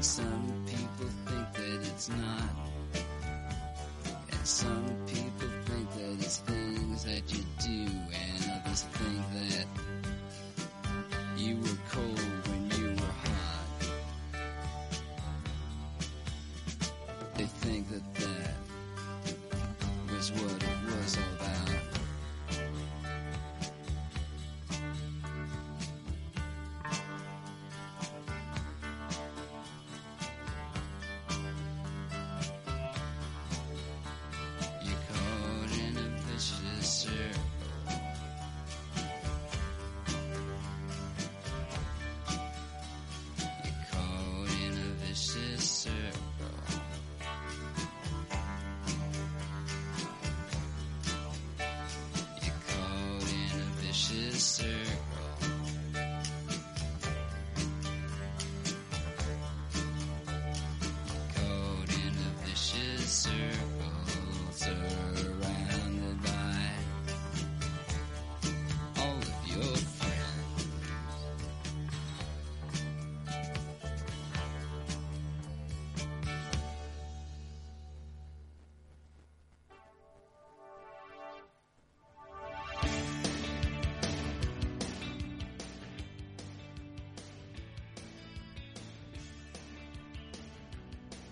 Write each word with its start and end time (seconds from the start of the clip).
Some 0.00 0.64
people 0.66 1.08
think 1.26 1.52
that 1.54 1.88
it's 1.92 2.08
not. 2.08 2.50
And 4.30 4.46
some 4.46 4.84
people 5.06 5.48
think 5.64 5.90
that 5.92 6.24
it's 6.24 6.38
things 6.38 7.04
that 7.04 7.32
you 7.32 7.44
do, 7.60 7.90
and 8.14 8.62
others 8.64 8.82
think 8.82 9.22
that 9.34 9.66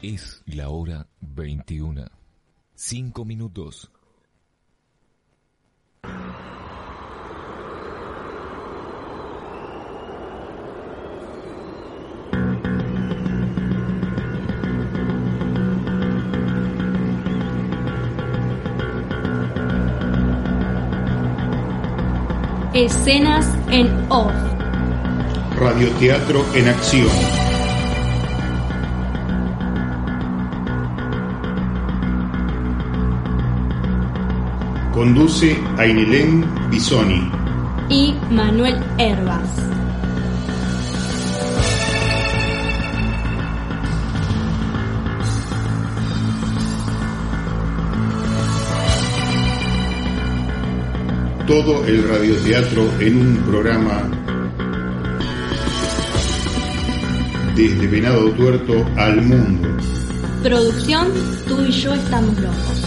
Es 0.08 0.40
la 0.46 0.68
hora 0.68 1.08
21. 1.20 2.04
Cinco 2.76 3.24
minutos. 3.24 3.90
Escenas 22.72 23.52
en 23.72 23.88
off. 24.08 24.32
Radioteatro 25.58 26.46
en 26.54 26.68
acción. 26.68 27.45
Conduce 34.96 35.54
Ainelén 35.76 36.42
Bisoni. 36.70 37.30
y 37.90 38.14
Manuel 38.30 38.82
Herbas. 38.96 39.46
Todo 51.46 51.84
el 51.86 52.08
radioteatro 52.08 52.90
en 53.00 53.20
un 53.20 53.36
programa 53.44 54.02
desde 57.54 57.86
Venado 57.86 58.30
Tuerto 58.30 58.72
al 58.96 59.20
mundo. 59.20 59.68
Producción, 60.42 61.08
tú 61.46 61.60
y 61.60 61.70
yo 61.70 61.92
estamos 61.92 62.40
locos. 62.40 62.85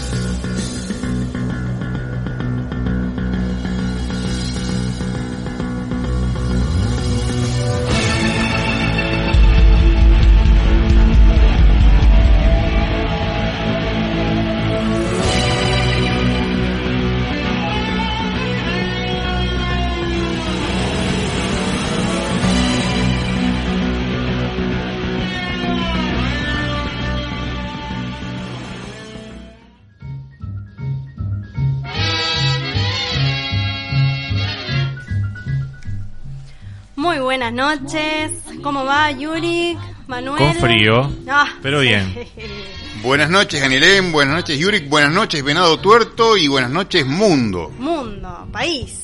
Buenas 37.40 37.80
noches. 37.80 38.32
¿Cómo 38.62 38.84
va 38.84 39.10
Yuri? 39.12 39.74
Manuel. 40.06 40.36
Con 40.36 40.54
frío, 40.56 41.10
Ah, 41.26 41.48
pero 41.62 41.80
sí. 41.80 41.86
bien. 41.88 42.28
Buenas 43.02 43.30
noches, 43.30 43.62
Anilén, 43.62 44.12
buenas 44.12 44.34
noches, 44.34 44.58
Yurik, 44.58 44.90
buenas 44.90 45.10
noches, 45.10 45.42
Venado 45.42 45.78
Tuerto 45.80 46.36
y 46.36 46.48
buenas 46.48 46.70
noches, 46.70 47.06
Mundo. 47.06 47.72
Mundo, 47.78 48.46
país. 48.52 48.94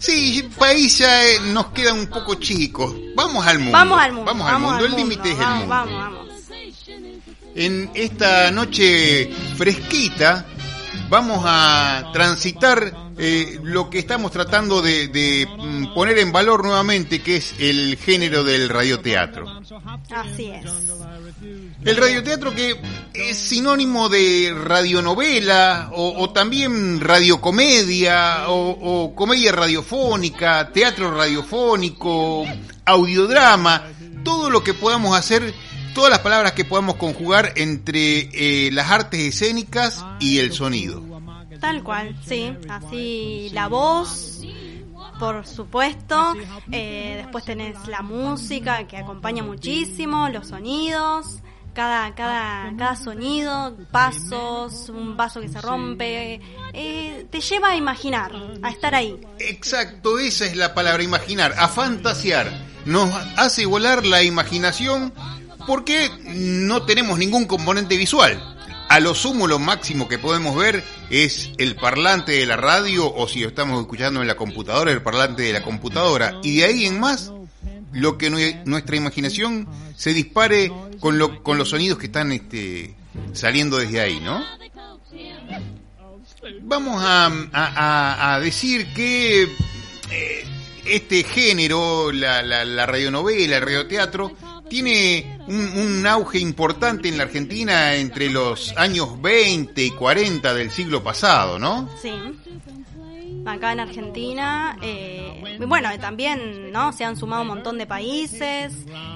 Sí, 0.00 0.48
país 0.58 0.98
ya 0.98 1.24
eh, 1.24 1.38
nos 1.52 1.66
queda 1.66 1.92
un 1.92 2.08
poco 2.08 2.34
chicos. 2.34 2.92
Vamos 3.14 3.46
al 3.46 3.60
mundo. 3.60 3.72
Vamos 3.78 4.00
al 4.00 4.12
mundo. 4.12 4.24
Vamos 4.32 4.50
al 4.50 4.58
mundo, 4.60 4.84
el 4.84 4.96
límite 4.96 5.28
es 5.30 5.38
el 5.38 5.44
vamos, 5.44 5.58
mundo. 5.60 5.74
Vamos, 5.76 5.94
vamos. 5.94 6.28
En 7.54 7.90
esta 7.94 8.50
noche 8.50 9.30
fresquita 9.56 10.44
vamos 11.08 11.44
a 11.46 12.10
transitar 12.12 13.11
eh, 13.24 13.60
lo 13.62 13.88
que 13.88 14.00
estamos 14.00 14.32
tratando 14.32 14.82
de, 14.82 15.06
de, 15.06 15.46
mm, 15.46 15.94
poner 15.94 16.18
en 16.18 16.32
valor 16.32 16.64
nuevamente, 16.64 17.22
que 17.22 17.36
es 17.36 17.54
el 17.60 17.96
género 17.96 18.42
del 18.42 18.68
radioteatro. 18.68 19.46
Así 20.10 20.50
es. 20.50 20.64
El 21.84 21.96
radioteatro 21.96 22.52
que 22.52 22.76
es 23.14 23.38
sinónimo 23.38 24.08
de 24.08 24.52
radionovela 24.64 25.90
o, 25.92 26.20
o 26.20 26.30
también 26.30 27.00
radiocomedia 27.00 28.48
o, 28.48 28.70
o 28.70 29.14
comedia 29.14 29.52
radiofónica, 29.52 30.72
teatro 30.72 31.16
radiofónico, 31.16 32.44
audiodrama, 32.84 33.84
todo 34.24 34.50
lo 34.50 34.64
que 34.64 34.74
podamos 34.74 35.16
hacer, 35.16 35.54
todas 35.94 36.10
las 36.10 36.20
palabras 36.20 36.52
que 36.52 36.64
podamos 36.64 36.96
conjugar 36.96 37.52
entre 37.54 38.30
eh, 38.32 38.70
las 38.72 38.90
artes 38.90 39.20
escénicas 39.20 40.04
y 40.18 40.38
el 40.38 40.52
sonido. 40.52 41.11
Tal 41.62 41.84
cual, 41.84 42.16
sí. 42.26 42.52
Así 42.68 43.48
la 43.52 43.68
voz, 43.68 44.40
por 45.20 45.46
supuesto. 45.46 46.34
Eh, 46.72 47.20
después 47.22 47.44
tenés 47.44 47.86
la 47.86 48.02
música 48.02 48.84
que 48.88 48.96
acompaña 48.96 49.44
muchísimo, 49.44 50.28
los 50.28 50.48
sonidos. 50.48 51.38
Cada, 51.72 52.16
cada, 52.16 52.74
cada 52.76 52.96
sonido, 52.96 53.76
pasos, 53.92 54.88
un 54.88 55.16
vaso 55.16 55.40
que 55.40 55.48
se 55.48 55.60
rompe, 55.60 56.40
eh, 56.74 57.26
te 57.30 57.40
lleva 57.40 57.68
a 57.68 57.76
imaginar, 57.76 58.32
a 58.60 58.68
estar 58.68 58.94
ahí. 58.96 59.18
Exacto, 59.38 60.18
esa 60.18 60.44
es 60.46 60.56
la 60.56 60.74
palabra 60.74 61.04
imaginar, 61.04 61.54
a 61.56 61.68
fantasear. 61.68 62.50
Nos 62.86 63.08
hace 63.36 63.66
volar 63.66 64.04
la 64.04 64.24
imaginación 64.24 65.14
porque 65.66 66.10
no 66.26 66.82
tenemos 66.82 67.18
ningún 67.18 67.46
componente 67.46 67.96
visual. 67.96 68.51
A 68.92 69.00
lo 69.00 69.14
sumo, 69.14 69.46
lo 69.46 69.58
máximo 69.58 70.06
que 70.06 70.18
podemos 70.18 70.54
ver 70.54 70.84
es 71.08 71.50
el 71.56 71.76
parlante 71.76 72.32
de 72.32 72.44
la 72.44 72.56
radio 72.56 73.10
o 73.10 73.26
si 73.26 73.40
lo 73.40 73.48
estamos 73.48 73.80
escuchando 73.80 74.20
en 74.20 74.26
la 74.28 74.34
computadora, 74.36 74.90
el 74.92 75.00
parlante 75.00 75.42
de 75.44 75.52
la 75.54 75.62
computadora. 75.62 76.38
Y 76.42 76.58
de 76.58 76.64
ahí 76.66 76.84
en 76.84 77.00
más, 77.00 77.32
lo 77.92 78.18
que 78.18 78.30
nue- 78.30 78.62
nuestra 78.66 78.96
imaginación 78.96 79.66
se 79.96 80.12
dispare 80.12 80.70
con, 81.00 81.16
lo, 81.18 81.42
con 81.42 81.56
los 81.56 81.70
sonidos 81.70 81.98
que 81.98 82.06
están 82.06 82.32
este, 82.32 82.94
saliendo 83.32 83.78
desde 83.78 84.00
ahí, 84.00 84.20
¿no? 84.20 84.44
Vamos 86.60 87.02
a 87.02 88.38
decir 88.42 88.92
que 88.92 89.44
eh, 90.10 90.44
este 90.84 91.22
género, 91.24 92.12
la, 92.12 92.42
la, 92.42 92.64
la 92.66 92.84
radionovela, 92.84 93.56
el 93.56 93.62
radioteatro, 93.62 94.32
tiene 94.72 95.38
un, 95.48 95.68
un 95.98 96.06
auge 96.06 96.38
importante 96.38 97.06
en 97.06 97.18
la 97.18 97.24
Argentina 97.24 97.94
entre 97.94 98.30
los 98.30 98.72
años 98.78 99.20
20 99.20 99.84
y 99.84 99.90
40 99.90 100.54
del 100.54 100.70
siglo 100.70 101.02
pasado, 101.02 101.58
¿no? 101.58 101.90
Sí. 102.00 102.10
Acá 103.44 103.72
en 103.72 103.80
Argentina, 103.80 104.78
eh, 104.80 105.58
bueno, 105.66 105.90
también, 106.00 106.72
¿no? 106.72 106.90
Se 106.94 107.04
han 107.04 107.18
sumado 107.18 107.42
un 107.42 107.48
montón 107.48 107.76
de 107.76 107.86
países 107.86 108.72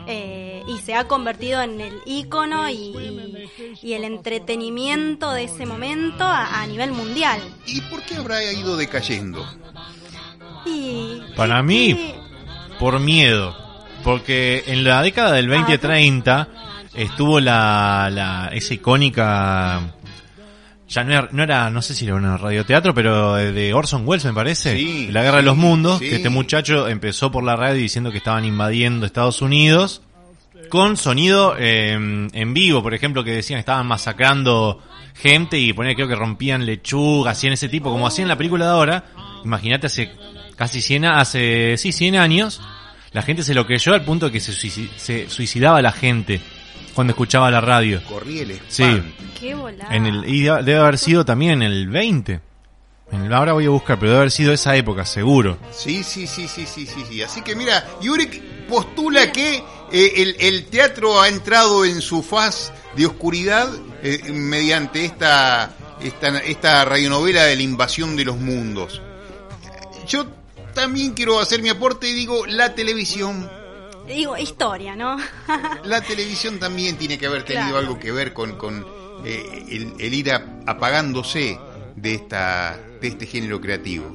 eh, 0.06 0.62
y 0.68 0.76
se 0.82 0.94
ha 0.94 1.08
convertido 1.08 1.62
en 1.62 1.80
el 1.80 1.94
ícono 2.04 2.68
y, 2.68 3.48
y- 3.80 3.94
el 3.94 4.04
entretenimiento 4.04 5.32
de 5.32 5.44
ese 5.44 5.64
momento 5.64 6.24
a, 6.24 6.60
a 6.60 6.66
nivel 6.66 6.92
mundial. 6.92 7.40
¿Y 7.66 7.80
por 7.82 8.02
qué 8.02 8.16
habrá 8.16 8.42
ido 8.52 8.76
decayendo? 8.76 9.42
Y, 10.66 11.22
Para 11.34 11.60
y- 11.60 11.62
mí, 11.62 11.88
y- 11.92 12.14
por 12.78 13.00
miedo. 13.00 13.56
Porque 14.06 14.62
en 14.68 14.84
la 14.84 15.02
década 15.02 15.32
del 15.32 15.48
2030 15.48 16.48
estuvo 16.94 17.40
la, 17.40 18.08
la 18.12 18.50
esa 18.52 18.72
icónica. 18.72 19.80
Ya 20.88 21.02
no 21.02 21.12
era, 21.12 21.28
no 21.32 21.42
era, 21.42 21.70
no 21.70 21.82
sé 21.82 21.92
si 21.92 22.04
era 22.06 22.14
una 22.14 22.36
radioteatro, 22.36 22.94
pero 22.94 23.34
de- 23.34 23.74
Orson 23.74 24.06
Welles 24.06 24.24
me 24.24 24.32
parece. 24.32 24.76
Sí, 24.76 25.08
la 25.10 25.24
Guerra 25.24 25.38
de 25.38 25.42
los 25.42 25.56
Mundos, 25.56 25.98
sí. 25.98 26.08
que 26.08 26.14
este 26.16 26.28
muchacho 26.28 26.86
empezó 26.86 27.32
por 27.32 27.42
la 27.42 27.56
radio 27.56 27.74
diciendo 27.82 28.12
que 28.12 28.18
estaban 28.18 28.44
invadiendo 28.44 29.06
Estados 29.06 29.42
Unidos. 29.42 30.02
Con 30.68 30.96
sonido 30.96 31.56
eh, 31.58 31.92
en 31.92 32.54
vivo, 32.54 32.84
por 32.84 32.94
ejemplo, 32.94 33.24
que 33.24 33.32
decían 33.32 33.56
que 33.56 33.60
estaban 33.62 33.88
masacrando 33.88 34.80
gente 35.14 35.58
y 35.58 35.72
ponía 35.72 35.96
creo 35.96 36.06
que 36.06 36.14
rompían 36.14 36.64
lechugas, 36.64 37.36
hacían 37.38 37.54
ese 37.54 37.68
tipo, 37.68 37.90
como 37.90 38.06
hacían 38.06 38.26
en 38.26 38.28
la 38.28 38.36
película 38.36 38.66
de 38.66 38.70
ahora. 38.70 39.04
Imagínate 39.44 39.88
hace 39.88 40.12
casi 40.54 40.80
100, 40.80 41.04
a- 41.06 41.18
hace, 41.20 41.76
sí, 41.76 41.90
100 41.90 42.16
años, 42.16 42.60
la 43.16 43.22
gente 43.22 43.42
se 43.42 43.54
lo 43.54 43.66
creyó 43.66 43.94
al 43.94 44.04
punto 44.04 44.30
que 44.30 44.40
se, 44.40 44.52
suici- 44.52 44.90
se 44.98 45.30
suicidaba 45.30 45.80
la 45.80 45.90
gente 45.90 46.38
cuando 46.94 47.12
escuchaba 47.12 47.50
la 47.50 47.62
radio. 47.62 48.02
Corría 48.04 48.42
el 48.42 48.60
Sí. 48.68 48.84
qué 49.40 49.54
volada. 49.54 49.94
En 49.96 50.04
el, 50.04 50.28
y 50.28 50.42
de- 50.42 50.62
debe 50.62 50.78
haber 50.80 50.98
sido 50.98 51.24
también 51.24 51.62
en 51.62 51.62
el 51.62 51.88
20. 51.88 52.40
En 53.10 53.22
el- 53.22 53.32
ahora 53.32 53.54
voy 53.54 53.64
a 53.64 53.70
buscar, 53.70 53.98
pero 53.98 54.10
debe 54.10 54.18
haber 54.20 54.30
sido 54.30 54.52
esa 54.52 54.76
época, 54.76 55.06
seguro. 55.06 55.56
Sí, 55.72 56.02
sí, 56.04 56.26
sí, 56.26 56.46
sí, 56.46 56.66
sí, 56.66 56.84
sí, 56.86 57.04
sí. 57.08 57.22
Así 57.22 57.40
que 57.40 57.56
mira, 57.56 57.86
Yurek 58.02 58.38
postula 58.68 59.32
que 59.32 59.62
eh, 59.92 60.12
el, 60.16 60.36
el 60.38 60.66
teatro 60.66 61.18
ha 61.18 61.28
entrado 61.28 61.86
en 61.86 62.02
su 62.02 62.22
faz 62.22 62.70
de 62.96 63.06
oscuridad 63.06 63.68
eh, 64.02 64.20
mediante 64.30 65.06
esta, 65.06 65.74
esta, 66.02 66.36
esta 66.40 66.84
radionovela 66.84 67.44
de 67.44 67.56
la 67.56 67.62
invasión 67.62 68.14
de 68.14 68.26
los 68.26 68.36
mundos. 68.36 69.00
Yo 70.06 70.26
también 70.76 71.12
quiero 71.14 71.40
hacer 71.40 71.60
mi 71.60 71.68
aporte 71.70 72.08
y 72.08 72.12
digo, 72.12 72.46
la 72.46 72.74
televisión, 72.76 73.50
Digo, 74.06 74.36
historia, 74.36 74.94
¿no? 74.94 75.16
la 75.84 76.00
televisión 76.00 76.60
también 76.60 76.96
tiene 76.96 77.18
que 77.18 77.26
haber 77.26 77.42
tenido 77.42 77.64
Claro. 77.70 77.78
algo 77.78 77.98
que 77.98 78.12
ver 78.12 78.32
con, 78.32 78.56
con 78.56 78.86
eh, 79.24 79.64
el, 79.68 79.94
el 79.98 80.14
ir 80.14 80.30
a- 80.30 80.60
apagándose 80.64 81.58
de, 81.96 82.14
esta, 82.14 82.78
de 83.00 83.08
este 83.08 83.26
género 83.26 83.60
creativo. 83.60 84.06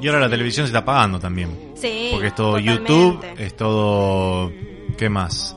Y 0.00 0.06
ahora 0.08 0.20
la 0.20 0.30
televisión 0.30 0.64
se 0.66 0.68
está 0.70 0.78
apagando 0.78 1.18
también. 1.20 1.72
Sí. 1.76 2.08
Porque 2.12 2.28
es 2.28 2.34
todo 2.34 2.52
totalmente. 2.56 2.82
YouTube, 2.92 3.24
es 3.38 3.56
todo... 3.56 4.50
¿Qué 4.96 5.10
más? 5.10 5.54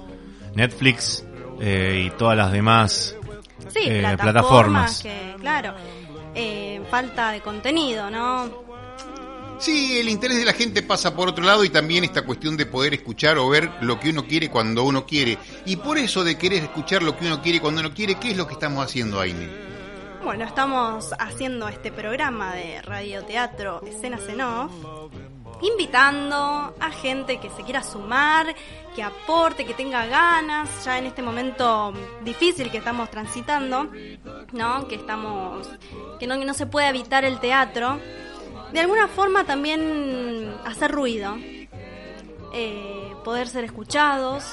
Netflix 0.56 1.24
eh, 1.62 2.04
y 2.08 2.10
todas 2.18 2.36
las 2.36 2.52
demás. 2.52 3.16
Sí, 3.70 3.80
eh, 3.86 4.02
plataformas. 4.18 4.20
plataformas. 4.22 5.02
Que, 5.04 5.36
claro, 5.40 5.74
eh, 6.36 6.82
falta 6.92 7.32
de 7.32 7.40
contenido, 7.42 8.10
¿no? 8.10 8.68
Sí, 9.60 10.00
el 10.00 10.08
interés 10.08 10.38
de 10.38 10.46
la 10.46 10.54
gente 10.54 10.82
pasa 10.82 11.14
por 11.14 11.28
otro 11.28 11.44
lado 11.44 11.66
y 11.66 11.70
también 11.70 12.06
esta 12.06 12.22
cuestión 12.22 12.56
de 12.56 12.66
poder 12.66 12.94
escuchar 12.94 13.38
o 13.38 13.50
ver 13.50 13.70
lo 13.82 14.00
que 14.00 14.10
uno 14.10 14.26
quiere 14.26 14.50
cuando 14.50 14.84
uno 14.84 15.06
quiere. 15.06 15.38
Y 15.66 15.76
por 15.76 15.98
eso 15.98 16.24
de 16.24 16.38
querer 16.38 16.64
escuchar 16.64 17.04
lo 17.04 17.18
que 17.18 17.26
uno 17.26 17.42
quiere 17.42 17.60
cuando 17.60 17.82
uno 17.82 17.94
quiere, 17.94 18.16
¿qué 18.16 18.32
es 18.32 18.38
lo 18.38 18.48
que 18.48 18.54
estamos 18.54 18.84
haciendo, 18.84 19.20
Aine? 19.20 19.50
Bueno, 20.24 20.46
estamos 20.46 21.14
haciendo 21.20 21.68
este 21.68 21.92
programa 21.92 22.54
de 22.54 22.82
radioteatro 22.82 23.82
Escenas 23.86 24.28
en 24.30 24.42
Off, 24.42 24.72
invitando 25.62 26.76
a 26.80 26.92
gente 26.92 27.40
que 27.40 27.50
se 27.50 27.64
quiera 27.64 27.84
sumar, 27.84 28.56
que 28.96 29.04
aporte, 29.04 29.66
que 29.66 29.74
tenga 29.74 30.06
ganas, 30.06 30.86
ya 30.86 31.00
en 31.00 31.06
este 31.06 31.22
momento 31.22 31.94
difícil 32.24 32.72
que 32.72 32.78
estamos 32.78 33.10
transitando, 33.10 33.90
¿no? 34.54 34.88
Que 34.88 34.96
estamos, 34.96 35.68
que 36.20 36.28
no, 36.28 36.38
que 36.40 36.46
no 36.46 36.54
se 36.54 36.66
puede 36.66 36.88
evitar 36.88 37.26
el 37.26 37.40
teatro. 37.40 38.00
De 38.74 38.80
alguna 38.80 39.08
forma 39.08 39.46
también 39.46 40.54
hacer 40.66 40.92
ruido, 40.92 41.38
eh, 42.54 43.14
poder 43.24 43.48
ser 43.48 43.64
escuchados, 43.64 44.44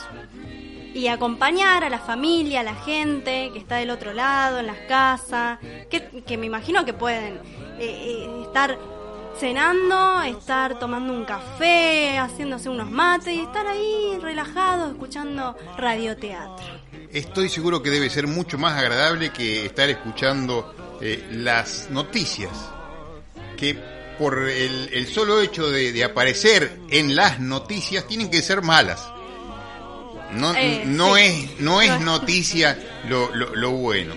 y 0.96 1.08
acompañar 1.08 1.84
a 1.84 1.90
la 1.90 1.98
familia, 1.98 2.60
a 2.60 2.62
la 2.62 2.74
gente 2.74 3.50
que 3.52 3.58
está 3.58 3.76
del 3.76 3.90
otro 3.90 4.14
lado, 4.14 4.60
en 4.60 4.66
las 4.66 4.78
casas, 4.88 5.58
que, 5.90 6.22
que 6.26 6.38
me 6.38 6.46
imagino 6.46 6.86
que 6.86 6.94
pueden 6.94 7.34
eh, 7.78 7.80
eh, 7.80 8.42
estar 8.42 8.78
cenando, 9.38 10.22
estar 10.22 10.78
tomando 10.78 11.12
un 11.12 11.26
café, 11.26 12.16
haciéndose 12.16 12.70
unos 12.70 12.90
mates 12.90 13.34
y 13.34 13.40
estar 13.40 13.66
ahí 13.66 14.18
relajados 14.22 14.92
escuchando 14.92 15.54
radioteatro. 15.76 16.64
Estoy 17.12 17.50
seguro 17.50 17.82
que 17.82 17.90
debe 17.90 18.08
ser 18.08 18.26
mucho 18.26 18.56
más 18.56 18.78
agradable 18.78 19.30
que 19.30 19.66
estar 19.66 19.90
escuchando 19.90 20.74
las 21.30 21.90
noticias, 21.90 22.72
que 23.58 23.95
por 24.18 24.48
el, 24.48 24.88
el 24.92 25.06
solo 25.06 25.40
hecho 25.40 25.70
de, 25.70 25.92
de 25.92 26.04
aparecer 26.04 26.78
en 26.90 27.14
las 27.16 27.40
noticias 27.40 28.06
tienen 28.06 28.30
que 28.30 28.42
ser 28.42 28.62
malas. 28.62 29.08
No, 30.32 30.52
Eh, 30.54 30.82
no 30.86 31.14
sí. 31.14 31.22
es 31.22 31.60
no 31.60 31.80
es 31.80 32.00
noticia 32.00 32.76
lo, 33.08 33.34
lo, 33.34 33.54
lo 33.54 33.70
bueno. 33.70 34.14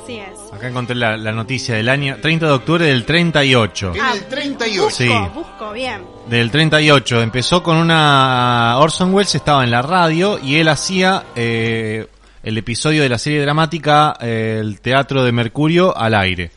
Así 0.00 0.18
es. 0.18 0.52
Acá 0.52 0.68
encontré 0.68 0.94
la, 0.96 1.16
la 1.16 1.32
noticia 1.32 1.74
del 1.76 1.88
año 1.88 2.16
30 2.20 2.46
de 2.46 2.52
octubre 2.52 2.86
del 2.86 3.04
38. 3.04 3.92
En 3.94 4.00
Ah, 4.00 4.12
el 4.14 4.24
38. 4.26 4.84
Busco, 4.84 4.90
Sí. 4.96 5.08
busco 5.34 5.72
bien. 5.72 6.02
Del 6.28 6.50
38. 6.50 7.22
Empezó 7.22 7.62
con 7.62 7.76
una... 7.76 8.76
Orson 8.78 9.14
Welles 9.14 9.34
estaba 9.34 9.64
en 9.64 9.70
la 9.70 9.82
radio 9.82 10.38
y 10.42 10.56
él 10.56 10.68
hacía 10.68 11.24
eh, 11.36 12.06
el 12.42 12.58
episodio 12.58 13.02
de 13.02 13.08
la 13.08 13.18
serie 13.18 13.40
dramática 13.42 14.16
eh, 14.20 14.58
El 14.60 14.80
Teatro 14.80 15.24
de 15.24 15.32
Mercurio 15.32 15.96
al 15.96 16.14
aire. 16.14 16.50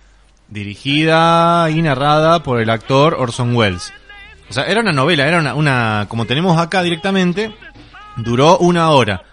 Dirigida 0.49 1.69
y 1.69 1.81
narrada 1.81 2.43
por 2.43 2.61
el 2.61 2.69
actor 2.69 3.15
Orson 3.19 3.55
Welles. 3.55 3.93
O 4.49 4.53
sea, 4.53 4.63
era 4.63 4.79
una 4.79 4.93
novela, 4.93 5.27
era 5.27 5.39
una, 5.39 5.55
una 5.55 6.05
como 6.07 6.25
tenemos 6.25 6.57
acá 6.59 6.81
directamente, 6.83 7.53
duró 8.15 8.57
una 8.59 8.91
hora. 8.91 9.23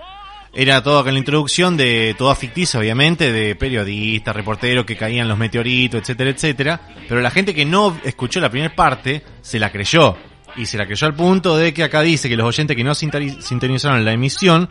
Era 0.56 0.82
todo 0.82 1.00
acá 1.00 1.11
la 1.11 1.19
introducción 1.19 1.76
de 1.76 2.15
toda 2.17 2.36
ficticia, 2.36 2.79
obviamente, 2.79 3.32
de 3.32 3.56
periodistas, 3.56 4.36
reporteros 4.36 4.84
que 4.84 4.96
caían 4.96 5.27
los 5.29 5.36
meteoritos, 5.36 6.00
etcétera, 6.00 6.31
etcétera. 6.31 6.81
Pero 7.08 7.20
la 7.20 7.31
gente 7.31 7.55
que 7.55 7.65
no 7.65 7.96
escuchó 8.05 8.38
la 8.41 8.50
primera 8.50 8.74
parte 8.74 9.24
se 9.41 9.58
la 9.58 9.72
creyó. 9.72 10.17
Y 10.56 10.67
se 10.67 10.79
la 10.79 10.86
creyó 10.86 11.08
al 11.08 11.15
punto 11.15 11.56
de 11.56 11.74
que 11.74 11.82
acá 11.82 12.03
dice 12.03 12.29
que 12.29 12.36
los 12.36 12.46
oyentes 12.46 12.77
que 12.77 12.84
no 12.84 12.94
sintonizaron 12.94 14.05
la 14.05 14.12
emisión 14.12 14.69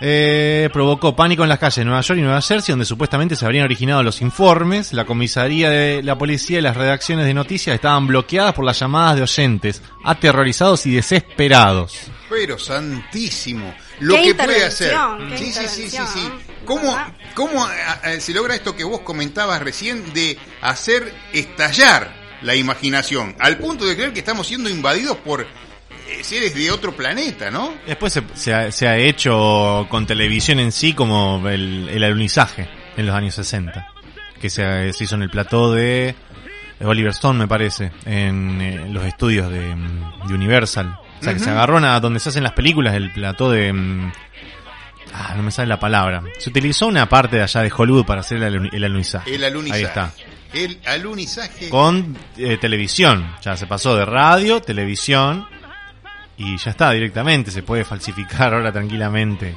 eh, 0.00 0.68
provocó 0.72 1.14
pánico 1.14 1.42
en 1.42 1.48
las 1.48 1.58
calles 1.58 1.76
de 1.76 1.84
Nueva 1.84 2.00
York 2.00 2.18
y 2.18 2.22
Nueva 2.22 2.42
Jersey, 2.42 2.72
donde 2.72 2.84
supuestamente 2.84 3.36
se 3.36 3.44
habrían 3.44 3.64
originado 3.64 4.02
los 4.02 4.20
informes. 4.20 4.92
La 4.92 5.04
comisaría 5.04 5.70
de 5.70 6.02
la 6.02 6.18
policía 6.18 6.58
y 6.58 6.62
las 6.62 6.76
redacciones 6.76 7.26
de 7.26 7.34
noticias 7.34 7.74
estaban 7.74 8.06
bloqueadas 8.06 8.54
por 8.54 8.64
las 8.64 8.78
llamadas 8.78 9.16
de 9.16 9.22
oyentes, 9.22 9.82
aterrorizados 10.04 10.86
y 10.86 10.94
desesperados. 10.94 12.10
Pero 12.28 12.58
santísimo, 12.58 13.74
lo 14.00 14.16
Qué 14.16 14.22
que 14.22 14.34
puede 14.34 14.64
hacer. 14.64 14.94
Sí, 15.36 15.52
sí, 15.52 15.68
sí, 15.68 15.88
sí, 15.88 16.02
sí. 16.12 16.30
¿Cómo, 16.64 16.96
cómo 17.34 17.66
eh, 18.04 18.20
se 18.20 18.32
logra 18.32 18.54
esto 18.54 18.74
que 18.74 18.84
vos 18.84 19.00
comentabas 19.00 19.62
recién 19.62 20.12
de 20.14 20.38
hacer 20.62 21.14
estallar 21.32 22.24
la 22.42 22.54
imaginación 22.54 23.34
al 23.38 23.58
punto 23.58 23.84
de 23.84 23.94
creer 23.94 24.12
que 24.12 24.18
estamos 24.18 24.46
siendo 24.46 24.68
invadidos 24.68 25.16
por 25.18 25.46
eh, 26.20 26.24
seres 26.24 26.54
de 26.54 26.70
otro 26.70 26.94
planeta, 26.94 27.50
¿no? 27.50 27.74
Después 27.86 28.12
se, 28.12 28.22
se 28.34 28.54
ha, 28.54 28.70
se 28.72 28.88
ha 28.88 28.96
hecho 28.96 29.86
con 29.90 30.06
televisión 30.06 30.60
en 30.60 30.72
sí 30.72 30.92
como 30.92 31.48
el, 31.48 31.88
el 31.88 32.04
alunizaje 32.04 32.68
en 32.96 33.06
los 33.06 33.14
años 33.14 33.34
60, 33.34 33.86
que 34.40 34.50
se, 34.50 34.92
se 34.92 35.04
hizo 35.04 35.14
en 35.14 35.22
el 35.22 35.30
plató 35.30 35.72
de 35.72 36.14
Oliver 36.80 37.10
Stone, 37.12 37.38
me 37.38 37.48
parece, 37.48 37.92
en 38.04 38.60
eh, 38.60 38.88
los 38.90 39.04
estudios 39.04 39.50
de, 39.50 39.74
mm, 39.74 40.28
de 40.28 40.34
Universal. 40.34 40.98
O 41.20 41.24
sea, 41.24 41.32
que 41.32 41.40
se 41.40 41.50
agarró 41.50 41.78
a 41.78 42.00
donde 42.00 42.20
se 42.20 42.28
hacen 42.28 42.42
las 42.42 42.52
películas, 42.52 42.94
el 42.94 43.10
plató 43.12 43.50
de... 43.50 43.72
mm, 43.72 44.12
Ah, 45.16 45.34
no 45.36 45.44
me 45.44 45.52
sale 45.52 45.68
la 45.68 45.78
palabra. 45.78 46.24
Se 46.38 46.50
utilizó 46.50 46.88
una 46.88 47.08
parte 47.08 47.36
de 47.36 47.42
allá 47.44 47.62
de 47.62 47.72
Hollywood 47.74 48.04
para 48.04 48.20
hacer 48.22 48.42
el 48.42 48.84
alunizaje. 48.84 49.32
El 49.32 49.44
alunizaje. 49.44 49.78
Ahí 49.78 49.84
está. 49.84 50.12
El 50.52 50.80
alunizaje. 50.84 51.68
Con 51.68 52.18
eh, 52.36 52.56
televisión. 52.60 53.32
Ya 53.40 53.56
se 53.56 53.68
pasó 53.68 53.94
de 53.96 54.04
radio, 54.04 54.60
televisión. 54.60 55.46
Y 56.36 56.56
ya 56.56 56.70
está, 56.70 56.90
directamente. 56.90 57.50
Se 57.50 57.62
puede 57.62 57.84
falsificar 57.84 58.54
ahora 58.54 58.72
tranquilamente. 58.72 59.56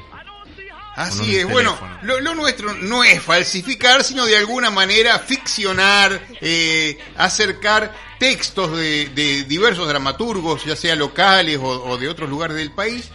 Así 0.96 1.36
es, 1.36 1.48
bueno, 1.48 1.78
lo, 2.02 2.20
lo 2.22 2.34
nuestro 2.34 2.74
no 2.74 3.04
es 3.04 3.22
falsificar, 3.22 4.04
sino 4.04 4.26
de 4.26 4.36
alguna 4.36 4.72
manera 4.72 5.20
ficcionar, 5.20 6.20
eh, 6.42 6.98
acercar 7.18 7.94
textos 8.18 8.76
de, 8.76 9.10
de 9.10 9.44
diversos 9.44 9.88
dramaturgos, 9.88 10.66
ya 10.66 10.76
sea 10.76 10.96
locales 10.96 11.60
o, 11.62 11.68
o 11.68 11.98
de 12.00 12.10
otros 12.10 12.28
lugares 12.28 12.58
del 12.58 12.72
país, 12.72 13.12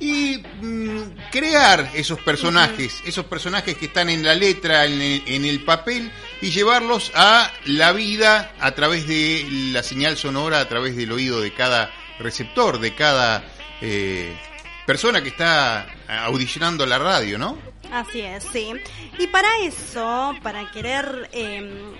y 0.00 0.38
mm, 0.62 1.02
crear 1.30 1.90
esos 1.94 2.18
personajes, 2.20 3.02
esos 3.04 3.26
personajes 3.26 3.76
que 3.76 3.86
están 3.86 4.08
en 4.08 4.22
la 4.24 4.34
letra, 4.34 4.86
en 4.86 5.00
el, 5.00 5.22
en 5.26 5.44
el 5.44 5.62
papel, 5.64 6.10
y 6.40 6.50
llevarlos 6.50 7.12
a 7.14 7.52
la 7.66 7.92
vida 7.92 8.54
a 8.58 8.70
través 8.72 9.06
de 9.06 9.46
la 9.72 9.82
señal 9.82 10.16
sonora, 10.16 10.60
a 10.60 10.68
través 10.68 10.96
del 10.96 11.12
oído 11.12 11.42
de 11.42 11.52
cada 11.52 11.90
receptor, 12.18 12.78
de 12.80 12.94
cada 12.94 13.42
eh, 13.80 14.36
persona 14.86 15.22
que 15.22 15.28
está 15.28 15.86
audicionando 16.24 16.84
la 16.86 16.98
radio, 16.98 17.38
¿no? 17.38 17.58
Así 17.92 18.20
es, 18.20 18.44
sí. 18.44 18.72
Y 19.18 19.26
para 19.28 19.48
eso, 19.62 20.34
para 20.42 20.70
querer 20.70 21.28
eh, 21.32 21.94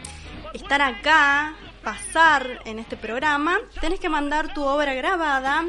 estar 0.54 0.82
acá, 0.82 1.54
pasar 1.82 2.60
en 2.66 2.78
este 2.78 2.96
programa, 2.96 3.58
tenés 3.80 4.00
que 4.00 4.08
mandar 4.08 4.52
tu 4.52 4.62
obra 4.64 4.92
grabada 4.94 5.64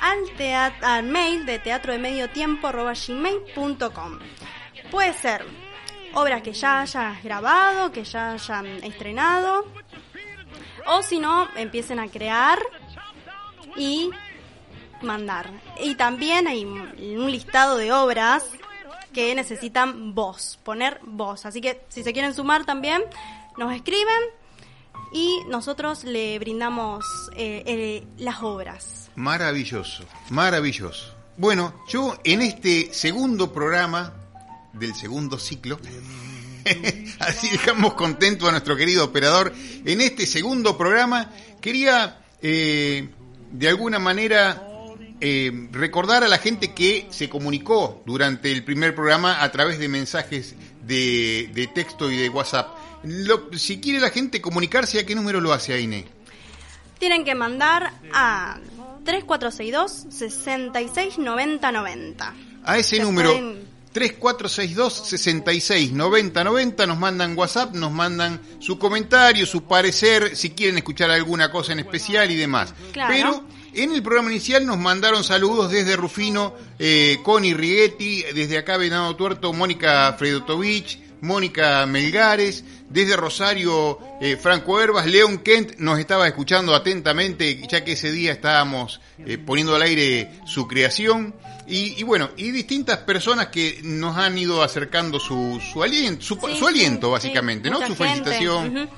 al, 0.00 0.18
teat- 0.36 0.82
al 0.82 1.04
mail 1.04 1.46
de 1.46 1.58
teatro 1.58 1.92
de 1.92 1.98
medio 1.98 2.28
tiempo. 2.30 2.70
Puede 4.90 5.12
ser 5.14 5.44
obras 6.14 6.42
que 6.42 6.52
ya 6.52 6.80
hayas 6.80 7.22
grabado, 7.22 7.92
que 7.92 8.04
ya 8.04 8.32
hayan 8.32 8.66
estrenado, 8.84 9.66
o 10.86 11.02
si 11.02 11.18
no, 11.18 11.48
empiecen 11.56 11.98
a 11.98 12.08
crear 12.08 12.58
y 13.78 14.10
mandar. 15.02 15.50
Y 15.80 15.94
también 15.94 16.46
hay 16.48 16.64
un 16.64 17.30
listado 17.30 17.76
de 17.76 17.92
obras 17.92 18.44
que 19.12 19.34
necesitan 19.34 20.14
voz, 20.14 20.58
poner 20.62 21.00
voz. 21.02 21.46
Así 21.46 21.60
que 21.60 21.82
si 21.88 22.02
se 22.02 22.12
quieren 22.12 22.34
sumar 22.34 22.64
también, 22.64 23.02
nos 23.56 23.72
escriben 23.74 24.22
y 25.12 25.40
nosotros 25.48 26.04
le 26.04 26.38
brindamos 26.38 27.04
eh, 27.34 27.62
eh, 27.66 28.06
las 28.18 28.42
obras. 28.42 29.10
Maravilloso, 29.16 30.04
maravilloso. 30.30 31.14
Bueno, 31.36 31.84
yo 31.88 32.18
en 32.24 32.42
este 32.42 32.92
segundo 32.92 33.52
programa 33.52 34.12
del 34.72 34.94
segundo 34.94 35.38
ciclo, 35.38 35.78
así 37.20 37.50
dejamos 37.50 37.94
contento 37.94 38.48
a 38.48 38.50
nuestro 38.50 38.76
querido 38.76 39.04
operador, 39.04 39.52
en 39.84 40.00
este 40.00 40.26
segundo 40.26 40.76
programa 40.76 41.30
quería 41.60 42.20
eh, 42.42 43.08
de 43.50 43.68
alguna 43.68 43.98
manera 43.98 44.62
eh, 45.20 45.68
recordar 45.72 46.22
a 46.24 46.28
la 46.28 46.38
gente 46.38 46.72
que 46.74 47.06
se 47.10 47.28
comunicó 47.28 48.02
durante 48.06 48.52
el 48.52 48.64
primer 48.64 48.94
programa 48.94 49.42
a 49.42 49.50
través 49.50 49.78
de 49.78 49.88
mensajes 49.88 50.54
de, 50.84 51.50
de 51.52 51.66
texto 51.66 52.10
y 52.10 52.16
de 52.16 52.28
WhatsApp. 52.28 52.68
Lo- 53.04 53.50
si 53.56 53.80
quiere 53.80 54.00
la 54.00 54.10
gente 54.10 54.40
comunicarse, 54.40 55.00
¿a 55.00 55.06
qué 55.06 55.14
número 55.14 55.40
lo 55.40 55.52
hace, 55.52 55.72
Aine? 55.74 56.06
Tienen 56.98 57.24
que 57.24 57.34
mandar 57.34 57.92
a 58.12 58.58
3462 59.04 60.06
669090. 60.10 62.34
A 62.64 62.78
ese 62.78 62.96
Se 62.96 63.02
número 63.02 63.30
pueden- 63.30 63.68
3462 63.92 65.08
66 65.08 65.92
90 65.92 66.44
90 66.44 66.86
nos 66.86 66.98
mandan 66.98 67.36
WhatsApp, 67.36 67.74
nos 67.74 67.92
mandan 67.92 68.40
su 68.58 68.78
comentario, 68.78 69.46
su 69.46 69.64
parecer, 69.64 70.36
si 70.36 70.50
quieren 70.50 70.78
escuchar 70.78 71.10
alguna 71.10 71.50
cosa 71.50 71.72
en 71.72 71.80
especial 71.80 72.30
y 72.30 72.36
demás. 72.36 72.74
Claro. 72.92 73.12
Pero 73.12 73.44
en 73.74 73.92
el 73.92 74.02
programa 74.02 74.30
inicial 74.30 74.64
nos 74.66 74.78
mandaron 74.78 75.22
saludos 75.22 75.70
desde 75.70 75.96
Rufino, 75.96 76.54
eh, 76.78 77.18
Connie 77.22 77.54
Righetti, 77.54 78.24
desde 78.34 78.58
acá 78.58 78.76
Venado 78.76 79.14
Tuerto, 79.16 79.52
Mónica 79.52 80.14
Fredotovich, 80.18 80.98
Mónica 81.20 81.84
Melgares, 81.86 82.64
desde 82.88 83.16
Rosario, 83.16 83.98
eh, 84.20 84.36
Franco 84.36 84.80
Herbas, 84.80 85.06
León 85.06 85.38
Kent 85.38 85.78
nos 85.78 85.98
estaba 85.98 86.26
escuchando 86.26 86.74
atentamente, 86.74 87.60
ya 87.68 87.84
que 87.84 87.92
ese 87.92 88.10
día 88.10 88.32
estábamos 88.32 89.00
eh, 89.18 89.38
poniendo 89.38 89.74
al 89.74 89.82
aire 89.82 90.30
su 90.46 90.66
creación. 90.66 91.34
Y, 91.68 92.00
y 92.00 92.02
bueno, 92.02 92.30
y 92.36 92.50
distintas 92.50 92.98
personas 92.98 93.48
que 93.48 93.80
nos 93.84 94.16
han 94.16 94.36
ido 94.38 94.62
acercando 94.62 95.20
su, 95.20 95.60
su 95.72 95.82
aliento, 95.82 96.24
su, 96.24 96.34
Sí, 96.34 96.56
su 96.58 96.66
aliento 96.66 97.06
sí, 97.08 97.12
básicamente, 97.12 97.68
sí, 97.68 97.72
¿no? 97.72 97.78
Su 97.86 97.94
gente, 97.96 98.04
felicitación. 98.30 98.90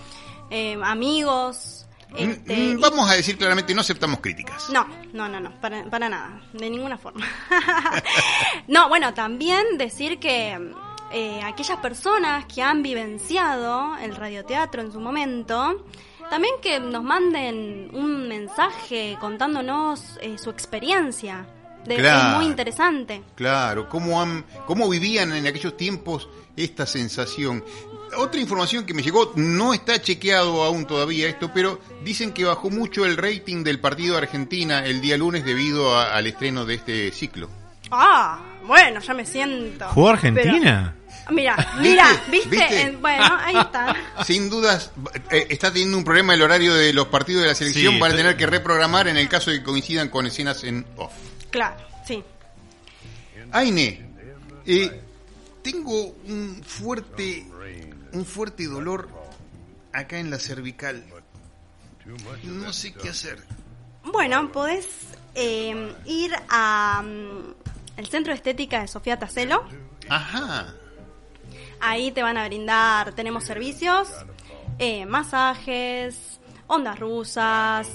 Eh, 0.51 0.79
amigos. 0.83 1.87
Mm, 2.11 2.17
este, 2.19 2.57
mm, 2.57 2.71
y- 2.71 2.77
Vamos 2.81 3.09
a 3.11 3.15
decir 3.15 3.37
claramente, 3.39 3.75
no 3.75 3.81
aceptamos 3.83 4.21
críticas. 4.21 4.69
No, 4.71 4.87
no, 5.13 5.29
no, 5.29 5.41
no, 5.41 5.61
para, 5.61 5.85
para 5.91 6.09
nada, 6.09 6.41
de 6.53 6.69
ninguna 6.71 6.97
forma. 6.99 7.27
no, 8.69 8.89
bueno, 8.89 9.15
también 9.15 9.79
decir 9.79 10.19
que 10.19 10.73
eh, 11.13 11.41
aquellas 11.45 11.79
personas 11.79 12.47
que 12.47 12.63
han 12.63 12.83
vivenciado 12.83 13.97
el 13.99 14.15
radioteatro 14.17 14.83
en 14.83 14.93
su 14.93 15.01
momento, 15.01 15.85
también 16.31 16.55
que 16.63 16.79
nos 16.81 17.03
manden 17.03 17.91
un 17.93 18.29
mensaje 18.29 19.17
contándonos 19.21 20.19
eh, 20.21 20.37
su 20.39 20.51
experiencia. 20.51 21.47
De, 21.87 21.97
Claro. 21.97 22.31
Es 22.31 22.37
muy 22.37 22.47
interesante. 22.47 23.23
Claro, 23.35 23.89
cómo, 23.89 24.21
han, 24.21 24.45
cómo 24.67 24.89
vivían 24.89 25.33
en 25.35 25.47
aquellos 25.47 25.77
tiempos 25.77 26.29
esta 26.57 26.87
sensación. 26.87 27.65
Otra 28.17 28.41
información 28.41 28.85
que 28.85 28.93
me 28.93 29.03
llegó, 29.03 29.33
no 29.37 29.73
está 29.73 30.01
chequeado 30.03 30.63
aún 30.65 30.85
todavía 30.87 31.29
esto, 31.29 31.51
pero 31.55 31.81
dicen 32.05 32.33
que 32.33 32.45
bajó 32.45 32.69
mucho 32.71 33.07
el 33.07 33.17
rating 33.17 33.63
del 33.65 33.79
partido 33.81 34.15
de 34.17 34.23
Argentina 34.23 34.85
el 34.85 35.01
día 35.01 35.17
lunes 35.17 35.45
debido 35.45 35.97
a- 35.97 36.15
al 36.17 36.27
estreno 36.27 36.65
de 36.67 36.75
este 36.75 37.13
ciclo. 37.13 37.49
Ah, 37.91 38.41
bueno, 38.67 39.01
ya 39.01 39.15
me 39.15 39.25
siento. 39.25 39.87
¿Jugó 39.89 40.11
Argentina? 40.11 40.95
Pero- 40.97 41.35
mira, 41.37 41.73
mira, 41.81 42.07
¿Viste? 42.09 42.31
¿viste? 42.31 42.49
¿Viste? 42.51 42.83
Eh, 42.83 42.99
bueno, 43.01 43.25
ahí 43.45 43.57
está. 43.57 43.97
Sin 44.25 44.51
dudas, 44.51 44.91
eh, 45.31 45.47
está 45.49 45.73
teniendo 45.73 45.97
un 45.97 46.05
problema 46.05 46.35
el 46.35 46.43
horario 46.43 46.75
de 46.75 46.93
los 46.93 47.07
partidos 47.07 47.43
de 47.43 47.49
la 47.49 47.55
selección. 47.55 47.95
Sí, 47.95 48.01
Van 48.01 48.11
a 48.11 48.15
estoy- 48.15 48.23
tener 48.25 48.37
que 48.37 48.47
reprogramar 48.47 49.07
en 49.09 49.17
el 49.17 49.29
caso 49.29 49.51
de 49.51 49.59
que 49.59 49.65
coincidan 49.65 50.09
con 50.09 50.27
escenas 50.27 50.63
en 50.65 50.85
off. 50.97 51.13
Claro, 51.51 51.77
sí. 52.07 52.23
Aine, 53.53 54.07
eh, 54.67 55.01
tengo 55.63 56.15
un 56.27 56.63
fuerte, 56.65 57.47
un 58.13 58.25
fuerte 58.25 58.67
dolor 58.67 59.09
acá 59.93 60.19
en 60.19 60.31
la 60.31 60.39
cervical. 60.39 61.05
No 62.45 62.73
sé 62.73 62.93
qué 62.93 63.11
hacer. 63.11 63.43
Bueno, 64.05 64.51
podés 64.51 64.87
eh, 65.35 65.95
ir 66.07 66.33
a 66.49 67.03
mm, 67.03 67.55
el 67.97 68.07
Centro 68.07 68.33
de 68.33 68.37
Estética 68.37 68.81
de 68.81 68.89
Sofía 68.89 69.19
Tacelo. 69.19 69.65
Ajá. 70.09 70.75
Ahí 71.81 72.11
te 72.11 72.23
van 72.23 72.37
a 72.37 72.47
brindar, 72.47 73.15
tenemos 73.15 73.45
servicios, 73.45 74.09
eh, 74.79 75.07
masajes, 75.07 76.40
ondas 76.71 76.99
rusas, 76.99 77.89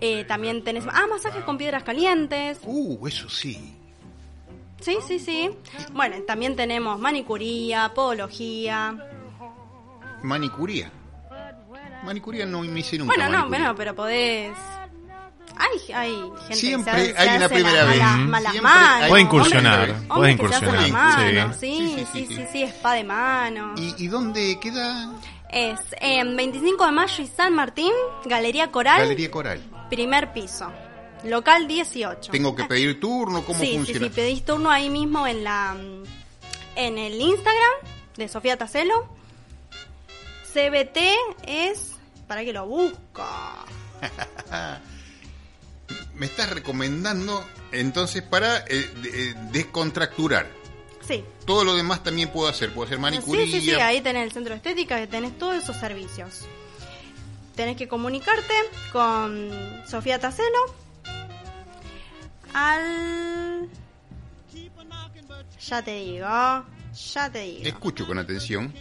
eh, 0.00 0.24
también 0.24 0.62
tenés... 0.64 0.84
Ah, 0.92 1.06
masajes 1.08 1.42
con 1.44 1.56
piedras 1.56 1.82
calientes. 1.82 2.58
Uh, 2.64 3.06
eso 3.06 3.28
sí. 3.28 3.74
Sí, 4.80 4.98
sí, 5.06 5.18
sí. 5.18 5.50
Bueno, 5.92 6.16
también 6.26 6.54
tenemos 6.56 6.98
manicuría, 7.00 7.92
podología. 7.94 8.94
Manicuría. 10.22 10.90
Manicuría 12.04 12.46
no 12.46 12.60
me 12.62 12.80
hice 12.80 12.98
nunca. 12.98 13.14
Bueno, 13.14 13.24
no, 13.30 13.38
manicuría. 13.38 13.58
bueno, 13.58 13.74
pero 13.76 13.94
podés... 13.94 14.56
Hay, 15.58 15.92
hay 15.94 16.14
gente 16.40 16.54
Siempre 16.54 16.92
que 16.92 16.98
se, 17.06 17.12
se 17.14 17.18
hay 17.18 17.36
una 17.38 17.46
hace 17.46 17.54
primera 17.54 17.84
la- 17.84 17.90
vez. 17.90 17.98
malas- 17.98 18.12
Siempre 18.12 18.30
malas 18.30 18.54
hay- 18.54 18.60
manos. 19.00 19.08
Puede 19.08 19.22
incursionar, 19.22 19.90
hombre, 19.90 20.06
puede 20.14 20.32
incursionar. 20.32 20.74
las 20.74 20.84
Sí. 20.84 20.92
manos, 20.92 21.56
sí, 21.56 21.76
Sí, 21.76 21.94
sí, 21.96 22.06
sí, 22.12 22.26
sí, 22.26 22.36
sí, 22.36 22.44
sí, 22.52 22.62
spa 22.64 22.92
de 22.92 23.04
mano. 23.04 23.74
¿Y, 23.78 23.94
y 24.04 24.08
dónde 24.08 24.58
queda? 24.60 25.12
Es 25.50 25.78
en 26.00 26.36
25 26.36 26.86
de 26.86 26.92
mayo 26.92 27.22
y 27.22 27.26
San 27.26 27.54
Martín, 27.54 27.92
Galería 28.24 28.70
Coral, 28.70 29.00
Galería 29.00 29.30
Coral. 29.30 29.60
primer 29.88 30.32
piso, 30.32 30.70
local 31.24 31.68
18. 31.68 32.32
Tengo 32.32 32.54
que 32.54 32.64
pedir 32.64 33.00
turno, 33.00 33.44
¿cómo 33.44 33.58
sí, 33.58 33.66
sí, 33.66 33.76
funciona? 33.76 34.06
sí, 34.06 34.12
pedís 34.14 34.44
turno 34.44 34.70
ahí 34.70 34.90
mismo 34.90 35.26
en 35.26 35.44
la 35.44 35.76
en 36.74 36.98
el 36.98 37.20
Instagram 37.20 37.72
de 38.16 38.28
Sofía 38.28 38.56
Tacelo. 38.56 39.08
CBT 40.52 40.98
es 41.46 41.92
para 42.26 42.44
que 42.44 42.52
lo 42.52 42.66
busco. 42.66 43.24
Me 46.14 46.26
estás 46.26 46.50
recomendando 46.50 47.44
entonces 47.72 48.22
para 48.22 48.58
eh, 48.60 48.64
eh, 49.04 49.34
descontracturar. 49.52 50.46
Sí. 51.06 51.24
Todo 51.44 51.64
lo 51.64 51.74
demás 51.74 52.02
también 52.02 52.30
puedo 52.30 52.48
hacer. 52.48 52.72
Puedo 52.72 52.86
hacer 52.86 52.98
manicuría. 52.98 53.44
Sí, 53.46 53.52
sí, 53.52 53.60
sí, 53.60 53.70
ahí 53.72 54.00
tenés 54.00 54.24
el 54.24 54.32
centro 54.32 54.52
de 54.52 54.56
estética, 54.56 54.98
que 54.98 55.06
tenés 55.06 55.38
todos 55.38 55.54
esos 55.54 55.76
servicios. 55.76 56.46
Tenés 57.54 57.76
que 57.76 57.88
comunicarte 57.88 58.54
con 58.92 59.50
Sofía 59.86 60.18
Tacelo 60.18 60.58
al... 62.52 63.68
Ya 65.66 65.82
te 65.82 65.94
digo, 65.94 66.26
ya 66.26 67.30
te 67.32 67.40
digo. 67.40 67.64
Escucho 67.64 68.06
con 68.06 68.18
atención. 68.18 68.72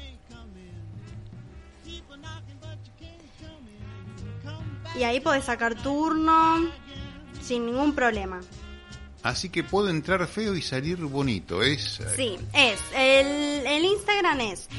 Y 4.96 5.04
ahí 5.04 5.20
podés 5.20 5.46
sacar 5.46 5.76
turno 5.76 6.72
sin 7.42 7.66
ningún 7.66 7.94
problema. 7.96 8.40
Así 9.26 9.50
que 9.50 9.64
puedo 9.64 9.90
entrar 9.90 10.28
feo 10.28 10.56
y 10.56 10.62
salir 10.62 10.98
bonito. 10.98 11.64
Es 11.64 12.00
Sí, 12.16 12.38
es, 12.54 12.80
el, 12.96 13.66
el 13.66 13.84
Instagram 13.84 14.40
es 14.42 14.70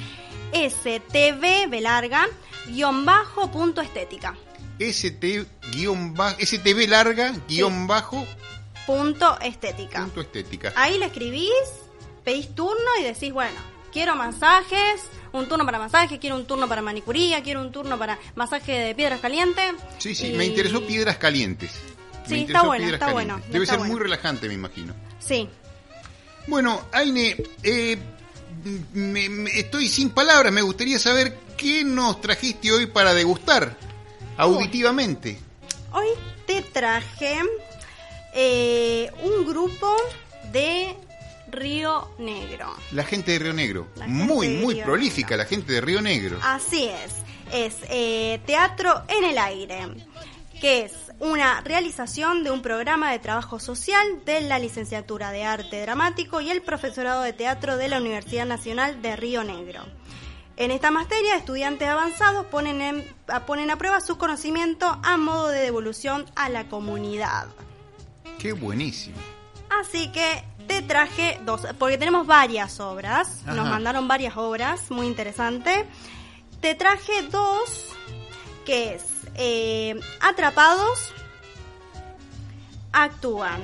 stv 0.52 1.80
larga 1.80 2.28
guion 2.68 3.04
bajo 3.04 3.50
punto 3.50 3.80
estética. 3.80 4.36
ST 4.78 5.46
guion 5.72 6.14
bajo, 6.14 6.36
STV 6.38 6.86
larga 6.86 7.34
guion 7.48 7.88
bajo 7.88 8.24
punto 8.86 9.36
estética. 9.40 10.02
Punto 10.02 10.20
estética. 10.20 10.72
Ahí 10.76 10.96
le 10.98 11.06
escribís, 11.06 11.50
pedís 12.24 12.54
turno 12.54 12.88
y 13.00 13.02
decís, 13.02 13.32
bueno, 13.32 13.58
quiero 13.92 14.14
masajes, 14.14 15.02
un 15.32 15.48
turno 15.48 15.64
para 15.66 15.80
masajes, 15.80 16.20
quiero 16.20 16.36
un 16.36 16.46
turno 16.46 16.68
para 16.68 16.82
manicuría, 16.82 17.42
quiero 17.42 17.62
un 17.62 17.72
turno 17.72 17.98
para 17.98 18.16
masaje 18.36 18.70
de 18.78 18.94
piedras 18.94 19.18
calientes. 19.20 19.74
Sí, 19.98 20.14
sí, 20.14 20.28
Y- 20.28 20.36
me 20.36 20.46
interesó 20.46 20.86
piedras 20.86 21.16
calientes. 21.16 21.72
Sí, 22.28 22.44
está 22.46 22.62
bueno, 22.62 22.84
está 22.86 22.98
calientes. 23.06 23.12
bueno, 23.36 23.46
Debe 23.52 23.64
está 23.64 23.72
ser 23.74 23.78
bueno. 23.78 23.92
muy 23.94 24.02
relajante, 24.02 24.48
me 24.48 24.54
imagino. 24.54 24.94
Sí, 25.18 25.48
Bueno, 26.48 26.80
Aine, 26.92 27.36
eh, 27.64 27.98
me- 28.92 29.28
me- 29.28 29.50
estoy 29.58 29.88
sin 29.88 30.10
palabras. 30.10 30.52
Me 30.52 30.62
gustaría 30.62 30.98
saber 30.98 31.36
qué 31.56 31.82
nos 31.82 32.20
trajiste 32.20 32.70
hoy 32.70 32.86
para 32.86 33.14
degustar 33.14 33.76
auditivamente. 34.36 35.38
hoy 35.92 36.06
te 36.46 36.62
traje 36.62 37.40
eh, 38.34 39.10
un 39.22 39.46
grupo 39.46 39.96
de 40.52 40.94
Río 41.50 42.10
Negro. 42.18 42.74
La 42.92 43.04
gente 43.04 43.32
de 43.32 43.38
Río 43.38 43.52
Negro. 43.52 43.88
Muy, 44.06 44.48
muy 44.50 44.74
Río 44.74 44.84
prolífica 44.84 45.30
Negro. 45.30 45.44
la 45.44 45.48
gente 45.48 45.72
de 45.72 45.80
Río 45.80 46.00
Negro. 46.02 46.38
Así 46.42 46.84
es, 46.88 47.12
es 47.52 47.74
eh, 47.88 48.40
Teatro 48.46 49.02
en 49.08 49.24
el 49.24 49.38
Aire, 49.38 49.88
que 50.60 50.82
es 50.84 50.92
una 51.18 51.60
realización 51.62 52.44
de 52.44 52.50
un 52.50 52.60
programa 52.62 53.10
de 53.10 53.18
trabajo 53.18 53.58
social 53.58 54.06
de 54.24 54.42
la 54.42 54.58
licenciatura 54.58 55.30
de 55.30 55.44
Arte 55.44 55.80
Dramático 55.80 56.40
y 56.40 56.50
el 56.50 56.62
profesorado 56.62 57.22
de 57.22 57.32
teatro 57.32 57.76
de 57.76 57.88
la 57.88 57.98
Universidad 57.98 58.44
Nacional 58.46 59.00
de 59.02 59.16
Río 59.16 59.42
Negro. 59.42 59.80
En 60.58 60.70
esta 60.70 60.90
materia, 60.90 61.36
estudiantes 61.36 61.88
avanzados 61.88 62.46
ponen, 62.46 62.80
en- 62.80 63.14
ponen 63.46 63.70
a 63.70 63.76
prueba 63.76 64.00
su 64.00 64.16
conocimiento 64.18 64.98
a 65.02 65.16
modo 65.16 65.48
de 65.48 65.60
devolución 65.60 66.24
a 66.34 66.48
la 66.48 66.68
comunidad. 66.68 67.46
Qué 68.38 68.52
buenísimo. 68.52 69.16
Así 69.80 70.10
que 70.12 70.44
te 70.66 70.80
traje 70.82 71.40
dos, 71.44 71.62
porque 71.78 71.98
tenemos 71.98 72.26
varias 72.26 72.80
obras, 72.80 73.42
nos 73.46 73.68
mandaron 73.68 74.06
varias 74.08 74.36
obras, 74.36 74.90
muy 74.90 75.06
interesante. 75.06 75.86
Te 76.60 76.74
traje 76.74 77.22
dos, 77.30 77.92
que 78.64 78.94
es 78.94 79.04
eh, 79.36 79.98
Atrapados, 80.20 81.12
actúan 82.92 83.60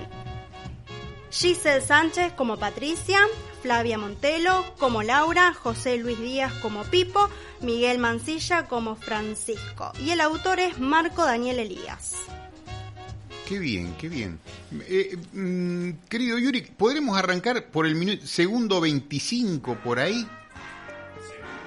Giselle 1.30 1.80
Sánchez 1.80 2.34
como 2.34 2.58
Patricia, 2.58 3.18
Flavia 3.62 3.96
Montelo 3.96 4.64
como 4.78 5.02
Laura, 5.02 5.54
José 5.54 5.96
Luis 5.96 6.18
Díaz 6.18 6.52
como 6.60 6.84
Pipo, 6.84 7.30
Miguel 7.62 7.98
Mancilla 7.98 8.66
como 8.68 8.96
Francisco. 8.96 9.92
Y 10.04 10.10
el 10.10 10.20
autor 10.20 10.60
es 10.60 10.78
Marco 10.78 11.24
Daniel 11.24 11.58
Elías. 11.58 12.16
Qué 13.48 13.58
bien, 13.58 13.94
qué 13.98 14.08
bien. 14.08 14.38
Eh, 14.88 15.16
mm, 15.32 16.08
querido 16.08 16.38
Yuri, 16.38 16.62
¿podremos 16.62 17.16
arrancar 17.16 17.66
por 17.66 17.86
el 17.86 17.94
minuto, 17.94 18.26
segundo 18.26 18.80
25 18.80 19.76
por 19.82 19.98
ahí? 19.98 20.26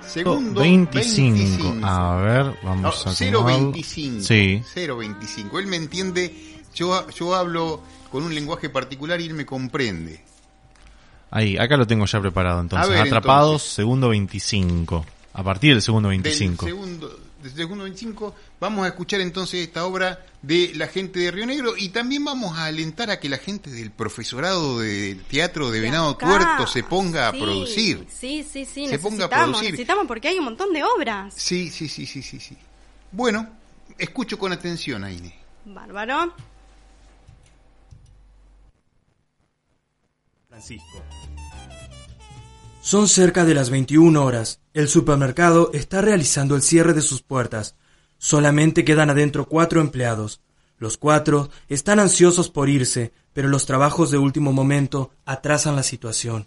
Segundo 0.08 0.62
25. 0.62 1.86
A 1.86 2.16
ver, 2.18 2.46
No, 2.46 2.56
vamos 2.64 3.08
a 3.08 3.12
0.25. 3.12 4.22
Sí. 4.22 4.62
0.25. 4.76 5.60
Él 5.60 5.68
me 5.68 5.78
entiende, 5.78 6.34
yo, 6.74 7.08
yo 7.10 7.36
hablo 7.36 7.82
con 8.12 8.24
un 8.24 8.34
lenguaje 8.34 8.70
particular 8.70 9.20
y 9.20 9.26
él 9.26 9.34
me 9.34 9.46
comprende. 9.46 10.22
Ahí, 11.32 11.58
acá 11.58 11.76
lo 11.76 11.86
tengo 11.86 12.06
ya 12.06 12.22
preparado 12.22 12.62
entonces. 12.62 12.90
Ver, 12.90 13.00
Atrapados, 13.00 13.50
entonces. 13.54 13.72
segundo 13.72 14.10
25. 14.10 15.06
A 15.34 15.44
partir 15.44 15.74
del 15.74 15.82
segundo 15.82 16.10
Del 16.10 16.22
25. 16.22 16.66
segundo, 16.66 17.08
del 17.08 17.16
segundo 17.18 17.25
25 17.54 18.36
vamos 18.60 18.86
a 18.86 18.90
escuchar 18.90 19.22
entonces 19.22 19.66
esta 19.68 19.86
obra 19.86 20.26
de 20.42 20.72
la 20.76 20.88
gente 20.88 21.20
de 21.20 21.32
Río 21.32 21.46
Negro 21.46 21.76
y 21.78 21.90
también 21.90 22.24
vamos 22.26 22.58
a 22.58 22.66
alentar 22.66 23.10
a 23.10 23.20
que 23.20 23.30
la 23.30 23.38
gente 23.38 23.70
del 23.70 23.92
profesorado 23.92 24.80
de 24.80 25.16
teatro 25.28 25.72
de 25.72 25.80
Venado 25.80 26.10
acá. 26.12 26.26
Tuerto 26.28 26.68
se 26.68 26.84
ponga 26.84 27.28
a 27.28 27.32
producir. 27.32 28.06
Sí, 28.10 28.44
sí, 28.44 28.66
sí, 28.66 28.88
Se 28.88 29.00
ponga 29.00 29.26
a 29.26 29.30
producir. 29.30 29.72
necesitamos 29.72 30.08
porque 30.08 30.28
hay 30.30 30.38
un 30.40 30.46
montón 30.46 30.74
de 30.74 30.84
obras. 30.84 31.34
Sí, 31.36 31.70
sí, 31.70 31.88
sí, 31.88 32.06
sí, 32.06 32.22
sí, 32.22 32.40
sí. 32.40 32.58
Bueno, 33.12 33.48
escucho 33.98 34.38
con 34.38 34.52
atención, 34.52 35.04
Aine. 35.04 35.36
Bárbaro. 35.66 36.34
Francisco. 40.50 41.04
Son 42.86 43.08
cerca 43.08 43.46
de 43.46 43.56
las 43.56 43.72
21 43.72 44.24
horas. 44.24 44.60
El 44.76 44.88
supermercado 44.88 45.72
está 45.74 46.02
realizando 46.02 46.56
el 46.56 46.62
cierre 46.62 46.94
de 46.94 47.02
sus 47.02 47.24
puertas. 47.24 47.74
Solamente 48.20 48.86
quedan 48.86 49.10
adentro 49.10 49.48
cuatro 49.48 49.82
empleados. 49.82 50.40
Los 50.78 50.96
cuatro 50.96 51.50
están 51.68 52.00
ansiosos 52.00 52.52
por 52.52 52.70
irse, 52.70 53.12
pero 53.34 53.48
los 53.48 53.66
trabajos 53.66 54.12
de 54.12 54.20
último 54.20 54.54
momento 54.54 55.10
atrasan 55.26 55.76
la 55.76 55.82
situación. 55.82 56.46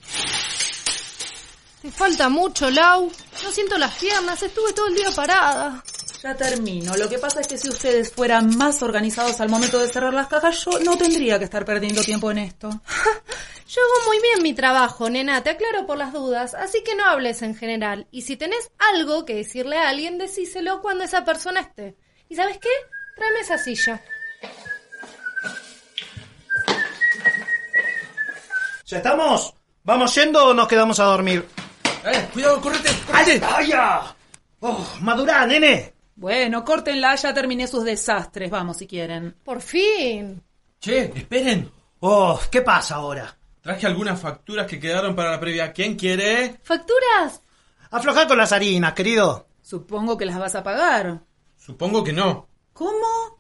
Te 1.83 1.91
falta 1.91 2.29
mucho, 2.29 2.71
Lau. 2.71 3.11
No 3.43 3.51
siento 3.51 3.77
las 3.77 3.97
piernas, 3.97 4.41
estuve 4.41 4.73
todo 4.75 4.87
el 4.87 4.95
día 4.95 5.11
parada. 5.11 5.83
Ya 6.23 6.35
termino. 6.35 6.97
Lo 6.97 7.09
que 7.09 7.19
pasa 7.19 7.41
es 7.41 7.47
que 7.47 7.57
si 7.57 7.69
ustedes 7.69 8.11
fueran 8.11 8.57
más 8.57 8.83
organizados 8.83 9.41
al 9.41 9.49
momento 9.49 9.79
de 9.79 9.89
cerrar 9.89 10.13
las 10.13 10.27
cajas, 10.27 10.65
yo 10.65 10.81
no 10.81 10.97
tendría 10.97 11.39
que 11.39 11.45
estar 11.45 11.65
perdiendo 11.65 12.03
tiempo 12.03 12.31
en 12.31 12.39
esto. 12.39 12.69
Yo 13.69 13.83
hago 13.83 14.09
muy 14.09 14.19
bien 14.23 14.43
mi 14.43 14.55
trabajo, 14.55 15.11
nena, 15.11 15.43
te 15.43 15.51
aclaro 15.51 15.87
por 15.87 15.99
las 15.99 16.15
dudas, 16.15 16.55
así 16.55 16.83
que 16.83 16.95
no 16.95 17.05
hables 17.05 17.43
en 17.43 17.55
general. 17.55 18.07
Y 18.11 18.23
si 18.23 18.35
tenés 18.39 18.71
algo 18.79 19.27
que 19.27 19.35
decirle 19.35 19.77
a 19.77 19.91
alguien, 19.91 20.17
decíselo 20.17 20.81
cuando 20.81 21.05
esa 21.05 21.23
persona 21.23 21.61
esté. 21.61 21.95
¿Y 22.31 22.35
sabes 22.35 22.57
qué? 22.57 22.71
Tráeme 23.15 23.41
esa 23.41 23.59
silla. 23.59 24.03
¿Ya 28.87 28.97
estamos? 28.97 29.53
¿Vamos 29.85 30.15
yendo 30.15 30.47
o 30.47 30.55
nos 30.55 30.67
quedamos 30.67 30.99
a 30.99 31.05
dormir? 31.05 31.47
¡Eh! 32.07 32.27
¡Cuidado, 32.33 32.63
correte! 32.63 32.89
¡Ay, 33.13 33.39
vaya! 33.39 34.01
¡Oh, 34.61 34.97
madurá, 35.03 35.47
nene! 35.47 35.98
Bueno, 36.19 36.65
córtenla, 36.65 37.15
ya 37.15 37.33
terminé 37.33 37.69
sus 37.69 37.85
desastres. 37.85 38.51
Vamos 38.51 38.79
si 38.79 38.89
quieren. 38.89 39.37
Por 39.45 39.63
fin. 39.63 40.43
Che, 40.81 41.13
esperen. 41.15 41.71
Oh, 42.01 42.41
¿qué 42.51 42.61
pasa 42.61 42.97
ahora? 42.97 43.39
Traje 43.61 43.87
algunas 43.87 44.21
facturas 44.21 44.67
que 44.67 44.81
quedaron 44.81 45.15
para 45.15 45.31
la 45.31 45.39
previa. 45.39 45.73
¿Quién 45.73 45.95
quiere? 45.95 46.59
¿Facturas? 46.65 47.41
Aflojá 47.93 48.27
con 48.27 48.37
las 48.37 48.51
harinas, 48.51 48.95
querido. 48.95 49.47
Supongo 49.63 50.19
que 50.19 50.27
las 50.27 50.41
vas 50.41 50.57
a 50.57 50.65
pagar. 50.65 51.21
Supongo 51.57 52.03
que 52.03 52.13
no. 52.13 52.49
¿Cómo? 52.73 53.39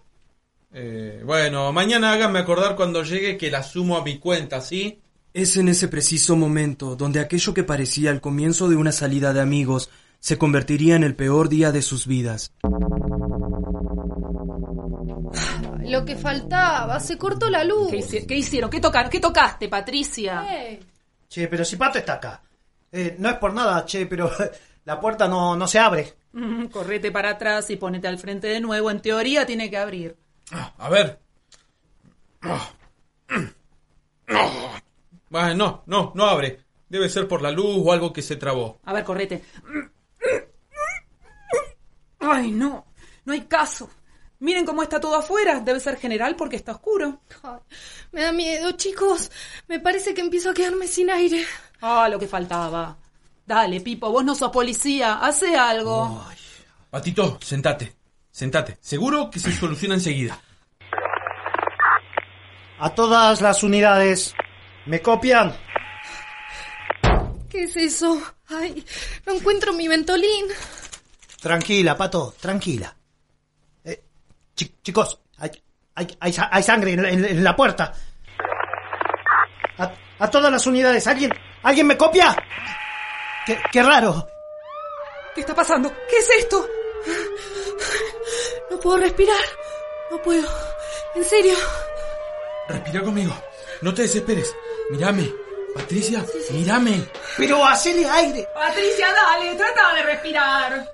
Eh, 0.72 1.20
bueno, 1.24 1.72
mañana 1.72 2.12
háganme 2.12 2.38
acordar 2.38 2.76
cuando 2.76 3.02
llegue 3.02 3.36
que 3.36 3.50
las 3.50 3.72
sumo 3.72 3.96
a 3.96 4.04
mi 4.04 4.20
cuenta, 4.20 4.60
¿sí? 4.60 5.00
Es 5.34 5.56
en 5.56 5.66
ese 5.66 5.88
preciso 5.88 6.36
momento 6.36 6.94
donde 6.94 7.18
aquello 7.18 7.52
que 7.52 7.64
parecía 7.64 8.12
el 8.12 8.20
comienzo 8.20 8.68
de 8.68 8.76
una 8.76 8.92
salida 8.92 9.32
de 9.32 9.40
amigos 9.40 9.90
se 10.20 10.37
convertiría 10.38 10.96
en 10.96 11.04
el 11.04 11.14
peor 11.14 11.48
día 11.48 11.72
de 11.72 11.83
sus 11.83 12.07
vidas. 12.07 12.52
Lo 15.85 16.04
que 16.04 16.16
faltaba, 16.16 17.00
se 17.00 17.16
cortó 17.16 17.48
la 17.50 17.64
luz. 17.64 17.90
¿Qué, 17.90 17.98
hici- 17.98 18.26
qué 18.26 18.37
hicieron? 18.37 18.70
¿Qué, 18.70 18.81
toca- 18.81 19.09
¿Qué 19.09 19.20
tocaste, 19.20 19.68
Patricia? 19.68 20.44
Eh, 20.50 20.81
Che, 21.28 21.46
pero 21.48 21.64
si 21.64 21.76
Pato 21.76 21.98
está 21.98 22.14
acá. 22.14 22.42
Eh, 22.90 23.16
no 23.18 23.28
es 23.28 23.37
por 23.37 23.52
nada, 23.52 23.85
che, 23.85 24.07
pero 24.07 24.31
la 24.85 25.00
puerta 25.00 25.28
no, 25.28 25.57
no 25.57 25.66
se 25.66 25.78
abre. 25.78 26.14
Mm, 26.33 26.66
correte 26.66 27.11
para 27.11 27.31
atrás 27.31 27.70
y 27.70 27.76
ponete 27.76 28.09
al 28.09 28.18
frente 28.18 28.48
de 28.48 28.61
nuevo. 28.61 28.90
En 28.90 29.00
teoría 29.00 29.46
tiene 29.46 29.70
que 29.70 29.76
abrir. 29.78 30.16
Ah, 30.52 30.72
A 30.78 30.88
ver. 30.88 31.18
Ah. 32.42 32.70
Ah. 34.28 34.81
Bueno, 35.31 35.54
no, 35.54 35.83
no, 35.87 36.12
no 36.14 36.24
abre. 36.24 36.61
Debe 36.88 37.09
ser 37.11 37.28
por 37.28 37.42
la 37.42 37.50
luz 37.50 37.76
o 37.85 37.92
algo 37.92 38.12
que 38.14 38.22
se 38.22 38.37
trabó. 38.37 38.78
A 38.85 38.94
ver, 38.94 39.04
correte. 39.04 39.42
Ay, 42.30 42.50
no. 42.50 42.86
No 43.24 43.32
hay 43.32 43.42
caso. 43.42 43.90
Miren 44.40 44.64
cómo 44.64 44.82
está 44.82 45.00
todo 45.00 45.16
afuera. 45.16 45.60
Debe 45.60 45.80
ser 45.80 45.96
general 45.98 46.36
porque 46.36 46.56
está 46.56 46.72
oscuro. 46.72 47.20
ay, 47.42 47.58
me 48.12 48.22
da 48.22 48.32
miedo, 48.32 48.70
chicos. 48.72 49.30
Me 49.66 49.80
parece 49.80 50.14
que 50.14 50.20
empiezo 50.20 50.50
a 50.50 50.54
quedarme 50.54 50.86
sin 50.86 51.10
aire. 51.10 51.44
Ah, 51.80 52.08
lo 52.08 52.18
que 52.18 52.28
faltaba. 52.28 52.96
Dale, 53.46 53.80
Pipo, 53.80 54.10
vos 54.10 54.24
no 54.24 54.34
sos 54.34 54.50
policía. 54.50 55.14
Hace 55.20 55.56
algo. 55.56 56.24
Patito, 56.90 57.38
sentate. 57.42 57.94
Sentate. 58.30 58.78
Seguro 58.80 59.30
que 59.30 59.40
se 59.40 59.52
soluciona 59.52 59.94
enseguida. 59.94 60.40
A 62.78 62.94
todas 62.94 63.40
las 63.40 63.62
unidades. 63.62 64.34
¿Me 64.86 65.02
copian? 65.02 65.54
¿Qué 67.50 67.64
es 67.64 67.76
eso? 67.76 68.20
Ay, 68.48 68.84
no 69.26 69.34
encuentro 69.34 69.72
mi 69.72 69.88
ventolín. 69.88 70.46
Tranquila, 71.40 71.96
Pato, 71.96 72.35
tranquila. 72.40 72.94
Eh, 73.85 74.03
chi- 74.55 74.74
chicos, 74.83 75.20
hay, 75.38 75.51
hay, 75.94 76.16
hay, 76.20 76.33
sa- 76.33 76.48
hay 76.51 76.62
sangre 76.62 76.92
en 76.94 77.03
la, 77.03 77.11
en- 77.11 77.24
en 77.24 77.44
la 77.44 77.55
puerta. 77.55 77.92
A, 79.79 79.92
a 80.18 80.31
todas 80.31 80.51
las 80.51 80.66
unidades, 80.66 81.07
¿alguien, 81.07 81.33
¿alguien 81.62 81.87
me 81.87 81.96
copia? 81.96 82.35
Qué, 83.46 83.59
qué 83.70 83.83
raro. 83.83 84.27
¿Qué 85.35 85.42
está 85.42 85.55
pasando? 85.55 85.92
¿Qué 86.11 86.16
es 86.18 86.31
esto? 86.40 86.66
No 88.70 88.81
puedo 88.81 88.98
respirar. 88.98 89.40
No 90.11 90.20
puedo. 90.20 90.48
En 91.14 91.24
serio. 91.24 91.55
Respira 92.68 93.03
conmigo. 93.03 93.33
no 93.83 93.94
te 93.94 94.03
desesperes. 94.03 94.55
Mírame. 94.90 95.33
Patricia, 95.74 96.24
mírame. 96.50 97.04
Pero 97.37 97.64
hacele 97.64 98.09
aire. 98.09 98.48
Patricia, 98.54 99.12
dale, 99.12 99.54
trata 99.54 99.94
de 99.94 100.02
respirar. 100.02 100.92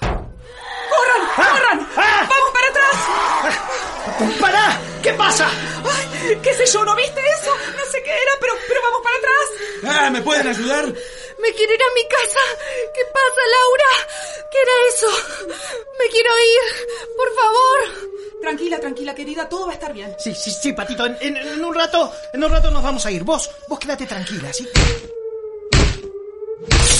¡Corran! 0.00 1.28
¡Corran! 1.36 1.88
¡Vamos 1.96 2.50
para 2.52 2.68
atrás! 2.68 4.38
¡Pará! 4.40 4.80
¿Qué 5.02 5.12
pasa? 5.12 5.48
Ay, 5.48 6.38
¿Qué 6.42 6.54
sé 6.54 6.66
yo? 6.66 6.84
¿No 6.84 6.96
viste 6.96 7.20
eso? 7.40 7.54
No 7.76 7.84
sé 7.90 8.02
qué 8.02 8.10
era, 8.10 8.32
pero, 8.40 8.54
pero 8.66 8.80
vamos 8.82 9.00
para 9.02 9.16
atrás. 9.16 10.00
Ah, 10.00 10.10
¿me 10.10 10.22
pueden 10.22 10.46
ayudar? 10.46 10.92
Me 11.40 11.52
quiero 11.54 11.74
ir 11.74 11.80
a 11.82 11.94
mi 11.94 12.08
casa. 12.08 12.40
¿Qué 12.94 13.02
pasa, 13.12 13.42
Laura? 13.56 13.90
¿Qué 14.50 14.58
era 14.60 14.72
eso? 14.88 15.10
Me 15.98 16.06
quiero 16.10 16.30
ir. 16.38 16.64
Por 17.16 17.34
favor. 17.34 17.78
Tranquila, 18.40 18.80
tranquila, 18.80 19.14
querida, 19.14 19.48
todo 19.48 19.66
va 19.66 19.72
a 19.72 19.74
estar 19.74 19.92
bien. 19.92 20.14
Sí, 20.18 20.34
sí, 20.34 20.50
sí, 20.52 20.72
Patito. 20.72 21.04
En, 21.06 21.16
en- 21.20 21.36
en 21.36 21.64
un 21.64 21.74
rato, 21.74 22.12
en 22.32 22.42
un 22.44 22.50
rato 22.50 22.70
nos 22.70 22.82
vamos 22.82 23.04
a 23.06 23.10
ir. 23.10 23.22
Vos, 23.24 23.50
vos 23.68 23.78
quédate 23.78 24.06
tranquila, 24.06 24.52
¿sí? 24.52 24.68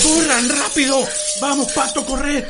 ¡Corran 0.02 0.48
rápido! 0.48 1.06
¡Vamos, 1.40 1.72
Pato, 1.72 2.04
corre! 2.06 2.46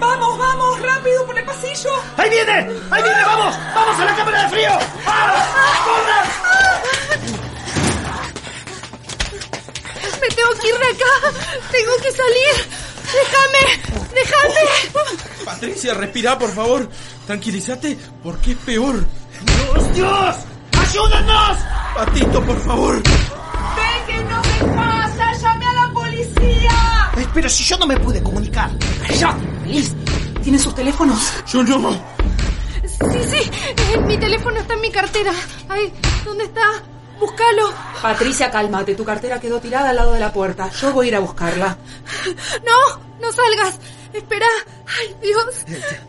Vamos, 0.00 0.38
vamos, 0.38 0.80
rápido 0.80 1.26
por 1.26 1.38
el 1.38 1.44
pasillo. 1.44 1.90
¡Ahí 2.16 2.30
viene! 2.30 2.52
¡Ahí 2.90 3.02
viene! 3.02 3.22
¡Vamos! 3.24 3.54
¡Vamos 3.74 4.00
a 4.00 4.04
la 4.04 4.16
cámara 4.16 4.42
de 4.42 4.48
frío! 4.48 4.78
¡Ah! 5.06 6.28
Me 10.22 10.28
tengo 10.34 10.50
que 10.60 10.68
ir 10.68 10.78
de 10.78 10.86
acá. 10.86 11.38
Tengo 11.70 11.96
que 12.02 12.12
salir. 12.12 12.54
Déjame. 13.12 14.08
Déjame. 14.14 15.44
Patricia, 15.44 15.94
respira, 15.94 16.38
por 16.38 16.50
favor. 16.54 16.88
Tranquilízate, 17.26 17.98
porque 18.22 18.52
es 18.52 18.56
peor. 18.58 19.04
¡Dios, 19.44 19.94
Dios! 19.94 20.36
¡Ayúdanos! 20.78 21.58
Patito, 21.96 22.42
por 22.44 22.60
favor. 22.64 23.02
¡Déjenos 23.02 24.46
en 24.60 24.74
paz! 24.76 25.10
¡Llame 25.42 25.66
a 25.66 25.72
la 25.72 25.92
policía! 25.92 27.10
Eh, 27.16 27.26
Pero 27.34 27.48
si 27.48 27.64
yo 27.64 27.76
no 27.78 27.86
me 27.86 27.96
pude 27.98 28.22
comunicar. 28.22 28.70
¡Ya! 29.18 29.36
Liz, 29.66 29.92
¿tienen 30.42 30.60
sus 30.60 30.74
teléfonos? 30.74 31.32
Yo 31.52 31.62
no. 31.64 31.90
Sí, 32.84 33.18
sí. 33.30 33.50
Eh, 33.92 33.98
mi 34.06 34.16
teléfono 34.18 34.58
está 34.60 34.74
en 34.74 34.80
mi 34.80 34.90
cartera. 34.90 35.32
Ay, 35.68 35.92
¿dónde 36.24 36.44
está? 36.44 36.62
Búscalo. 37.22 37.72
Patricia, 38.02 38.50
cálmate. 38.50 38.96
Tu 38.96 39.04
cartera 39.04 39.38
quedó 39.38 39.60
tirada 39.60 39.90
al 39.90 39.96
lado 39.96 40.12
de 40.12 40.18
la 40.18 40.32
puerta. 40.32 40.68
Yo 40.70 40.92
voy 40.92 41.06
a 41.06 41.08
ir 41.10 41.14
a 41.14 41.20
buscarla. 41.20 41.76
No, 42.66 43.00
no 43.20 43.32
salgas. 43.32 43.78
Espera. 44.12 44.46
Ay, 44.86 45.16
Dios. 45.22 45.44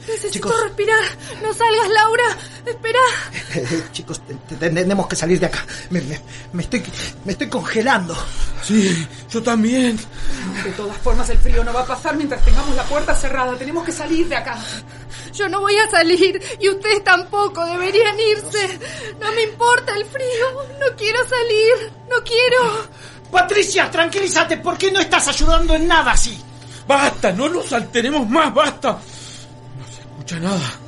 Necesito 0.07 0.29
chicos. 0.31 0.61
respirar. 0.63 1.03
No 1.41 1.53
salgas, 1.53 1.89
Laura. 1.89 2.23
Espera. 2.65 2.99
Eh, 3.55 3.83
chicos, 3.91 4.21
te- 4.25 4.33
te- 4.55 4.55
tenemos 4.69 5.07
que 5.07 5.15
salir 5.15 5.39
de 5.39 5.45
acá. 5.45 5.65
Me, 5.89 6.01
me- 6.01 6.21
me 6.53 6.63
estoy, 6.63 6.83
me 7.25 7.31
estoy 7.33 7.47
congelando. 7.49 8.15
Sí, 8.63 9.07
yo 9.29 9.41
también. 9.43 9.97
De 10.63 10.71
todas 10.71 10.97
formas, 10.97 11.29
el 11.29 11.37
frío 11.37 11.63
no 11.63 11.73
va 11.73 11.81
a 11.81 11.85
pasar 11.85 12.15
mientras 12.15 12.43
tengamos 12.43 12.75
la 12.75 12.83
puerta 12.83 13.13
cerrada. 13.15 13.55
Tenemos 13.57 13.83
que 13.85 13.91
salir 13.91 14.27
de 14.27 14.35
acá. 14.35 14.57
Yo 15.33 15.47
no 15.49 15.61
voy 15.61 15.75
a 15.77 15.89
salir 15.89 16.41
y 16.59 16.69
ustedes 16.69 17.03
tampoco 17.03 17.65
deberían 17.65 18.17
irse. 18.19 18.79
No 19.19 19.31
me 19.33 19.43
importa 19.43 19.95
el 19.95 20.05
frío. 20.05 20.63
No 20.79 20.95
quiero 20.97 21.19
salir. 21.27 21.91
No 22.09 22.17
quiero. 22.23 22.87
Patricia, 23.31 23.89
tranquilízate. 23.89 24.57
¿Por 24.57 24.77
qué 24.77 24.91
no 24.91 24.99
estás 24.99 25.27
ayudando 25.27 25.73
en 25.75 25.87
nada 25.87 26.11
así? 26.11 26.39
Basta, 26.87 27.31
no 27.31 27.49
nos 27.49 27.71
alteremos 27.73 28.29
más, 28.29 28.53
basta. 28.53 28.91
No 28.91 29.85
se 29.93 30.01
escucha 30.01 30.39
nada. 30.39 30.79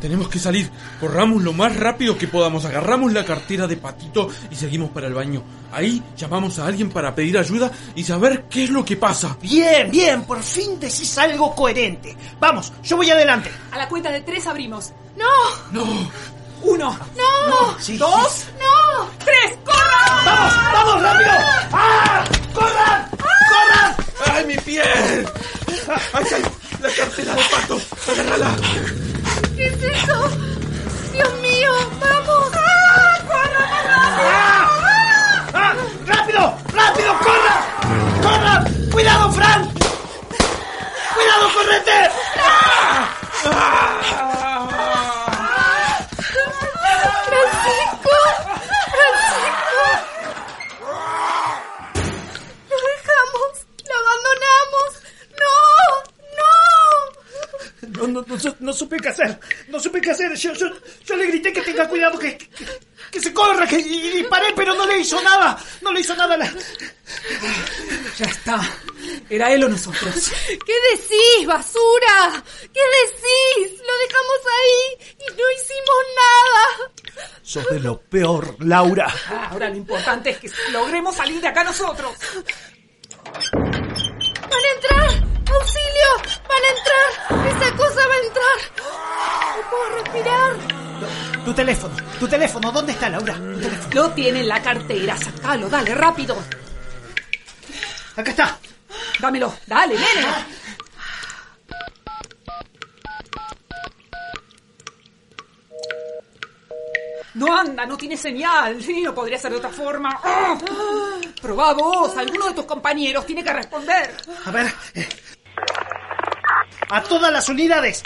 Tenemos 0.00 0.28
que 0.28 0.38
salir. 0.38 0.70
Corramos 1.00 1.42
lo 1.42 1.52
más 1.52 1.74
rápido 1.74 2.18
que 2.18 2.28
podamos. 2.28 2.64
Agarramos 2.64 3.12
la 3.12 3.24
cartera 3.24 3.66
de 3.66 3.76
Patito 3.76 4.28
y 4.50 4.54
seguimos 4.54 4.90
para 4.90 5.06
el 5.06 5.14
baño. 5.14 5.42
Ahí 5.72 6.02
llamamos 6.16 6.58
a 6.58 6.66
alguien 6.66 6.90
para 6.90 7.14
pedir 7.14 7.38
ayuda 7.38 7.70
y 7.94 8.04
saber 8.04 8.44
qué 8.44 8.64
es 8.64 8.70
lo 8.70 8.84
que 8.84 8.96
pasa. 8.96 9.36
Bien, 9.40 9.90
bien, 9.90 10.22
por 10.24 10.42
fin 10.42 10.78
decís 10.78 11.16
algo 11.18 11.54
coherente. 11.54 12.16
Vamos, 12.38 12.72
yo 12.82 12.96
voy 12.96 13.10
adelante. 13.10 13.50
A 13.72 13.78
la 13.78 13.88
cuenta 13.88 14.10
de 14.10 14.20
tres 14.20 14.46
abrimos. 14.46 14.92
No. 15.16 15.72
No. 15.72 16.10
Uno. 16.66 16.98
No. 17.16 17.78
Sí, 17.78 17.96
Dos. 17.96 18.44
No. 18.58 19.08
Tres. 19.24 19.56
¡Corran! 19.64 20.24
¡Vamos, 20.24 20.54
vamos, 20.72 21.02
rápido! 21.02 21.30
¡Ah! 21.72 22.24
¡Corran! 22.54 23.10
¡Corran! 23.50 23.96
¡Ay, 24.34 24.44
mi 24.46 24.56
piel! 24.58 25.28
¡Ay, 26.12 26.24
ay! 26.34 26.42
¡La 26.82 26.90
cartera 26.90 27.34
de 27.34 27.42
Pato! 27.44 27.80
¡Agárrala! 28.10 28.56
¿Qué 29.56 29.66
es 29.66 29.82
eso? 29.82 30.28
Dios 31.12 31.32
mío. 31.40 31.70
Vamos. 32.00 32.52
¡Ah! 32.54 33.18
¡Corran 33.26 33.70
más 33.70 33.84
rápido! 33.86 34.30
¡Ah! 34.34 35.54
¡Ah! 35.54 35.74
¡Rápido! 36.06 36.58
¡Rápido! 36.72 37.18
¡Corran! 37.18 37.60
¡Corran! 38.22 38.90
¡Cuidado, 38.90 39.32
Fran! 39.32 39.70
¡Cuidado, 41.14 41.52
correte! 41.54 42.10
Francisco. 47.26 48.16
Lo 52.70 52.76
dejamos. 52.76 53.52
Lo 53.88 53.94
abandonamos. 54.02 54.90
No. 58.16 58.22
No. 58.22 58.26
No, 58.26 58.26
no, 58.26 58.34
no, 58.34 58.40
su- 58.40 58.56
no 58.60 58.72
supe 58.72 58.96
qué 58.98 59.08
hacer. 59.08 59.38
No 59.68 59.78
supe 59.80 60.00
qué 60.00 60.10
hacer. 60.10 60.34
Yo, 60.36 60.52
yo, 60.54 60.66
yo 61.04 61.16
le 61.16 61.26
grité 61.26 61.52
que 61.52 61.60
tenga 61.62 61.86
cuidado, 61.88 62.18
que, 62.18 62.36
que, 62.38 62.48
que 63.10 63.20
se 63.20 63.32
corra, 63.32 63.66
que 63.66 63.78
y 63.78 64.10
disparé, 64.10 64.46
pero 64.54 64.74
no 64.74 64.86
le 64.86 64.98
hizo 64.98 65.20
nada. 65.22 65.58
No 65.82 65.92
le 65.92 66.00
hizo 66.00 66.14
nada. 66.16 66.36
La... 66.36 66.46
Ya 68.18 68.26
está. 68.26 68.60
¿Era 69.28 69.52
él 69.52 69.64
o 69.64 69.68
nosotros? 69.68 70.30
¿Qué 70.46 70.74
decís, 70.92 71.46
basura? 71.46 72.42
¿Qué 72.60 72.80
decís? 73.02 73.80
Lo 73.80 73.92
dejamos 74.06 74.40
ahí 74.56 75.08
y 75.18 75.30
no 75.30 75.44
hicimos 75.56 76.02
nada. 76.16 77.26
Sos 77.42 77.66
de 77.70 77.80
lo 77.80 78.00
peor, 78.00 78.56
Laura. 78.60 79.12
Ah, 79.28 79.48
Ahora 79.52 79.68
lo 79.68 79.76
importante 79.76 80.30
es 80.30 80.38
que 80.38 80.50
logremos 80.72 81.14
salir 81.16 81.40
de 81.40 81.48
acá 81.48 81.62
nosotros. 81.64 82.12
¡Van 83.52 83.72
a 84.52 84.74
entrar! 84.74 85.35
¡Van 86.56 86.64
a 86.64 86.70
entrar! 86.70 87.08
¡Esa 87.48 87.76
cosa 87.76 88.00
va 88.08 88.14
a 88.14 88.26
entrar! 88.26 88.58
¡No 89.56 89.70
puedo 89.70 89.86
respirar! 90.02 90.52
Tu 91.44 91.52
teléfono, 91.52 91.96
tu 92.18 92.28
teléfono, 92.28 92.72
¿dónde 92.72 92.92
está, 92.92 93.10
Laura? 93.10 93.34
Tu 93.34 93.60
teléfono. 93.60 93.94
Lo 93.94 94.10
tiene 94.12 94.40
en 94.40 94.48
la 94.48 94.62
cartera. 94.62 95.18
Sacalo, 95.18 95.68
dale, 95.68 95.94
rápido. 95.94 96.36
Acá 98.16 98.30
está. 98.30 98.58
Dámelo. 99.20 99.54
Dale, 99.66 99.94
nene. 99.94 100.26
No 107.34 107.54
anda, 107.54 107.84
no 107.84 107.98
tiene 107.98 108.16
señal. 108.16 108.82
Sí, 108.82 109.02
no 109.02 109.14
podría 109.14 109.38
ser 109.38 109.52
de 109.52 109.58
otra 109.58 109.70
forma. 109.70 110.08
¡Ah! 110.24 110.56
Probá 111.42 111.74
vos. 111.74 112.16
Alguno 112.16 112.48
de 112.48 112.54
tus 112.54 112.64
compañeros 112.64 113.26
tiene 113.26 113.44
que 113.44 113.52
responder. 113.52 114.16
A 114.46 114.50
ver. 114.50 114.72
A 116.88 117.02
todas 117.02 117.32
las 117.32 117.48
unidades. 117.48 118.02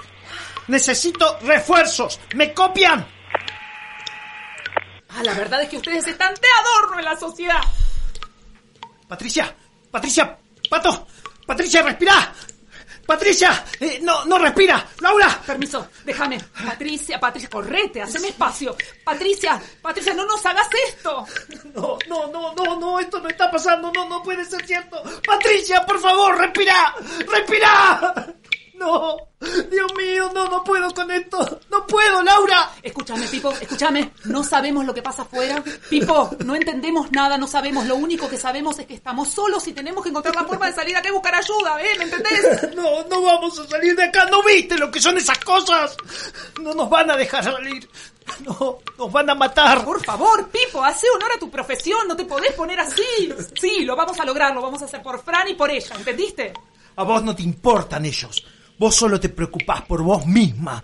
Necesito 0.68 1.38
refuerzos. 1.42 2.20
¿Me 2.34 2.54
copian? 2.54 3.06
Ah, 5.08 5.22
la 5.24 5.34
verdad 5.34 5.62
es 5.62 5.68
que 5.68 5.76
ustedes 5.78 6.06
están 6.06 6.34
de 6.34 6.48
adorno 6.60 6.98
en 6.98 7.04
la 7.04 7.16
sociedad. 7.16 7.60
Patricia, 9.08 9.54
Patricia, 9.90 10.38
Pato, 10.68 11.06
Patricia, 11.44 11.82
respira. 11.82 12.32
Patricia, 13.04 13.64
eh, 13.80 13.98
no, 14.00 14.24
no 14.24 14.38
respira. 14.38 14.86
Laura. 15.00 15.42
Permiso, 15.44 15.88
déjame. 16.04 16.38
Patricia, 16.64 17.18
Patricia, 17.18 17.50
correte, 17.50 18.00
haceme 18.00 18.28
espacio. 18.28 18.76
Patricia, 19.02 19.60
Patricia, 19.82 20.14
no 20.14 20.24
nos 20.26 20.46
hagas 20.46 20.68
esto. 20.86 21.26
No, 21.74 21.98
no, 22.08 22.28
no, 22.28 22.54
no, 22.54 22.78
no, 22.78 23.00
esto 23.00 23.18
no 23.18 23.28
está 23.28 23.50
pasando. 23.50 23.90
No, 23.92 24.08
no 24.08 24.22
puede 24.22 24.44
ser 24.44 24.64
cierto. 24.64 25.02
Patricia, 25.26 25.84
por 25.84 26.00
favor, 26.00 26.38
respira. 26.38 26.94
Respira. 27.26 28.34
No, 28.80 29.14
Dios 29.70 29.94
mío, 29.94 30.30
no, 30.34 30.48
no 30.48 30.64
puedo 30.64 30.90
con 30.94 31.10
esto. 31.10 31.60
No 31.70 31.86
puedo, 31.86 32.22
Laura. 32.22 32.70
Escúchame, 32.82 33.26
Pipo, 33.26 33.50
escúchame. 33.52 34.12
No 34.24 34.42
sabemos 34.42 34.86
lo 34.86 34.94
que 34.94 35.02
pasa 35.02 35.20
afuera. 35.20 35.62
Pipo, 35.90 36.30
no 36.46 36.54
entendemos 36.54 37.12
nada, 37.12 37.36
no 37.36 37.46
sabemos. 37.46 37.84
Lo 37.84 37.96
único 37.96 38.26
que 38.26 38.38
sabemos 38.38 38.78
es 38.78 38.86
que 38.86 38.94
estamos 38.94 39.28
solos 39.28 39.68
y 39.68 39.74
tenemos 39.74 40.02
que 40.02 40.08
encontrar 40.08 40.34
la 40.34 40.44
forma 40.44 40.66
de 40.66 40.72
salir 40.72 40.96
acá 40.96 41.10
y 41.10 41.12
buscar 41.12 41.34
ayuda, 41.34 41.78
¿eh? 41.82 41.98
¿Me 41.98 42.04
entendés? 42.04 42.70
No, 42.74 43.04
no 43.04 43.20
vamos 43.20 43.58
a 43.58 43.68
salir 43.68 43.94
de 43.94 44.04
acá. 44.04 44.24
¿No 44.30 44.42
viste 44.42 44.78
lo 44.78 44.90
que 44.90 45.00
son 45.00 45.18
esas 45.18 45.38
cosas? 45.40 45.94
No 46.62 46.72
nos 46.72 46.88
van 46.88 47.10
a 47.10 47.16
dejar 47.16 47.44
salir. 47.44 47.86
No, 48.46 48.78
nos 48.96 49.12
van 49.12 49.28
a 49.28 49.34
matar. 49.34 49.84
Por 49.84 50.02
favor, 50.02 50.48
Pipo, 50.48 50.82
hace 50.82 51.06
honor 51.14 51.32
a 51.36 51.38
tu 51.38 51.50
profesión, 51.50 52.08
no 52.08 52.16
te 52.16 52.24
podés 52.24 52.54
poner 52.54 52.80
así. 52.80 53.30
Sí, 53.60 53.84
lo 53.84 53.94
vamos 53.94 54.18
a 54.18 54.24
lograr, 54.24 54.54
lo 54.54 54.62
vamos 54.62 54.80
a 54.80 54.86
hacer 54.86 55.02
por 55.02 55.22
Fran 55.22 55.48
y 55.48 55.54
por 55.54 55.70
ella, 55.70 55.96
¿entendiste? 55.96 56.54
A 56.96 57.02
vos 57.02 57.22
no 57.22 57.36
te 57.36 57.42
importan 57.42 58.06
ellos. 58.06 58.42
Vos 58.80 58.96
solo 58.96 59.20
te 59.20 59.28
preocupás 59.28 59.82
por 59.82 60.02
vos 60.02 60.26
misma. 60.26 60.80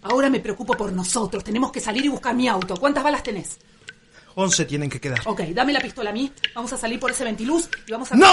Ahora 0.00 0.30
me 0.30 0.40
preocupo 0.40 0.74
por 0.78 0.90
nosotros. 0.90 1.44
Tenemos 1.44 1.70
que 1.70 1.78
salir 1.78 2.02
y 2.06 2.08
buscar 2.08 2.34
mi 2.34 2.48
auto. 2.48 2.74
¿Cuántas 2.74 3.04
balas 3.04 3.22
tenés? 3.22 3.58
11 4.34 4.64
tienen 4.64 4.88
que 4.88 4.98
quedar. 4.98 5.20
Ok, 5.26 5.42
dame 5.52 5.74
la 5.74 5.80
pistola 5.80 6.08
a 6.08 6.12
mí. 6.14 6.32
Vamos 6.54 6.72
a 6.72 6.78
salir 6.78 6.98
por 6.98 7.10
ese 7.10 7.22
ventiluz 7.22 7.68
y 7.86 7.92
vamos 7.92 8.10
a... 8.10 8.16
¡No! 8.16 8.32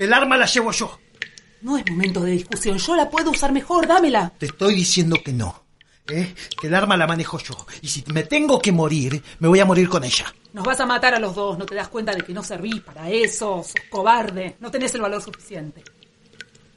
El 0.00 0.12
arma 0.12 0.36
la 0.36 0.46
llevo 0.46 0.72
yo. 0.72 0.98
No 1.62 1.78
es 1.78 1.88
momento 1.88 2.22
de 2.22 2.32
discusión. 2.32 2.76
Yo 2.76 2.96
la 2.96 3.08
puedo 3.08 3.30
usar 3.30 3.52
mejor. 3.52 3.86
Dámela. 3.86 4.32
Te 4.36 4.46
estoy 4.46 4.74
diciendo 4.74 5.18
que 5.24 5.32
no. 5.32 5.62
¿eh? 6.08 6.34
Que 6.60 6.66
el 6.66 6.74
arma 6.74 6.96
la 6.96 7.06
manejo 7.06 7.38
yo. 7.38 7.54
Y 7.82 7.86
si 7.86 8.02
me 8.12 8.24
tengo 8.24 8.60
que 8.60 8.72
morir, 8.72 9.22
me 9.38 9.46
voy 9.46 9.60
a 9.60 9.64
morir 9.64 9.88
con 9.88 10.02
ella. 10.02 10.34
Nos 10.52 10.64
vas 10.64 10.80
a 10.80 10.86
matar 10.86 11.14
a 11.14 11.20
los 11.20 11.36
dos. 11.36 11.56
¿No 11.56 11.66
te 11.66 11.76
das 11.76 11.86
cuenta 11.86 12.12
de 12.16 12.22
que 12.22 12.32
no 12.32 12.42
servís 12.42 12.80
para 12.80 13.08
eso? 13.08 13.62
Sos 13.62 13.74
cobarde. 13.88 14.56
No 14.58 14.72
tenés 14.72 14.92
el 14.96 15.02
valor 15.02 15.22
suficiente. 15.22 15.84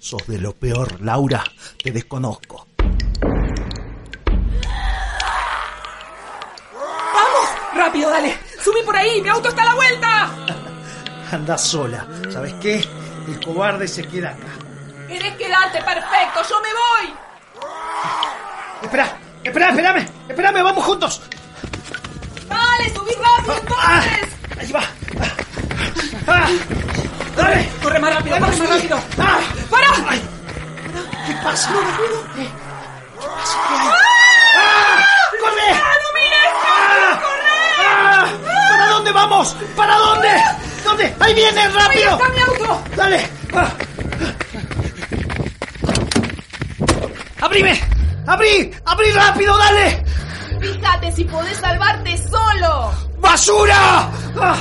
Sos 0.04 0.28
de 0.28 0.38
lo 0.38 0.52
peor, 0.52 1.00
Laura. 1.00 1.42
Te 1.82 1.89
desconozco. 1.89 2.68
¡Vamos! 6.74 7.50
¡Rápido, 7.74 8.10
dale! 8.10 8.38
¡Subí 8.62 8.82
por 8.84 8.98
ahí! 8.98 9.22
¡Mi 9.22 9.30
auto 9.30 9.48
está 9.48 9.62
a 9.62 9.66
la 9.68 9.76
vuelta! 9.76 10.30
Anda 11.32 11.58
sola. 11.58 12.06
¿Sabes 12.30 12.54
qué? 12.56 12.86
El 13.28 13.46
cobarde 13.46 13.88
se 13.88 14.06
queda 14.06 14.32
acá. 14.32 14.50
¿Querés 15.08 15.38
quedarte? 15.38 15.82
¡Perfecto! 15.82 16.42
¡Yo 16.50 16.60
me 16.60 16.74
voy! 16.74 17.16
Espera, 18.82 19.18
espera, 19.42 19.70
espérame. 19.70 20.06
Espérame, 20.28 20.63
vamos 20.63 20.84
juntos. 20.84 21.22
¡Dale, 22.50 22.89
subí 22.94 23.13
rápido 23.13 23.56
entonces! 23.58 24.28
Ahí 24.60 24.72
va. 24.74 24.84
Ah, 26.28 26.50
¡Dale! 27.36 27.69
¡Corre 27.82 28.00
más 28.00 28.15
rápido, 28.15 28.39
corre 28.39 28.58
más 28.58 28.69
rápido! 28.69 29.00
¡Ah! 29.17 29.39
¡Para! 29.69 29.88
¿Qué 31.26 31.34
pasa? 31.43 31.72
No. 31.72 31.80
¿Qué 31.80 33.30
pasa? 33.34 33.58
¿Qué 33.67 33.74
hay? 33.74 33.88
¡Ah! 34.58 35.06
¡Corre! 35.41 35.69
¡No 36.04 36.10
mires! 36.19 36.52
¡Ah! 36.65 37.19
¡Corre! 37.22 37.58
¡Ah! 37.88 38.26
¿Para 38.69 38.88
dónde 38.88 39.12
vamos? 39.12 39.56
¿Para 39.76 39.96
dónde? 39.98 40.30
¿Dónde? 40.84 41.15
¡Ahí 41.19 41.34
viene, 41.34 41.69
rápido! 41.69 42.10
¡Ahí 42.10 42.13
está 42.13 42.30
mi 42.30 42.39
auto! 42.39 42.84
¡Dale! 42.96 43.30
Ah. 43.56 43.72
¡Abrime! 47.41 47.82
¡Abrí! 48.28 48.72
¡Abrí 48.86 49.12
rápido, 49.12 49.58
dale! 49.58 50.04
Fíjate 50.62 51.12
si 51.12 51.24
podés 51.26 51.58
salvarte 51.58 52.17
solo. 52.30 52.93
¡Basura! 53.19 54.10
Ah. 54.39 54.56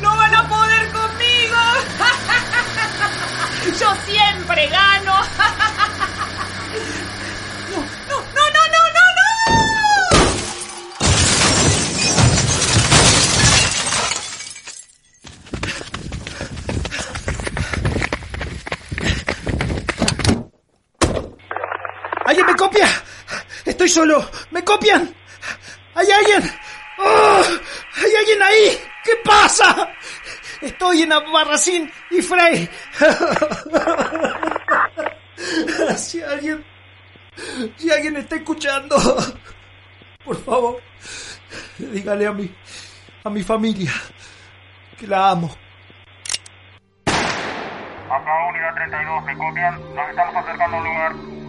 ¡No 0.00 0.16
van 0.16 0.34
a 0.34 0.48
poder 0.48 0.92
conmigo! 0.92 1.31
¡Yo 3.80 3.88
siempre 4.06 4.66
gano! 4.68 5.14
¡No, 8.08 8.08
no, 8.08 8.16
no, 8.34 8.44
no, 8.44 8.82
no, 8.94 9.04
no! 9.16 9.28
¿Alguien 22.26 22.46
me 22.46 22.56
copia? 22.56 22.88
Estoy 23.64 23.88
solo. 23.88 24.28
¿Me 24.50 24.62
copian? 24.64 25.14
¿Hay 25.94 26.10
alguien? 26.10 26.52
¡Oh! 26.98 27.42
¿Hay 27.96 28.14
alguien 28.18 28.42
ahí? 28.42 28.80
¿Qué 29.04 29.12
pasa? 29.24 29.88
Estoy 30.62 31.02
en 31.02 31.12
Albarracín 31.12 31.90
y 32.10 32.22
Frey. 32.22 32.68
Si 35.96 36.22
alguien... 36.22 36.64
Si 37.76 37.90
alguien 37.90 38.16
está 38.16 38.36
escuchando, 38.36 38.96
por 40.24 40.36
favor, 40.44 40.80
dígale 41.78 42.26
a 42.26 42.32
mi, 42.32 42.54
a 43.24 43.30
mi 43.30 43.42
familia 43.42 43.92
que 44.98 45.06
la 45.06 45.30
amo. 45.30 45.50
Acá 47.06 48.46
unidad 48.48 48.74
32, 48.74 49.24
¿me 49.24 49.36
copian? 49.36 49.94
Nos 49.94 50.10
estamos 50.10 50.36
acercando 50.36 50.76
a 50.76 50.80
un 50.80 50.86
lugar. 50.86 51.41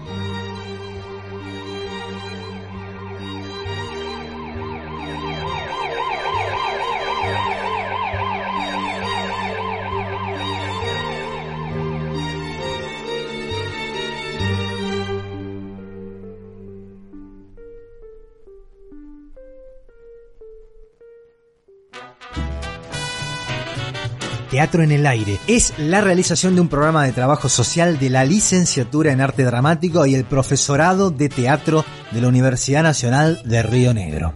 Teatro 24.53 24.83
en 24.83 24.91
el 24.91 25.07
Aire 25.07 25.39
es 25.47 25.73
la 25.79 25.99
realización 25.99 26.53
de 26.53 26.61
un 26.61 26.67
programa 26.67 27.05
de 27.05 27.11
trabajo 27.11 27.49
social 27.49 27.97
de 27.97 28.11
la 28.11 28.23
licenciatura 28.23 29.11
en 29.11 29.19
arte 29.19 29.43
dramático 29.43 30.05
y 30.05 30.13
el 30.13 30.25
profesorado 30.25 31.09
de 31.09 31.27
teatro 31.27 31.83
de 32.11 32.21
la 32.21 32.27
Universidad 32.27 32.83
Nacional 32.83 33.41
de 33.45 33.63
Río 33.63 33.95
Negro. 33.95 34.31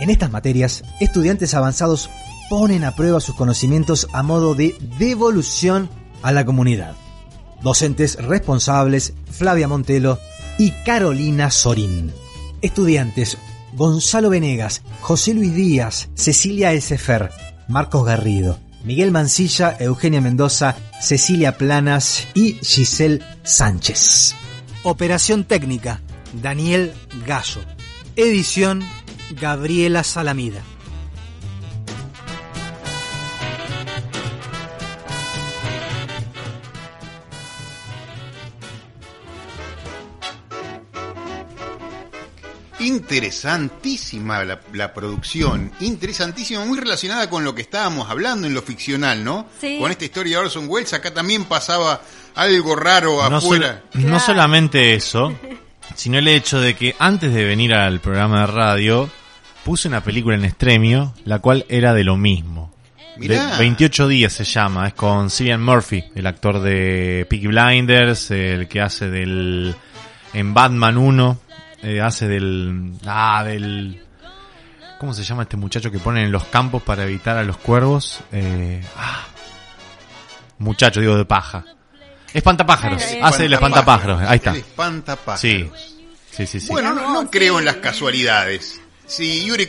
En 0.00 0.10
estas 0.10 0.32
materias, 0.32 0.82
estudiantes 0.98 1.54
avanzados 1.54 2.10
ponen 2.50 2.82
a 2.82 2.96
prueba 2.96 3.20
sus 3.20 3.36
conocimientos 3.36 4.08
a 4.12 4.24
modo 4.24 4.56
de 4.56 4.74
devolución 4.98 5.88
a 6.22 6.32
la 6.32 6.44
comunidad. 6.44 6.96
Docentes 7.62 8.20
responsables 8.20 9.14
Flavia 9.30 9.68
Montelo 9.68 10.18
y 10.58 10.72
Carolina 10.84 11.52
Sorín. 11.52 12.12
Estudiantes 12.62 13.38
Gonzalo 13.74 14.28
Venegas, 14.28 14.82
José 15.02 15.34
Luis 15.34 15.54
Díaz, 15.54 16.08
Cecilia 16.14 16.72
Esefer, 16.72 17.30
Marcos 17.68 18.04
Garrido, 18.04 18.58
Miguel 18.84 19.12
Mancilla, 19.12 19.76
Eugenia 19.78 20.20
Mendoza, 20.20 20.76
Cecilia 21.00 21.56
Planas 21.56 22.26
y 22.34 22.54
Giselle 22.62 23.20
Sánchez. 23.44 24.34
Operación 24.82 25.44
técnica, 25.44 26.00
Daniel 26.32 26.92
Gallo. 27.26 27.60
Edición, 28.16 28.82
Gabriela 29.40 30.02
Salamida. 30.02 30.62
Interesantísima 42.82 44.44
la, 44.44 44.60
la 44.72 44.92
producción, 44.94 45.70
interesantísima, 45.80 46.64
muy 46.64 46.78
relacionada 46.78 47.28
con 47.30 47.44
lo 47.44 47.54
que 47.54 47.62
estábamos 47.62 48.10
hablando 48.10 48.46
en 48.46 48.54
lo 48.54 48.62
ficcional, 48.62 49.24
¿no? 49.24 49.46
Sí. 49.60 49.78
Con 49.80 49.90
esta 49.90 50.04
historia 50.04 50.38
de 50.38 50.44
Orson 50.44 50.66
Welles, 50.68 50.92
acá 50.92 51.12
también 51.12 51.44
pasaba 51.44 52.00
algo 52.34 52.76
raro 52.76 53.28
No, 53.28 53.36
afuera. 53.36 53.82
sol- 53.92 54.04
no 54.06 54.20
solamente 54.20 54.94
eso, 54.94 55.32
sino 55.94 56.18
el 56.18 56.28
hecho 56.28 56.60
de 56.60 56.74
que 56.74 56.94
antes 56.98 57.32
de 57.34 57.44
venir 57.44 57.74
al 57.74 58.00
programa 58.00 58.40
de 58.42 58.46
radio, 58.46 59.10
puse 59.64 59.88
una 59.88 60.02
película 60.02 60.36
en 60.36 60.44
extremio, 60.44 61.14
la 61.24 61.38
cual 61.40 61.64
era 61.68 61.92
de 61.94 62.04
lo 62.04 62.16
mismo. 62.16 62.72
De 63.16 63.28
Mirá. 63.28 63.58
28 63.58 64.08
días 64.08 64.32
se 64.32 64.44
llama, 64.44 64.88
es 64.88 64.94
con 64.94 65.30
Cillian 65.30 65.62
Murphy, 65.62 66.02
el 66.14 66.26
actor 66.26 66.60
de 66.60 67.26
Peaky 67.28 67.46
Blinders, 67.48 68.30
el 68.30 68.68
que 68.68 68.80
hace 68.80 69.08
del... 69.10 69.74
En 70.34 70.54
Batman 70.54 70.96
1, 70.96 71.40
eh, 71.82 72.00
hace 72.00 72.28
del... 72.28 72.92
Ah, 73.06 73.42
del... 73.44 74.04
¿Cómo 74.98 75.12
se 75.14 75.24
llama 75.24 75.42
este 75.42 75.56
muchacho 75.56 75.90
que 75.90 75.98
ponen 75.98 76.24
en 76.26 76.32
los 76.32 76.44
campos 76.44 76.82
para 76.82 77.02
evitar 77.04 77.36
a 77.36 77.42
los 77.42 77.56
cuervos? 77.56 78.20
Eh, 78.30 78.80
ah, 78.96 79.26
muchacho, 80.58 81.00
digo, 81.00 81.16
de 81.16 81.24
paja. 81.24 81.64
Espantapájaros, 82.32 83.02
Eh, 83.02 83.20
hace 83.22 83.44
el 83.46 83.52
espantapájaros, 83.52 84.22
ahí 84.22 84.36
está. 84.36 84.52
El 84.52 84.58
espantapájaros. 84.58 85.40
Sí, 85.40 85.68
sí, 86.30 86.46
sí. 86.46 86.60
sí. 86.60 86.68
Bueno, 86.68 86.94
no, 86.94 87.12
no 87.12 87.30
creo 87.30 87.58
en 87.58 87.64
las 87.64 87.76
casualidades. 87.76 88.80
Si 89.06 89.44
Yuri 89.44 89.68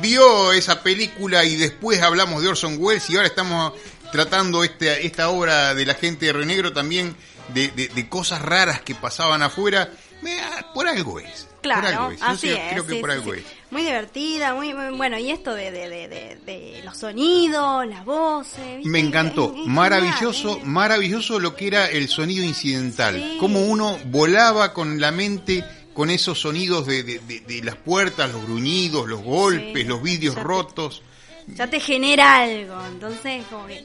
vio 0.00 0.52
esa 0.52 0.82
película 0.82 1.44
y 1.44 1.56
después 1.56 2.02
hablamos 2.02 2.42
de 2.42 2.48
Orson 2.48 2.76
Welles 2.78 3.08
y 3.08 3.16
ahora 3.16 3.28
estamos 3.28 3.72
tratando 4.10 4.62
este, 4.64 5.06
esta 5.06 5.28
obra 5.30 5.74
de 5.74 5.86
la 5.86 5.94
gente 5.94 6.26
de 6.26 6.32
Renegro 6.32 6.72
también 6.72 7.14
de, 7.54 7.68
de- 7.68 7.88
de 7.88 8.08
cosas 8.08 8.42
raras 8.42 8.80
que 8.82 8.94
pasaban 8.94 9.42
afuera, 9.42 9.88
me- 10.22 10.40
ah, 10.40 10.66
por 10.74 10.86
algo 10.88 11.18
es. 11.20 11.48
Por 11.62 11.80
Claro, 11.80 11.86
algo 12.02 12.10
es. 12.12 12.20
Yo 12.20 12.26
así 12.26 12.46
sí 12.48 12.52
es. 12.54 12.70
creo 12.72 12.86
que 12.86 12.94
sí, 12.94 13.00
por 13.00 13.10
sí, 13.10 13.16
algo 13.16 13.34
sí. 13.34 13.40
es. 13.40 13.46
Muy 13.70 13.82
divertida, 13.82 14.54
muy, 14.54 14.74
muy- 14.74 14.96
bueno. 14.96 15.18
Y 15.18 15.30
esto 15.30 15.54
de, 15.54 15.70
de, 15.70 15.88
de, 15.88 16.38
de, 16.44 16.82
los 16.84 16.96
sonidos, 16.98 17.86
las 17.86 18.04
voces. 18.04 18.76
¿viste? 18.76 18.88
Me 18.90 18.98
encantó, 19.00 19.52
Es- 19.54 19.60
es 19.62 19.66
maravilloso, 19.66 20.48
genial, 20.54 20.66
maravilloso 20.68 21.38
lo 21.40 21.54
que 21.56 21.66
era 21.68 21.88
el 21.88 22.08
sonido 22.08 22.44
incidental, 22.44 23.14
Sí. 23.16 23.36
cómo 23.40 23.60
uno 23.62 23.98
volaba 24.06 24.72
con 24.74 25.00
la 25.00 25.10
mente 25.12 25.64
con 25.94 26.08
esos 26.10 26.40
sonidos 26.40 26.86
de, 26.86 27.20
las 27.64 27.76
puertas, 27.76 28.32
los 28.32 28.42
gruñidos, 28.44 29.06
los 29.08 29.20
golpes, 29.22 29.86
los 29.86 30.02
vidrios 30.02 30.34
Ya 30.34 30.40
te- 30.42 30.46
rotos. 30.46 31.02
Ya 31.48 31.66
te 31.66 31.80
genera 31.80 32.38
algo, 32.38 32.80
entonces 32.86 33.44
como 33.50 33.66
que... 33.66 33.84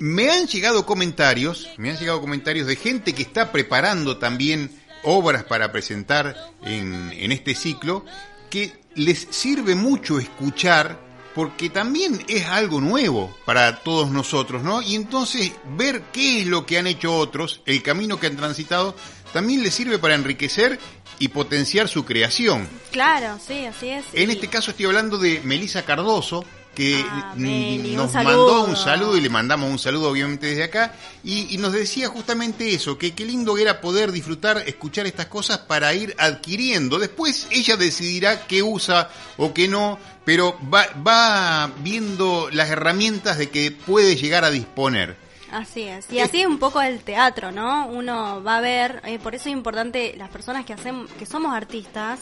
Me 0.00 0.30
han 0.30 0.46
llegado 0.46 0.86
comentarios, 0.86 1.68
me 1.76 1.90
han 1.90 1.98
llegado 1.98 2.20
comentarios 2.20 2.66
de 2.66 2.76
gente 2.76 3.12
que 3.12 3.22
está 3.22 3.52
preparando 3.52 4.16
también 4.16 4.70
obras 5.04 5.44
para 5.44 5.72
presentar 5.72 6.52
en, 6.62 7.12
en 7.12 7.32
este 7.32 7.54
ciclo, 7.54 8.04
que 8.50 8.72
les 8.94 9.26
sirve 9.30 9.74
mucho 9.74 10.18
escuchar 10.18 10.98
porque 11.34 11.70
también 11.70 12.22
es 12.28 12.44
algo 12.46 12.80
nuevo 12.80 13.34
para 13.46 13.76
todos 13.80 14.10
nosotros, 14.10 14.62
¿no? 14.62 14.82
Y 14.82 14.94
entonces 14.96 15.50
ver 15.76 16.02
qué 16.12 16.42
es 16.42 16.46
lo 16.46 16.66
que 16.66 16.76
han 16.78 16.86
hecho 16.86 17.16
otros, 17.16 17.62
el 17.64 17.82
camino 17.82 18.20
que 18.20 18.26
han 18.26 18.36
transitado, 18.36 18.94
también 19.32 19.62
les 19.62 19.72
sirve 19.72 19.98
para 19.98 20.14
enriquecer 20.14 20.78
y 21.18 21.28
potenciar 21.28 21.88
su 21.88 22.04
creación. 22.04 22.68
Claro, 22.90 23.38
sí, 23.46 23.64
así 23.64 23.88
es. 23.88 24.04
En 24.12 24.28
Y- 24.30 24.34
este 24.34 24.48
caso 24.48 24.72
estoy 24.72 24.84
hablando 24.86 25.16
de 25.16 25.40
Melisa 25.42 25.86
Cardoso, 25.86 26.44
que 26.74 27.04
Ah, 27.06 27.34
Meli, 27.36 27.90
un 27.90 27.96
nos 27.96 28.14
mandó 28.14 28.64
un 28.64 28.76
saludo 28.76 29.16
y 29.16 29.20
le 29.20 29.28
mandamos 29.28 29.70
un 29.70 29.78
saludo 29.78 30.10
obviamente 30.10 30.46
desde 30.46 30.64
acá, 30.64 30.94
y, 31.22 31.54
y 31.54 31.58
nos 31.58 31.72
decía 31.72 32.08
justamente 32.08 32.72
eso, 32.74 32.98
que 32.98 33.14
qué 33.14 33.24
lindo 33.24 33.58
era 33.58 33.80
poder 33.80 34.12
disfrutar, 34.12 34.62
escuchar 34.66 35.06
estas 35.06 35.26
cosas 35.26 35.58
para 35.58 35.92
ir 35.94 36.14
adquiriendo. 36.18 36.98
Después 36.98 37.46
ella 37.50 37.76
decidirá 37.76 38.46
qué 38.46 38.62
usa 38.62 39.10
o 39.36 39.52
qué 39.52 39.68
no, 39.68 39.98
pero 40.24 40.58
va, 40.72 40.86
va 41.06 41.70
viendo 41.78 42.48
las 42.50 42.70
herramientas 42.70 43.38
de 43.38 43.50
que 43.50 43.70
puede 43.70 44.16
llegar 44.16 44.44
a 44.44 44.50
disponer. 44.50 45.16
Así 45.52 45.82
es. 45.82 46.10
Y 46.10 46.18
así 46.20 46.40
es 46.40 46.46
un 46.46 46.58
poco 46.58 46.80
el 46.80 47.00
teatro, 47.00 47.52
¿no? 47.52 47.86
Uno 47.86 48.42
va 48.42 48.56
a 48.56 48.60
ver, 48.62 49.02
eh, 49.04 49.18
por 49.18 49.34
eso 49.34 49.50
es 49.50 49.52
importante 49.52 50.14
las 50.16 50.30
personas 50.30 50.64
que 50.64 50.72
hacemos, 50.72 51.10
que 51.18 51.26
somos 51.26 51.54
artistas, 51.54 52.20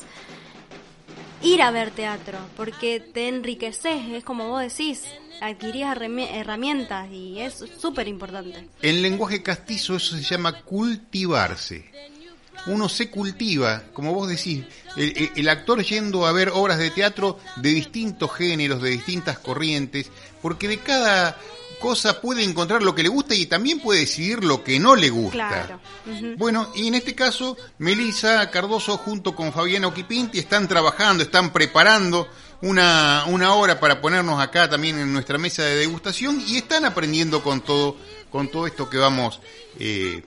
ir 1.42 1.62
a 1.62 1.70
ver 1.70 1.90
teatro, 1.90 2.38
porque 2.56 3.00
te 3.00 3.28
enriqueces, 3.28 4.08
es 4.10 4.24
como 4.24 4.48
vos 4.48 4.62
decís, 4.62 5.02
adquirís 5.40 5.84
herrami- 5.84 6.28
herramientas 6.30 7.10
y 7.10 7.40
es 7.40 7.64
súper 7.80 8.08
importante. 8.08 8.68
En 8.82 9.02
lenguaje 9.02 9.42
castizo 9.42 9.96
eso 9.96 10.16
se 10.16 10.22
llama 10.22 10.60
cultivarse. 10.62 11.90
Uno 12.66 12.90
se 12.90 13.08
cultiva, 13.08 13.84
como 13.94 14.12
vos 14.12 14.28
decís, 14.28 14.64
el 14.96 15.48
actor 15.48 15.82
yendo 15.82 16.26
a 16.26 16.32
ver 16.32 16.50
obras 16.50 16.78
de 16.78 16.90
teatro 16.90 17.38
de 17.56 17.70
distintos 17.70 18.30
géneros, 18.34 18.82
de 18.82 18.90
distintas 18.90 19.38
corrientes, 19.38 20.10
porque 20.42 20.68
de 20.68 20.76
cada 20.78 21.38
cosa 21.80 22.20
puede 22.20 22.44
encontrar 22.44 22.82
lo 22.82 22.94
que 22.94 23.02
le 23.02 23.08
gusta 23.08 23.34
y 23.34 23.46
también 23.46 23.80
puede 23.80 24.00
decidir 24.00 24.44
lo 24.44 24.62
que 24.62 24.78
no 24.78 24.94
le 24.94 25.10
gusta. 25.10 25.48
Claro. 25.48 25.80
Bueno, 26.36 26.70
y 26.76 26.86
en 26.86 26.94
este 26.94 27.16
caso, 27.16 27.56
Melissa 27.78 28.48
Cardoso 28.50 28.96
junto 28.98 29.34
con 29.34 29.52
Fabiana 29.52 29.88
Oquipinti 29.88 30.38
están 30.38 30.68
trabajando, 30.68 31.24
están 31.24 31.52
preparando 31.52 32.28
una, 32.62 33.24
una 33.26 33.54
hora 33.54 33.80
para 33.80 34.00
ponernos 34.00 34.40
acá 34.40 34.68
también 34.68 34.98
en 34.98 35.12
nuestra 35.12 35.38
mesa 35.38 35.64
de 35.64 35.76
degustación 35.76 36.42
y 36.46 36.58
están 36.58 36.84
aprendiendo 36.84 37.42
con 37.42 37.62
todo, 37.62 37.96
con 38.30 38.48
todo 38.48 38.66
esto 38.66 38.88
que 38.88 38.98
vamos 38.98 39.40
eh, 39.78 40.22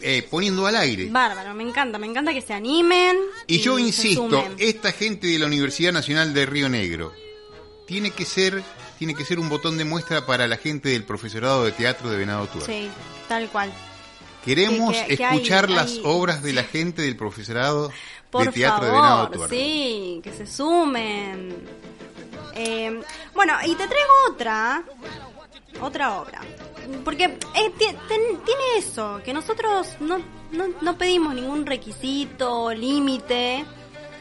eh, 0.00 0.26
poniendo 0.28 0.66
al 0.66 0.76
aire. 0.76 1.08
Bárbaro, 1.10 1.54
me 1.54 1.62
encanta, 1.62 1.98
me 1.98 2.06
encanta 2.06 2.32
que 2.32 2.42
se 2.42 2.52
animen. 2.52 3.16
Y 3.46 3.60
yo 3.60 3.78
insisto, 3.78 4.44
esta 4.58 4.92
gente 4.92 5.28
de 5.28 5.38
la 5.38 5.46
Universidad 5.46 5.92
Nacional 5.92 6.34
de 6.34 6.46
Río 6.46 6.68
Negro 6.68 7.12
tiene 7.86 8.10
que 8.10 8.24
ser, 8.24 8.62
tiene 9.02 9.16
que 9.16 9.24
ser 9.24 9.40
un 9.40 9.48
botón 9.48 9.76
de 9.78 9.84
muestra 9.84 10.24
para 10.26 10.46
la 10.46 10.56
gente 10.56 10.90
del 10.90 11.02
profesorado 11.02 11.64
de 11.64 11.72
teatro 11.72 12.08
de 12.08 12.16
Venado 12.18 12.46
Tuerto. 12.46 12.66
Sí, 12.70 12.88
tal 13.26 13.48
cual. 13.48 13.72
Queremos 14.44 14.94
Que- 14.96 15.06
que- 15.08 15.16
que 15.16 15.24
hay- 15.24 15.34
escuchar 15.38 15.68
las 15.70 15.90
hay- 15.90 16.02
obras 16.04 16.40
de 16.40 16.52
la 16.52 16.62
gente 16.76 17.02
del 17.02 17.16
profesorado 17.16 17.90
Por 18.30 18.44
de 18.46 18.52
teatro 18.52 18.84
de 18.86 18.92
Venado 18.92 19.28
Tuerto. 19.30 19.52
sí, 19.56 20.20
que 20.22 20.32
se 20.32 20.46
sumen. 20.46 21.52
Eh, 22.54 23.02
bueno, 23.34 23.54
y 23.66 23.74
te 23.74 23.88
traigo 23.88 24.12
otra, 24.30 24.84
otra 25.80 26.20
obra. 26.20 26.40
Porque 27.04 27.24
eh, 27.24 27.72
tiene 27.76 28.78
eso, 28.78 29.20
que 29.24 29.32
nosotros 29.34 29.88
no, 29.98 30.18
no, 30.52 30.66
no 30.80 30.96
pedimos 30.96 31.34
ningún 31.34 31.66
requisito, 31.66 32.72
límite. 32.72 33.64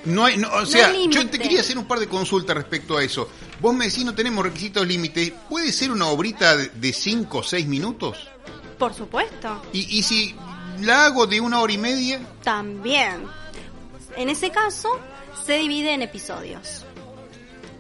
No 0.06 0.26
hay, 0.26 0.38
no, 0.38 0.50
o 0.52 0.66
sea, 0.66 0.88
hay 0.88 1.08
yo 1.10 1.28
te 1.30 1.38
quería 1.38 1.60
hacer 1.62 1.78
un 1.78 1.86
par 1.86 2.00
de 2.00 2.08
consultas 2.08 2.56
respecto 2.56 2.98
a 2.98 3.04
eso. 3.04 3.30
Vos 3.60 3.74
me 3.76 3.86
decís 3.86 4.04
no 4.04 4.16
tenemos 4.16 4.44
requisitos 4.44 4.86
límites. 4.88 5.32
¿Puede 5.50 5.72
ser 5.72 5.92
una 5.92 6.08
obrita 6.08 6.56
de 6.58 6.94
5 6.94 7.38
o 7.40 7.44
6 7.44 7.68
minutos? 7.68 8.28
Por 8.80 8.94
supuesto, 8.96 9.62
Y, 9.74 9.98
y 10.00 10.02
si 10.04 10.36
la 10.80 11.06
hago 11.06 11.28
de 11.28 11.40
una 11.40 11.60
hora 11.62 11.72
y 11.74 11.78
media, 11.78 12.20
también. 12.44 13.26
En 14.18 14.28
ese 14.30 14.50
caso, 14.50 14.90
se 15.46 15.58
divide 15.60 15.94
en 15.94 16.02
episodios. 16.02 16.84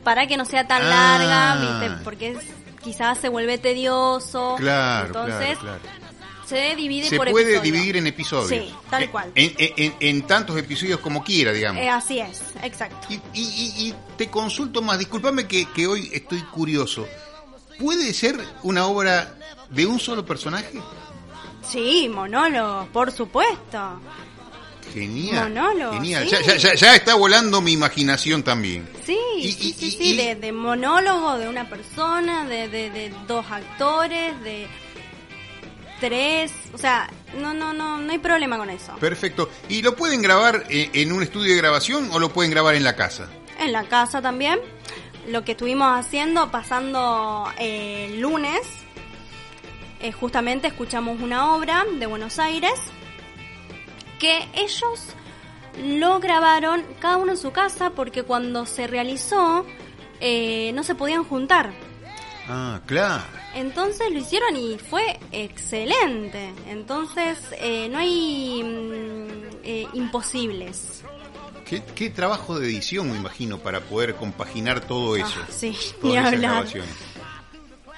Para 0.03 0.27
que 0.27 0.37
no 0.37 0.45
sea 0.45 0.67
tan 0.67 0.83
Ah. 0.83 1.17
larga, 1.19 1.81
¿viste? 1.81 2.03
Porque 2.03 2.29
es- 2.31 2.45
quizás 2.83 3.17
se 3.17 3.29
vuelve 3.29 3.57
tedioso. 3.57 4.55
claro, 4.57 5.07
Entonces, 5.07 5.57
claro, 5.57 5.79
claro. 5.81 6.10
Se 6.51 6.75
divide 6.75 7.07
Se 7.09 7.17
por 7.17 7.31
puede 7.31 7.51
episodio. 7.55 7.71
dividir 7.71 7.97
en 7.97 8.07
episodios. 8.07 8.49
Sí, 8.49 8.73
tal 8.89 9.09
cual. 9.09 9.31
En, 9.35 9.93
en- 9.99 10.21
tantos 10.27 10.57
episodios 10.57 10.99
como 10.99 11.23
quiera, 11.23 11.51
digamos. 11.51 11.81
Eh, 11.81 11.89
así 11.89 12.19
es, 12.19 12.41
exacto. 12.61 13.07
Y, 13.09 13.15
y- 13.33 13.73
y 13.87 13.93
te 14.17 14.29
consulto 14.29 14.81
más, 14.81 14.99
discúlpame 14.99 15.47
que, 15.47 15.65
que 15.73 15.87
hoy 15.87 16.09
estoy 16.13 16.41
curioso. 16.43 17.07
¿Puede 17.79 18.13
ser 18.13 18.39
una 18.63 18.85
obra 18.85 19.35
de 19.69 19.85
un 19.85 19.99
solo 19.99 20.25
personaje? 20.25 20.79
Sí, 21.67 22.09
monólogo, 22.09 22.87
por 22.93 23.11
supuesto. 23.11 23.99
Genial. 24.93 25.49
Monólogo, 25.49 25.93
Genial. 25.93 26.27
sí. 26.29 26.35
Ya, 26.59 26.73
ya- 26.75 26.95
está 26.95 27.15
volando 27.15 27.61
mi 27.61 27.71
imaginación 27.71 28.43
también. 28.43 28.89
Sí, 29.05 29.17
Y- 29.37 29.51
sí, 29.53 29.69
y- 29.69 29.73
sí, 29.73 29.85
y- 29.87 29.91
sí, 29.91 29.97
y- 30.13 30.17
de, 30.17 30.35
de 30.35 30.51
monólogo 30.51 31.37
de 31.37 31.47
una 31.47 31.69
persona, 31.69 32.45
de, 32.45 32.67
de, 32.67 32.89
de 32.89 33.13
dos 33.27 33.45
actores, 33.49 34.39
de 34.43 34.67
tres, 36.01 36.51
o 36.73 36.77
sea, 36.77 37.09
no, 37.37 37.53
no, 37.53 37.71
no, 37.73 37.97
no 37.97 38.11
hay 38.11 38.17
problema 38.17 38.57
con 38.57 38.69
eso. 38.69 38.93
Perfecto. 38.95 39.49
¿Y 39.69 39.81
lo 39.81 39.95
pueden 39.95 40.21
grabar 40.21 40.65
eh, 40.69 40.89
en 40.93 41.13
un 41.13 41.23
estudio 41.23 41.51
de 41.51 41.57
grabación 41.57 42.09
o 42.11 42.19
lo 42.19 42.33
pueden 42.33 42.51
grabar 42.51 42.75
en 42.75 42.83
la 42.83 42.97
casa? 42.97 43.29
En 43.57 43.71
la 43.71 43.83
casa 43.85 44.21
también, 44.21 44.59
lo 45.29 45.45
que 45.45 45.53
estuvimos 45.53 45.87
haciendo, 45.97 46.51
pasando 46.51 47.47
eh, 47.57 48.09
el 48.11 48.19
lunes, 48.19 48.61
eh, 50.01 50.11
justamente 50.11 50.67
escuchamos 50.67 51.21
una 51.21 51.53
obra 51.53 51.85
de 51.99 52.05
Buenos 52.07 52.39
Aires 52.39 52.73
que 54.19 54.47
ellos 54.55 55.13
lo 55.79 56.19
grabaron 56.19 56.83
cada 56.99 57.17
uno 57.17 57.31
en 57.31 57.37
su 57.37 57.51
casa 57.51 57.91
porque 57.91 58.23
cuando 58.23 58.65
se 58.65 58.87
realizó 58.87 59.65
eh, 60.19 60.71
no 60.73 60.83
se 60.83 60.95
podían 60.95 61.23
juntar. 61.23 61.71
Ah, 62.47 62.81
claro. 62.85 63.23
Entonces 63.55 64.11
lo 64.11 64.19
hicieron 64.19 64.55
y 64.55 64.77
fue 64.77 65.19
excelente. 65.31 66.53
Entonces 66.67 67.37
eh, 67.59 67.87
no 67.89 67.97
hay 67.97 68.63
mm, 68.63 69.57
eh, 69.63 69.87
imposibles. 69.93 71.03
¿Qué, 71.65 71.83
qué 71.95 72.09
trabajo 72.09 72.59
de 72.59 72.67
edición, 72.67 73.11
me 73.11 73.17
imagino, 73.17 73.59
para 73.59 73.79
poder 73.79 74.15
compaginar 74.15 74.81
todo 74.81 75.15
eso. 75.15 75.39
Ah, 75.41 75.47
sí, 75.49 75.77
ni 76.03 76.17
hablar. 76.17 76.65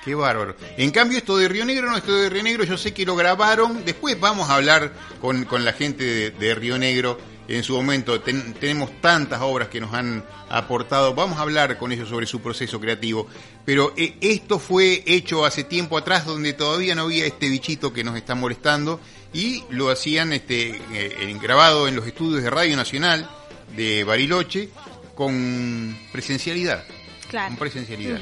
Qué 0.04 0.16
bárbaro. 0.16 0.56
En 0.78 0.92
cambio, 0.92 1.18
esto 1.18 1.38
de 1.38 1.48
Río 1.48 1.64
Negro, 1.64 1.90
no, 1.90 1.96
esto 1.96 2.14
de 2.14 2.30
Río 2.30 2.44
Negro, 2.44 2.66
yo 2.66 2.78
sé 2.78 2.94
que 2.94 3.06
lo 3.06 3.16
grabaron. 3.16 3.86
Después 3.86 4.20
vamos 4.20 4.50
a 4.50 4.56
hablar 4.56 4.92
con, 5.22 5.46
con 5.46 5.64
la 5.64 5.72
gente 5.72 6.04
de, 6.04 6.32
de 6.32 6.56
Río 6.56 6.78
Negro 6.78 7.18
en 7.56 7.64
su 7.64 7.76
momento. 7.76 8.20
Ten- 8.22 8.54
tenemos 8.54 8.90
tantas 9.02 9.42
obras 9.42 9.68
que 9.68 9.80
nos 9.82 9.94
han 9.94 10.24
aportado. 10.50 11.14
Vamos 11.14 11.38
a 11.38 11.42
hablar 11.42 11.78
con 11.78 11.92
ellos 11.92 12.10
sobre 12.10 12.26
su 12.26 12.42
proceso 12.42 12.80
creativo. 12.80 13.28
Pero 13.66 13.94
eh, 13.98 14.16
esto 14.22 14.60
fue 14.60 15.04
hecho 15.06 15.46
hace 15.46 15.64
tiempo 15.64 15.98
atrás, 15.98 16.26
donde 16.26 16.54
todavía 16.54 16.96
no 16.96 17.04
había 17.04 17.26
este 17.26 17.50
bichito 17.50 17.94
que 17.94 18.04
nos 18.04 18.16
está 18.18 18.36
molestando. 18.36 19.00
Y 19.34 19.64
lo 19.70 19.90
hacían 19.90 20.32
este, 20.34 20.80
eh, 20.94 21.38
grabado 21.42 21.88
en 21.88 21.96
los 21.96 22.06
estudios 22.06 22.44
de 22.44 22.50
Radio 22.50 22.76
Nacional 22.76 23.30
de 23.76 24.04
Bariloche 24.04 24.70
con 25.16 25.98
presencialidad. 26.12 26.84
Claro. 27.30 27.48
Con 27.50 27.58
presencialidad. 27.58 28.20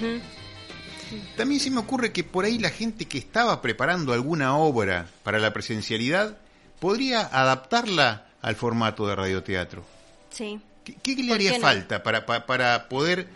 También 1.36 1.60
se 1.60 1.70
me 1.72 1.80
ocurre 1.80 2.13
que 2.13 2.24
por 2.24 2.46
ahí 2.46 2.58
la 2.58 2.70
gente 2.70 3.06
que 3.06 3.17
estaba 3.17 3.62
preparando 3.62 4.13
alguna 4.13 4.56
obra 4.56 5.08
para 5.24 5.39
la 5.39 5.52
presencialidad 5.52 6.38
podría 6.80 7.20
adaptarla 7.22 8.28
al 8.41 8.56
formato 8.56 9.08
de 9.08 9.15
radioteatro. 9.15 9.84
Sí. 10.30 10.60
¿Qué, 10.83 10.96
qué 10.96 11.15
le 11.15 11.27
¿Por 11.27 11.35
haría 11.35 11.52
qué 11.52 11.58
no? 11.60 11.63
falta 11.63 12.04
para, 12.04 12.25
pa- 12.25 12.46
para 12.46 12.89
poder 12.89 13.27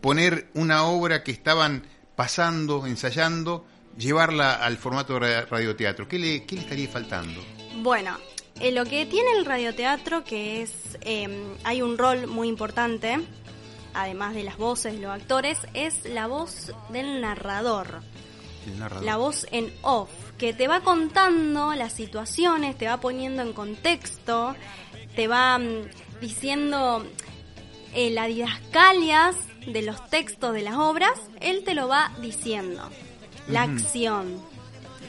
poner 0.00 0.48
una 0.54 0.84
obra 0.84 1.22
que 1.22 1.30
estaban 1.32 1.82
pasando, 2.16 2.86
ensayando, 2.86 3.64
llevarla 3.96 4.54
al 4.54 4.76
formato 4.76 5.14
de 5.14 5.20
ra- 5.20 5.46
radioteatro? 5.46 6.06
¿Qué 6.08 6.18
le, 6.18 6.44
qué 6.44 6.56
le 6.56 6.60
estaría 6.62 6.88
faltando? 6.88 7.40
Bueno, 7.76 8.18
eh, 8.60 8.72
lo 8.72 8.84
que 8.84 9.06
tiene 9.06 9.32
el 9.38 9.44
radioteatro, 9.46 10.24
que 10.24 10.62
es, 10.62 10.98
eh, 11.00 11.54
hay 11.64 11.80
un 11.82 11.96
rol 11.96 12.26
muy 12.26 12.48
importante, 12.48 13.18
además 13.94 14.34
de 14.34 14.42
las 14.44 14.58
voces 14.58 15.00
los 15.00 15.10
actores, 15.10 15.58
es 15.72 16.04
la 16.04 16.26
voz 16.26 16.72
del 16.90 17.20
narrador. 17.22 18.02
El 18.66 18.78
narrador. 18.78 19.04
La 19.04 19.16
voz 19.16 19.46
en 19.52 19.72
off, 19.82 20.10
que 20.40 20.54
te 20.54 20.66
va 20.68 20.80
contando 20.80 21.74
las 21.74 21.92
situaciones, 21.92 22.76
te 22.78 22.86
va 22.86 22.98
poniendo 22.98 23.42
en 23.42 23.52
contexto, 23.52 24.56
te 25.14 25.28
va 25.28 25.58
mm, 25.58 26.20
diciendo 26.22 27.04
eh, 27.94 28.10
las 28.10 28.28
didascalias 28.28 29.36
de 29.66 29.82
los 29.82 30.08
textos 30.08 30.54
de 30.54 30.62
las 30.62 30.76
obras, 30.76 31.12
él 31.40 31.62
te 31.64 31.74
lo 31.74 31.88
va 31.88 32.10
diciendo. 32.22 32.88
La 33.48 33.62
acción. 33.62 34.40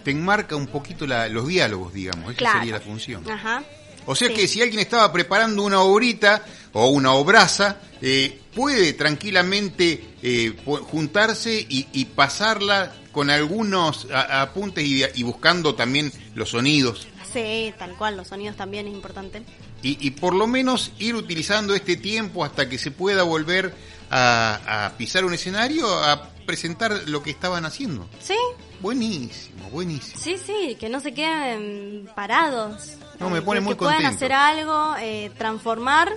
Te 0.04 0.12
enmarca 0.12 0.56
un 0.58 0.68
poquito 0.68 1.08
la- 1.08 1.30
los 1.30 1.48
diálogos, 1.48 1.94
digamos. 1.94 2.32
Esa 2.32 2.38
Claro. 2.38 2.60
sería 2.60 2.74
la 2.74 2.82
función. 2.82 3.30
Ajá. 3.32 3.64
O 4.08 4.16
sea 4.16 4.28
Sí. 4.30 4.34
que 4.34 4.48
si 4.50 4.62
alguien 4.62 4.80
estaba 4.82 5.14
preparando 5.14 5.64
una 5.64 5.80
obrita 5.82 6.44
o 6.74 6.90
una 6.90 7.14
obraza, 7.14 7.78
eh, 8.02 8.42
puede 8.54 8.94
tranquilamente 8.94 10.04
eh, 10.24 10.56
juntarse 10.66 11.66
y, 11.70 11.88
y 11.94 12.06
pasarla 12.06 12.92
con 13.12 13.30
algunos 13.30 14.08
apuntes 14.12 14.84
y, 14.86 15.04
y 15.16 15.24
buscando 15.24 15.76
también 15.76 16.12
los 16.36 16.50
sonidos. 16.50 17.08
Sí, 17.32 17.74
tal 17.78 17.96
cual, 17.96 18.18
los 18.18 18.28
sonidos 18.28 18.56
también 18.58 18.88
es 18.88 18.94
importante. 18.94 19.42
Y, 19.84 19.98
y 20.06 20.12
por 20.12 20.34
lo 20.36 20.48
menos 20.48 20.92
ir 21.00 21.16
utilizando 21.16 21.74
este 21.74 21.96
tiempo 21.98 22.44
hasta 22.46 22.68
que 22.70 22.78
se 22.78 22.92
pueda 22.92 23.24
volver 23.24 23.74
a, 24.10 24.86
a 24.86 24.98
pisar 24.98 25.26
un 25.26 25.34
escenario 25.34 25.88
a 26.04 26.30
presentar 26.46 27.04
lo 27.08 27.24
que 27.24 27.32
estaban 27.32 27.66
haciendo. 27.66 28.08
Sí, 28.20 28.36
Buenísimo, 28.82 29.70
buenísimo. 29.70 30.20
sí, 30.20 30.38
sí, 30.44 30.76
que 30.80 30.90
no 30.90 31.00
se 31.00 31.14
queden 31.14 32.10
parados. 32.16 32.94
No, 33.20 33.30
me 33.30 33.38
Eh, 33.38 33.42
pone 33.44 33.60
que- 33.60 33.66
muy 33.66 33.74
que 33.76 33.78
puedan 33.80 33.96
contento. 33.98 34.16
hacer 34.18 34.34
algo, 34.34 34.96
eh, 35.00 35.32
transformar 35.38 36.12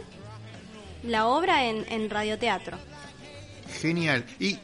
la 1.03 1.27
obra 1.27 1.67
en, 1.67 1.85
en 1.93 2.09
radioteatro. 2.09 2.79
Genial. 3.81 4.25
Y 4.41 4.59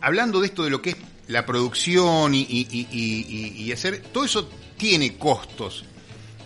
hablando 0.00 0.40
de 0.40 0.46
esto 0.48 0.64
de 0.64 0.70
lo 0.70 0.82
que 0.82 0.90
es 0.90 0.96
la 1.28 1.46
producción 1.46 2.34
y, 2.34 2.40
y- 2.40 2.88
y- 2.92 3.72
hacer, 3.72 4.02
todo 4.12 4.24
eso 4.24 4.48
tiene 4.76 5.16
costos. 5.16 5.84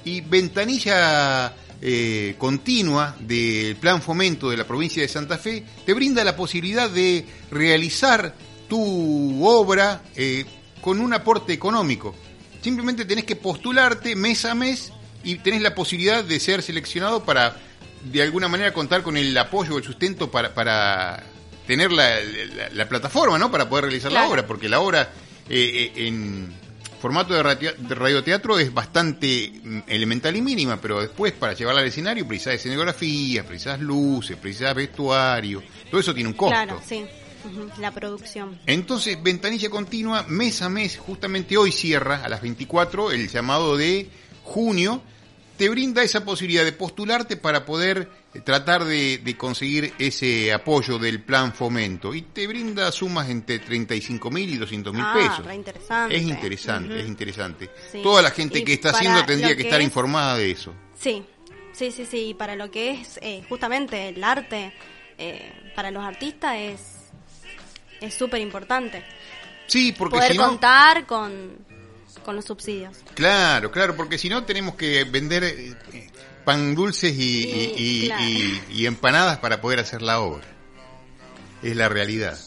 Y 0.04 0.20
ventanilla 0.20 1.54
eh, 1.80 2.34
continua 2.38 3.16
del 3.20 3.76
plan 3.76 4.00
fomento 4.02 4.50
de 4.50 4.56
la 4.56 4.66
provincia 4.66 5.02
de 5.02 5.08
Santa 5.08 5.38
Fe 5.38 5.64
te 5.86 5.94
brinda 5.94 6.24
la 6.24 6.34
posibilidad 6.36 6.90
de 6.90 7.24
realizar 7.50 8.34
tu 8.68 9.46
obra 9.46 10.02
eh, 10.16 10.44
con 10.80 11.00
un 11.00 11.12
aporte 11.12 11.52
económico. 11.52 12.14
Simplemente 12.62 13.04
tenés 13.04 13.24
que 13.24 13.36
postularte 13.36 14.14
mes 14.16 14.44
a 14.44 14.54
mes 14.54 14.92
y 15.24 15.36
tenés 15.36 15.62
la 15.62 15.74
posibilidad 15.74 16.22
de 16.24 16.40
ser 16.40 16.62
seleccionado 16.62 17.24
para 17.24 17.56
de 18.04 18.22
alguna 18.22 18.48
manera 18.48 18.72
contar 18.72 19.02
con 19.02 19.16
el 19.16 19.36
apoyo 19.36 19.74
o 19.74 19.78
el 19.78 19.84
sustento 19.84 20.30
para, 20.30 20.54
para 20.54 21.24
tener 21.68 21.92
la, 21.92 22.18
la- 22.20 22.68
la 22.70 22.88
plataforma, 22.88 23.38
¿no? 23.38 23.48
Para 23.52 23.68
poder 23.68 23.84
realizar 23.84 24.10
la 24.10 24.26
obra, 24.28 24.44
porque 24.44 24.68
la 24.68 24.80
obra 24.80 25.10
eh, 25.48 25.92
eh, 25.94 26.06
en 26.08 26.52
formato 27.00 27.32
de, 27.34 27.42
radio- 27.44 27.74
de 27.78 27.94
radioteatro 27.94 28.58
es 28.58 28.74
bastante 28.74 29.52
mm, 29.62 29.78
elemental 29.86 30.34
y 30.34 30.42
mínima, 30.42 30.80
pero 30.80 31.00
después 31.00 31.32
para 31.32 31.52
llevarla 31.52 31.82
al 31.82 31.86
escenario 31.86 32.26
precisas 32.26 32.54
escenografía, 32.54 33.46
precisas 33.46 33.78
luces, 33.80 34.36
precisas 34.36 34.74
vestuario, 34.74 35.62
todo 35.90 36.00
eso 36.00 36.12
tiene 36.12 36.30
un 36.30 36.34
costo. 36.34 36.54
Claro, 36.54 36.80
sí. 36.84 37.04
La 37.80 37.92
producción. 37.92 38.58
Entonces, 38.66 39.16
ventanilla 39.22 39.70
continua, 39.70 40.24
mes 40.26 40.60
a 40.60 40.68
mes, 40.68 40.98
justamente 40.98 41.56
hoy 41.56 41.70
cierra 41.70 42.22
a 42.24 42.28
las 42.28 42.42
24 42.42 43.12
el 43.12 43.28
llamado 43.28 43.76
de 43.76 44.10
junio, 44.42 45.00
te 45.58 45.68
brinda 45.68 46.02
esa 46.02 46.24
posibilidad 46.24 46.64
de 46.64 46.72
postularte 46.72 47.36
para 47.36 47.66
poder 47.66 48.08
eh, 48.32 48.40
tratar 48.40 48.84
de, 48.84 49.18
de 49.18 49.36
conseguir 49.36 49.92
ese 49.98 50.52
apoyo 50.52 50.98
del 50.98 51.20
plan 51.22 51.52
fomento 51.52 52.14
y 52.14 52.22
te 52.22 52.46
brinda 52.46 52.90
sumas 52.92 53.28
entre 53.28 53.58
35 53.58 54.30
mil 54.30 54.48
y 54.48 54.56
200 54.56 54.94
mil 54.94 55.02
Ah, 55.04 55.14
pesos. 55.14 55.44
re 55.44 55.54
interesante. 55.56 56.16
Es 56.16 56.22
interesante, 56.22 57.00
es 57.00 57.06
interesante. 57.06 57.70
Sí. 57.92 58.00
Toda 58.02 58.22
la 58.22 58.30
gente 58.30 58.60
Y 58.60 58.64
que 58.64 58.72
está 58.74 58.90
haciendo 58.90 59.24
tendría 59.26 59.48
que 59.50 59.56
que 59.56 59.62
estar 59.64 59.80
es- 59.80 59.86
informada 59.86 60.36
de 60.38 60.50
eso. 60.52 60.72
Sí, 60.98 61.22
sí, 61.72 61.90
sí, 61.90 62.06
sí. 62.06 62.28
Y 62.30 62.34
para 62.34 62.54
lo 62.56 62.70
que 62.70 62.92
es 62.92 63.18
eh, 63.20 63.42
justamente 63.48 64.08
el 64.08 64.22
arte, 64.24 64.72
eh, 65.18 65.52
para 65.74 65.90
los 65.90 66.02
artistas 66.04 66.54
es 66.56 66.80
es 68.00 68.14
súper 68.14 68.40
importante. 68.40 69.04
Sí, 69.66 69.92
porque 69.92 70.16
Poder 70.18 70.32
si 70.32 70.38
no... 70.38 70.46
contar 70.48 71.04
con, 71.04 71.66
con 72.28 72.36
los 72.36 72.44
subsidios. 72.44 72.94
Claro, 73.14 73.70
claro, 73.70 73.96
porque 73.96 74.18
si 74.18 74.28
no 74.28 74.44
tenemos 74.44 74.74
que 74.74 75.04
vender 75.04 75.44
eh, 75.44 75.74
pan 76.44 76.74
dulces 76.74 77.14
y, 77.16 77.44
y- 77.48 77.74
y- 77.78 78.06
claro. 78.08 78.22
y- 78.22 78.62
y 78.70 78.84
empanadas 78.86 79.38
para 79.38 79.62
poder 79.62 79.80
hacer 79.80 80.02
la 80.02 80.20
obra. 80.20 80.44
Es 81.62 81.74
la 81.74 81.88
realidad. 81.88 82.38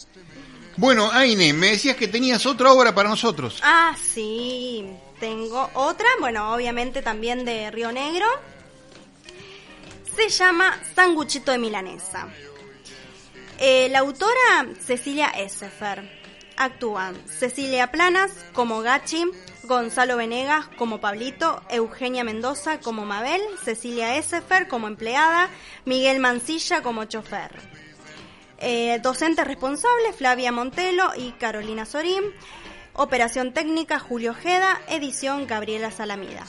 Bueno, 0.78 1.10
Aine, 1.12 1.52
me 1.54 1.72
decías 1.72 1.96
que 1.96 2.08
tenías 2.08 2.46
otra 2.46 2.72
obra 2.72 2.94
para 2.94 3.10
nosotros. 3.10 3.60
Ah, 3.64 3.96
sí. 4.00 4.86
Tengo 5.20 5.72
otra, 5.74 6.08
bueno, 6.20 6.54
obviamente 6.54 7.02
también 7.02 7.44
de 7.44 7.72
Río 7.72 7.92
Negro. 7.92 8.28
Se 10.16 10.30
llama 10.30 10.80
Sanguchito 10.96 11.52
de 11.52 11.58
Milanesa. 11.58 12.28
Eh, 13.58 13.88
la 13.90 13.98
autora 14.00 14.68
Cecilia 14.86 15.30
Essefer. 15.30 16.22
Actúan 16.58 17.16
Cecilia 17.28 17.90
Planas 17.92 18.30
como 18.54 18.82
Gachi, 18.82 19.24
Gonzalo 19.72 20.18
Venegas 20.18 20.68
como 20.78 21.00
Pablito, 21.00 21.64
Eugenia 21.70 22.26
Mendoza 22.26 22.82
como 22.82 23.06
Mabel, 23.06 23.40
Cecilia 23.64 24.18
Essefer 24.18 24.68
como 24.68 24.90
empleada, 24.90 25.50
Miguel 25.86 26.20
Mancilla 26.20 26.84
como 26.84 27.06
chofer. 27.06 27.52
Eh, 28.58 29.00
docentes 29.02 29.48
responsables 29.48 30.14
Flavia 30.18 30.52
Montelo 30.52 31.12
y 31.18 31.32
Carolina 31.40 31.86
Sorín. 31.86 32.22
Operación 32.92 33.54
técnica 33.54 33.98
Julio 33.98 34.32
Ojeda. 34.32 34.82
Edición 34.90 35.48
Gabriela 35.48 35.90
Salamida. 35.90 36.46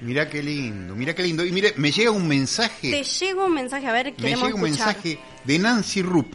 Mirá 0.00 0.28
qué 0.28 0.42
lindo, 0.42 0.96
mirá 0.96 1.14
qué 1.14 1.22
lindo. 1.22 1.46
Y 1.46 1.52
mire, 1.52 1.74
me 1.76 1.92
llega 1.92 2.10
un 2.10 2.26
mensaje. 2.26 2.90
Te 2.90 3.04
llega 3.04 3.44
un 3.44 3.54
mensaje, 3.54 3.86
a 3.86 3.92
ver, 3.92 4.06
me 4.06 4.14
queremos 4.14 4.48
llega 4.48 4.60
un 4.60 4.66
escuchar. 4.66 4.86
mensaje 4.88 5.18
de 5.44 5.58
Nancy 5.60 6.02
Rupp 6.02 6.34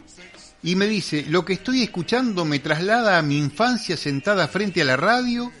y 0.62 0.74
me 0.74 0.86
dice, 0.86 1.24
lo 1.28 1.44
que 1.44 1.54
estoy 1.54 1.82
escuchando 1.82 2.44
me 2.44 2.58
traslada 2.58 3.18
a 3.18 3.22
mi 3.22 3.38
infancia 3.38 3.96
sentada 3.96 4.48
frente 4.48 4.82
a 4.82 4.84
la 4.84 4.96
radio 4.96 5.52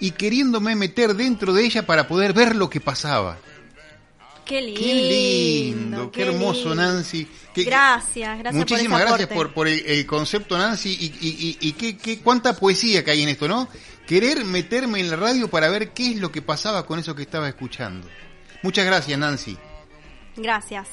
y 0.00 0.10
queriéndome 0.12 0.74
meter 0.76 1.14
dentro 1.14 1.52
de 1.52 1.64
ella 1.64 1.86
para 1.86 2.06
poder 2.08 2.32
ver 2.32 2.54
lo 2.56 2.68
que 2.68 2.80
pasaba. 2.80 3.38
Qué 4.44 4.60
lindo. 4.60 4.80
Qué 4.80 4.94
lindo, 4.94 6.10
qué, 6.12 6.22
hermoso 6.22 6.68
lindo. 6.68 6.74
Nancy. 6.74 7.26
Qué- 7.54 7.64
Gracias, 7.64 8.38
gracias 8.38 8.54
Muchísimas 8.54 9.00
por 9.00 9.08
gracias 9.08 9.28
por, 9.30 9.54
por 9.54 9.68
el, 9.68 9.78
el 9.86 10.04
concepto 10.06 10.58
Nancy 10.58 10.90
y, 10.90 11.06
y, 11.26 11.28
y- 11.60 11.68
y 11.68 11.72
qué, 11.72 11.96
qué- 11.96 12.18
cuánta 12.20 12.54
poesía 12.54 13.02
que 13.04 13.12
hay 13.12 13.22
en 13.22 13.28
esto, 13.30 13.48
¿no? 13.48 13.68
Querer 14.06 14.44
meterme 14.44 15.00
en 15.00 15.08
la 15.08 15.16
radio 15.16 15.48
para 15.48 15.70
ver 15.70 15.90
qué 15.92 16.10
es 16.10 16.16
lo 16.16 16.30
que 16.30 16.42
pasaba 16.42 16.84
con 16.84 16.98
eso 16.98 17.14
que 17.14 17.22
estaba 17.22 17.48
escuchando. 17.48 18.06
Muchas 18.62 18.84
gracias 18.84 19.18
Nancy. 19.18 19.56
Gracias. 20.36 20.88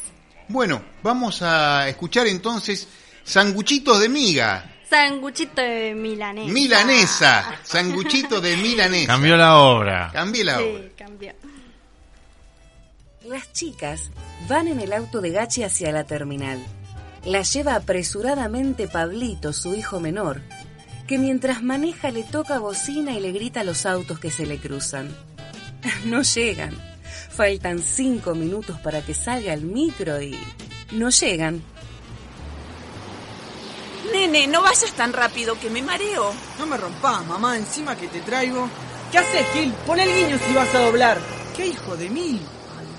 Bueno, 0.47 0.81
vamos 1.03 1.41
a 1.41 1.89
escuchar 1.89 2.27
entonces 2.27 2.87
Sanguchitos 3.23 3.99
de 3.99 4.07
Miga. 4.07 4.75
Sanguchito 4.91 5.61
de 5.61 5.95
milanesa. 5.95 6.51
Milanesa. 6.51 7.59
Sanguchito 7.63 8.41
de 8.41 8.57
milanesa. 8.57 9.07
Cambió 9.07 9.37
la 9.37 9.55
obra. 9.55 10.09
Cambié 10.11 10.43
la 10.43 10.59
obra. 10.59 10.81
Sí, 10.81 10.91
cambió. 10.97 11.33
Las 13.23 13.53
chicas 13.53 14.11
van 14.49 14.67
en 14.67 14.81
el 14.81 14.91
auto 14.91 15.21
de 15.21 15.29
Gachi 15.29 15.63
hacia 15.63 15.93
la 15.93 16.03
terminal. 16.03 16.61
La 17.23 17.43
lleva 17.43 17.75
apresuradamente 17.75 18.89
Pablito, 18.89 19.53
su 19.53 19.75
hijo 19.75 20.01
menor, 20.01 20.41
que 21.07 21.17
mientras 21.17 21.63
maneja 21.63 22.11
le 22.11 22.23
toca 22.23 22.59
bocina 22.59 23.13
y 23.13 23.21
le 23.21 23.31
grita 23.31 23.61
a 23.61 23.63
los 23.63 23.85
autos 23.85 24.19
que 24.19 24.29
se 24.29 24.45
le 24.45 24.57
cruzan. 24.57 25.15
No 26.03 26.21
llegan. 26.21 26.75
Faltan 27.29 27.79
cinco 27.79 28.35
minutos 28.35 28.77
para 28.81 29.01
que 29.01 29.13
salga 29.13 29.53
el 29.53 29.61
micro 29.61 30.21
y 30.21 30.37
no 30.91 31.09
llegan. 31.11 31.63
Nene, 34.11 34.47
no 34.47 34.61
vayas 34.61 34.91
tan 34.93 35.13
rápido 35.13 35.59
que 35.59 35.69
me 35.69 35.81
mareo. 35.81 36.33
No 36.57 36.65
me 36.65 36.77
rompas, 36.77 37.25
mamá, 37.25 37.57
encima 37.57 37.95
que 37.95 38.07
te 38.07 38.21
traigo. 38.21 38.67
¿Qué 39.11 39.17
haces, 39.17 39.45
Gil? 39.53 39.73
Pon 39.85 39.99
el 39.99 40.09
guiño 40.09 40.39
si 40.45 40.53
vas 40.53 40.73
a 40.73 40.79
doblar. 40.79 41.19
¿Qué 41.55 41.67
hijo 41.67 41.95
de 41.95 42.09
mil? 42.09 42.41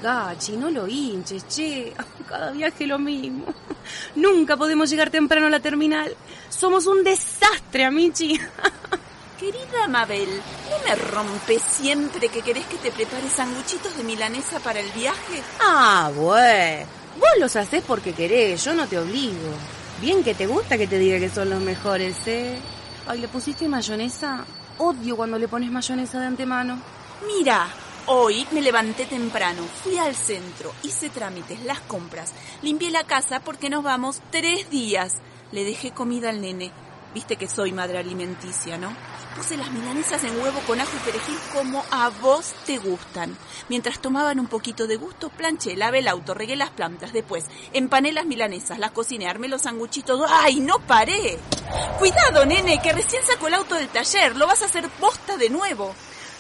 Gachi, 0.03 0.57
no 0.57 0.69
lo 0.69 0.87
hinches, 0.87 1.47
che. 1.49 1.93
Cada 2.29 2.51
viaje 2.51 2.87
lo 2.87 2.99
mismo. 2.99 3.47
Nunca 4.17 4.57
podemos 4.57 4.91
llegar 4.91 5.11
temprano 5.11 5.47
a 5.47 5.51
la 5.51 5.61
terminal. 5.61 6.15
Somos 6.49 6.87
un 6.87 7.05
desastre, 7.05 7.85
Amichi. 7.85 8.39
Querida 9.39 9.89
Mabel, 9.89 10.41
¿no 10.71 10.89
me 10.89 10.95
rompes 10.95 11.63
siempre 11.63 12.29
que 12.29 12.43
querés 12.43 12.65
que 12.67 12.77
te 12.77 12.93
prepare 12.93 13.29
sanguchitos 13.29 13.97
de 13.97 14.05
milanesa 14.05 14.61
para 14.61 14.79
el 14.79 14.89
viaje? 14.93 15.43
Ah, 15.61 16.13
bueno. 16.15 16.87
Vos 17.19 17.31
los 17.41 17.57
haces 17.57 17.83
porque 17.87 18.13
querés, 18.13 18.65
yo 18.65 18.73
no 18.73 18.87
te 18.87 18.99
obligo. 18.99 19.53
Bien 20.03 20.25
que 20.25 20.35
te 20.35 20.49
gusta 20.49 20.77
que 20.77 20.89
te 20.89 20.99
diga 20.99 21.21
que 21.21 21.31
son 21.31 21.49
los 21.49 21.61
mejores, 21.61 22.17
¿eh? 22.27 22.59
Ay, 23.07 23.21
¿le 23.21 23.29
pusiste 23.29 23.69
mayonesa? 23.69 24.45
Odio 24.79 25.17
cuando 25.17 25.39
le 25.39 25.47
pones 25.47 25.71
mayonesa 25.71 26.19
de 26.19 26.27
antemano. 26.27 26.83
Mira, 27.25 27.69
hoy 28.07 28.45
me 28.51 28.63
levanté 28.63 29.07
temprano, 29.07 29.63
fui 29.85 29.99
al 29.99 30.17
centro, 30.17 30.73
hice 30.83 31.09
trámites, 31.09 31.63
las 31.63 31.79
compras, 31.83 32.33
limpié 32.63 32.91
la 32.91 33.05
casa 33.05 33.39
porque 33.45 33.71
nos 33.71 33.85
vamos 33.85 34.21
tres 34.33 34.69
días. 34.71 35.19
Le 35.53 35.63
dejé 35.63 35.93
comida 35.93 36.31
al 36.31 36.41
nene. 36.41 36.73
Viste 37.15 37.37
que 37.37 37.47
soy 37.47 37.71
madre 37.71 37.99
alimenticia, 37.99 38.79
¿no? 38.79 38.93
Puse 39.37 39.57
las 39.57 39.71
milanesas 39.71 40.23
en 40.25 40.39
huevo 40.41 40.61
con 40.67 40.79
ajo 40.79 40.91
y 40.95 41.11
perejil 41.11 41.39
como 41.55 41.83
a 41.91 42.11
vos 42.11 42.53
te 42.67 42.79
gustan. 42.79 43.37
Mientras 43.69 43.99
tomaban 43.99 44.39
un 44.39 44.47
poquito 44.47 44.87
de 44.87 44.97
gusto, 44.97 45.31
planché, 45.31 45.75
lavé 45.75 46.01
el 46.01 46.09
auto, 46.09 46.35
regué 46.35 46.55
las 46.55 46.71
plantas. 46.71 47.13
Después, 47.13 47.47
empané 47.73 48.13
las 48.13 48.27
milanesas, 48.27 48.79
las 48.79 48.91
cociné, 48.91 49.27
armé 49.29 49.49
los 49.49 49.63
sanguchitos. 49.63 50.21
¡Ay, 50.29 50.61
no 50.61 50.79
paré! 50.81 51.39
Cuidado, 51.99 52.45
nene, 52.45 52.81
que 52.83 52.93
recién 52.93 53.25
sacó 53.25 53.49
el 53.49 53.55
auto 53.55 53.75
del 53.75 53.89
taller. 53.89 54.37
Lo 54.37 54.47
vas 54.47 54.63
a 54.63 54.67
hacer 54.67 54.89
posta 54.91 55.37
de 55.37 55.49
nuevo. 55.49 55.95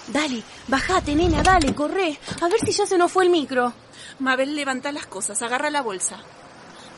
Dale, 0.08 0.42
bajate, 0.68 1.14
nena, 1.14 1.42
dale, 1.42 1.74
corre. 1.74 2.18
A 2.40 2.48
ver 2.48 2.60
si 2.60 2.72
ya 2.72 2.86
se 2.86 2.98
nos 2.98 3.10
fue 3.10 3.24
el 3.24 3.30
micro. 3.30 3.72
Mabel, 4.18 4.54
levanta 4.54 4.92
las 4.92 5.06
cosas, 5.06 5.40
agarra 5.42 5.70
la 5.70 5.80
bolsa. 5.80 6.20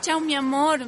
Chao, 0.01 0.19
mi 0.19 0.35
amor. 0.35 0.85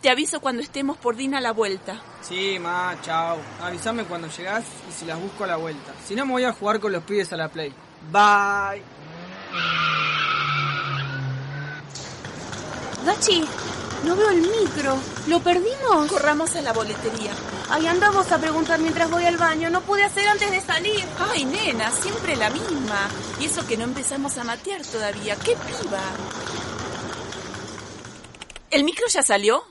Te 0.00 0.10
aviso 0.10 0.40
cuando 0.40 0.62
estemos 0.62 0.96
por 0.96 1.16
Dina 1.16 1.38
a 1.38 1.40
la 1.40 1.52
vuelta. 1.52 2.00
Sí, 2.22 2.58
ma, 2.58 2.96
chao. 3.02 3.38
Avísame 3.62 4.04
cuando 4.04 4.28
llegás 4.28 4.64
y 4.88 4.92
si 4.92 5.04
las 5.06 5.20
busco 5.20 5.44
a 5.44 5.48
la 5.48 5.56
vuelta. 5.56 5.92
Si 6.06 6.14
no, 6.14 6.26
me 6.26 6.32
voy 6.32 6.44
a 6.44 6.52
jugar 6.52 6.80
con 6.80 6.92
los 6.92 7.02
pibes 7.04 7.32
a 7.32 7.36
la 7.36 7.48
Play. 7.48 7.72
Bye. 8.10 8.82
Gachi, 13.04 13.44
no 14.04 14.16
veo 14.16 14.30
el 14.30 14.40
micro. 14.40 14.96
¿Lo 15.26 15.40
perdimos? 15.40 16.06
Corramos 16.08 16.54
a 16.56 16.62
la 16.62 16.72
boletería. 16.72 17.32
Ay, 17.68 17.86
anda 17.86 18.10
vos 18.10 18.30
a 18.32 18.38
preguntar 18.38 18.80
mientras 18.80 19.10
voy 19.10 19.24
al 19.24 19.36
baño. 19.36 19.70
No 19.70 19.80
pude 19.82 20.04
hacer 20.04 20.26
antes 20.28 20.50
de 20.50 20.60
salir. 20.60 21.04
Ay, 21.18 21.44
nena, 21.44 21.90
siempre 21.90 22.36
la 22.36 22.50
misma. 22.50 23.08
Y 23.38 23.46
eso 23.46 23.66
que 23.66 23.76
no 23.76 23.84
empezamos 23.84 24.36
a 24.38 24.44
matear 24.44 24.82
todavía. 24.82 25.36
¡Qué 25.36 25.56
piba! 25.56 26.00
¿El 28.70 28.84
micro 28.84 29.06
ya 29.08 29.22
salió? 29.22 29.64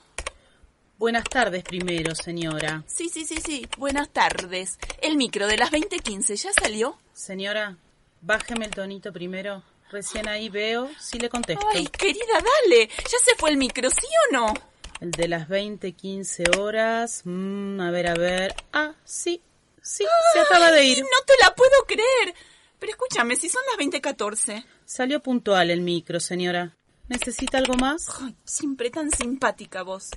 Buenas 0.98 1.24
tardes 1.24 1.64
primero, 1.64 2.14
señora. 2.16 2.84
Sí, 2.86 3.08
sí, 3.08 3.24
sí, 3.24 3.38
sí. 3.38 3.66
Buenas 3.78 4.10
tardes. 4.10 4.78
¿El 5.02 5.16
micro 5.16 5.48
de 5.48 5.56
las 5.56 5.72
20.15 5.72 6.36
ya 6.36 6.52
salió? 6.52 7.00
Señora, 7.14 7.78
bájeme 8.20 8.66
el 8.66 8.72
tonito 8.72 9.14
primero. 9.14 9.64
Recién 9.90 10.28
ahí 10.28 10.50
veo 10.50 10.90
si 11.00 11.18
le 11.18 11.30
contesto. 11.30 11.66
Ay, 11.74 11.88
querida, 11.88 12.34
dale. 12.34 12.88
¿Ya 12.88 13.18
se 13.24 13.36
fue 13.38 13.52
el 13.52 13.58
micro, 13.58 13.90
sí 13.90 14.06
o 14.30 14.34
no? 14.34 14.54
El 15.00 15.12
de 15.12 15.30
las 15.30 15.48
20.15 15.48 16.58
horas. 16.60 17.22
Mm, 17.24 17.80
a 17.80 17.92
ver, 17.92 18.08
a 18.08 18.16
ver. 18.16 18.54
Ah, 18.74 18.94
sí. 19.06 19.42
Sí, 19.82 20.06
se 20.34 20.40
acaba 20.42 20.72
de 20.72 20.84
ir. 20.84 21.00
No 21.00 21.26
te 21.26 21.34
la 21.42 21.56
puedo 21.56 21.86
creer. 21.88 22.36
Pero 22.78 22.92
escúchame, 22.92 23.38
si 23.38 23.48
son 23.48 23.62
las 23.72 23.88
20.14. 23.88 24.66
Salió 24.84 25.22
puntual 25.22 25.72
el 25.72 25.80
micro, 25.80 26.20
señora. 26.20 26.76
¿Necesita 27.10 27.58
algo 27.58 27.74
más? 27.74 28.06
Ay, 28.22 28.36
siempre 28.46 28.92
tan 28.92 29.10
simpática 29.12 29.82
vos. 29.82 30.10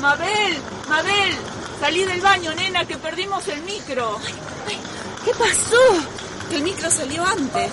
Mabel, 0.00 0.56
Mabel, 0.88 1.34
salí 1.80 2.04
del 2.04 2.20
baño, 2.20 2.54
nena, 2.54 2.86
que 2.86 2.96
perdimos 2.96 3.46
el 3.48 3.60
micro. 3.62 4.16
Ay, 4.24 4.34
ay, 4.68 4.78
¿Qué 5.24 5.32
pasó? 5.32 5.76
El 6.52 6.62
micro 6.62 6.88
salió 6.90 7.24
antes. 7.24 7.72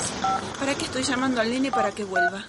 ¿Para 0.59 0.73
qué 0.75 0.85
estoy 0.85 1.03
llamando 1.03 1.41
al 1.41 1.49
nene 1.49 1.71
para 1.71 1.91
que 1.91 2.03
vuelva? 2.03 2.43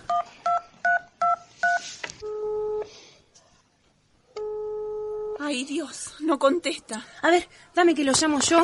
Ay, 5.39 5.65
Dios, 5.65 6.15
no 6.21 6.39
contesta. 6.39 7.07
A 7.23 7.31
ver, 7.31 7.49
dame 7.75 7.95
que 7.95 8.05
lo 8.05 8.13
llamo 8.13 8.41
yo. 8.41 8.63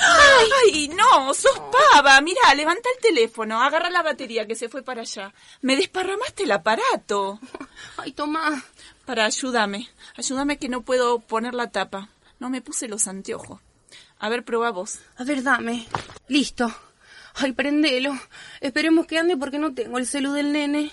¡Ay! 0.00 0.48
¡Ay, 0.64 0.88
no! 0.88 1.34
¡Sos 1.34 1.60
pava! 1.92 2.20
Mira, 2.20 2.54
levanta 2.54 2.88
el 2.94 3.02
teléfono, 3.02 3.60
agarra 3.62 3.90
la 3.90 4.02
batería 4.02 4.46
que 4.46 4.54
se 4.54 4.68
fue 4.68 4.82
para 4.82 5.02
allá. 5.02 5.32
Me 5.62 5.76
desparramaste 5.76 6.44
el 6.44 6.52
aparato. 6.52 7.40
Ay, 7.96 8.12
toma. 8.12 8.64
Para, 9.04 9.24
ayúdame. 9.24 9.88
Ayúdame 10.16 10.58
que 10.58 10.68
no 10.68 10.82
puedo 10.82 11.18
poner 11.20 11.54
la 11.54 11.70
tapa. 11.70 12.08
No 12.38 12.50
me 12.50 12.60
puse 12.60 12.88
los 12.88 13.08
anteojos. 13.08 13.60
A 14.18 14.28
ver, 14.28 14.44
prueba 14.44 14.70
vos. 14.70 15.00
A 15.16 15.24
ver, 15.24 15.42
dame. 15.42 15.86
Listo. 16.28 16.72
Ay, 17.34 17.52
prendelo. 17.52 18.12
Esperemos 18.60 19.06
que 19.06 19.18
ande 19.18 19.36
porque 19.36 19.58
no 19.58 19.74
tengo 19.74 19.98
el 19.98 20.06
celu 20.06 20.32
del 20.32 20.52
nene. 20.52 20.92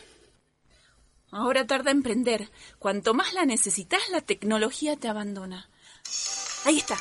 Ahora 1.32 1.68
tarda 1.68 1.92
en 1.92 2.04
prender. 2.04 2.50
Cuanto 2.80 3.14
más 3.14 3.34
la 3.34 3.46
necesitas, 3.46 4.00
la 4.10 4.22
tecnología 4.22 4.96
te 4.96 5.08
abandona. 5.08 5.70
Ahí 6.66 6.78
está. 6.78 6.98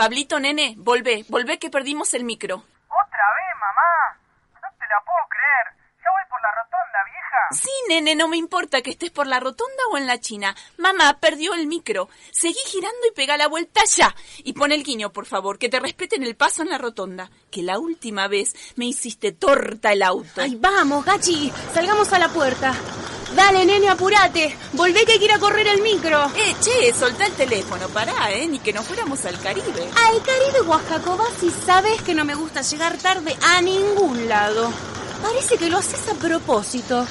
Pablito, 0.00 0.40
nene, 0.40 0.76
volvé, 0.78 1.26
volvé 1.28 1.58
que 1.58 1.68
perdimos 1.68 2.14
el 2.14 2.24
micro. 2.24 2.54
¿Otra 2.56 3.26
vez, 3.36 3.54
mamá? 3.60 4.18
No 4.54 4.68
te 4.78 4.86
la 4.88 4.98
puedo 5.04 5.28
creer. 5.28 5.76
Ya 6.02 6.10
voy 6.10 6.22
por 6.30 6.40
la 6.40 6.48
rotonda, 6.56 7.04
vieja. 7.04 7.36
Sí, 7.50 7.70
nene, 7.86 8.14
no 8.14 8.26
me 8.26 8.38
importa 8.38 8.80
que 8.80 8.92
estés 8.92 9.10
por 9.10 9.26
la 9.26 9.40
rotonda 9.40 9.82
o 9.92 9.98
en 9.98 10.06
la 10.06 10.18
china. 10.18 10.56
Mamá 10.78 11.18
perdió 11.20 11.52
el 11.52 11.66
micro. 11.66 12.08
Seguí 12.30 12.60
girando 12.64 13.06
y 13.06 13.14
pega 13.14 13.36
la 13.36 13.48
vuelta 13.48 13.82
ya. 13.94 14.14
Y 14.38 14.54
pon 14.54 14.72
el 14.72 14.84
guiño, 14.84 15.12
por 15.12 15.26
favor, 15.26 15.58
que 15.58 15.68
te 15.68 15.78
respeten 15.78 16.22
el 16.22 16.34
paso 16.34 16.62
en 16.62 16.70
la 16.70 16.78
rotonda. 16.78 17.30
Que 17.50 17.62
la 17.62 17.78
última 17.78 18.26
vez 18.26 18.54
me 18.76 18.86
hiciste 18.86 19.32
torta 19.32 19.92
el 19.92 20.02
auto. 20.02 20.40
Ay, 20.40 20.56
vamos, 20.58 21.04
Gachi, 21.04 21.52
salgamos 21.74 22.10
a 22.14 22.18
la 22.18 22.30
puerta. 22.30 22.72
Dale, 23.34 23.64
nene, 23.64 23.88
apurate. 23.88 24.56
Volvé 24.72 25.04
que 25.04 25.18
quiera 25.18 25.38
correr 25.38 25.66
el 25.68 25.82
micro. 25.82 26.26
Eh, 26.36 26.54
che, 26.60 26.92
soltá 26.92 27.26
el 27.26 27.32
teléfono, 27.32 27.88
pará, 27.88 28.32
eh, 28.32 28.46
ni 28.48 28.58
que 28.58 28.72
nos 28.72 28.84
fuéramos 28.86 29.24
al 29.24 29.38
Caribe. 29.40 29.88
Al 29.94 30.22
Caribe, 30.22 30.60
Oaxacoba, 30.66 31.24
si 31.38 31.50
sabes 31.64 32.02
que 32.02 32.14
no 32.14 32.24
me 32.24 32.34
gusta 32.34 32.62
llegar 32.62 32.96
tarde 32.98 33.36
a 33.40 33.62
ningún 33.62 34.28
lado. 34.28 34.72
Parece 35.22 35.56
que 35.58 35.70
lo 35.70 35.78
haces 35.78 36.08
a 36.08 36.14
propósito. 36.14 37.06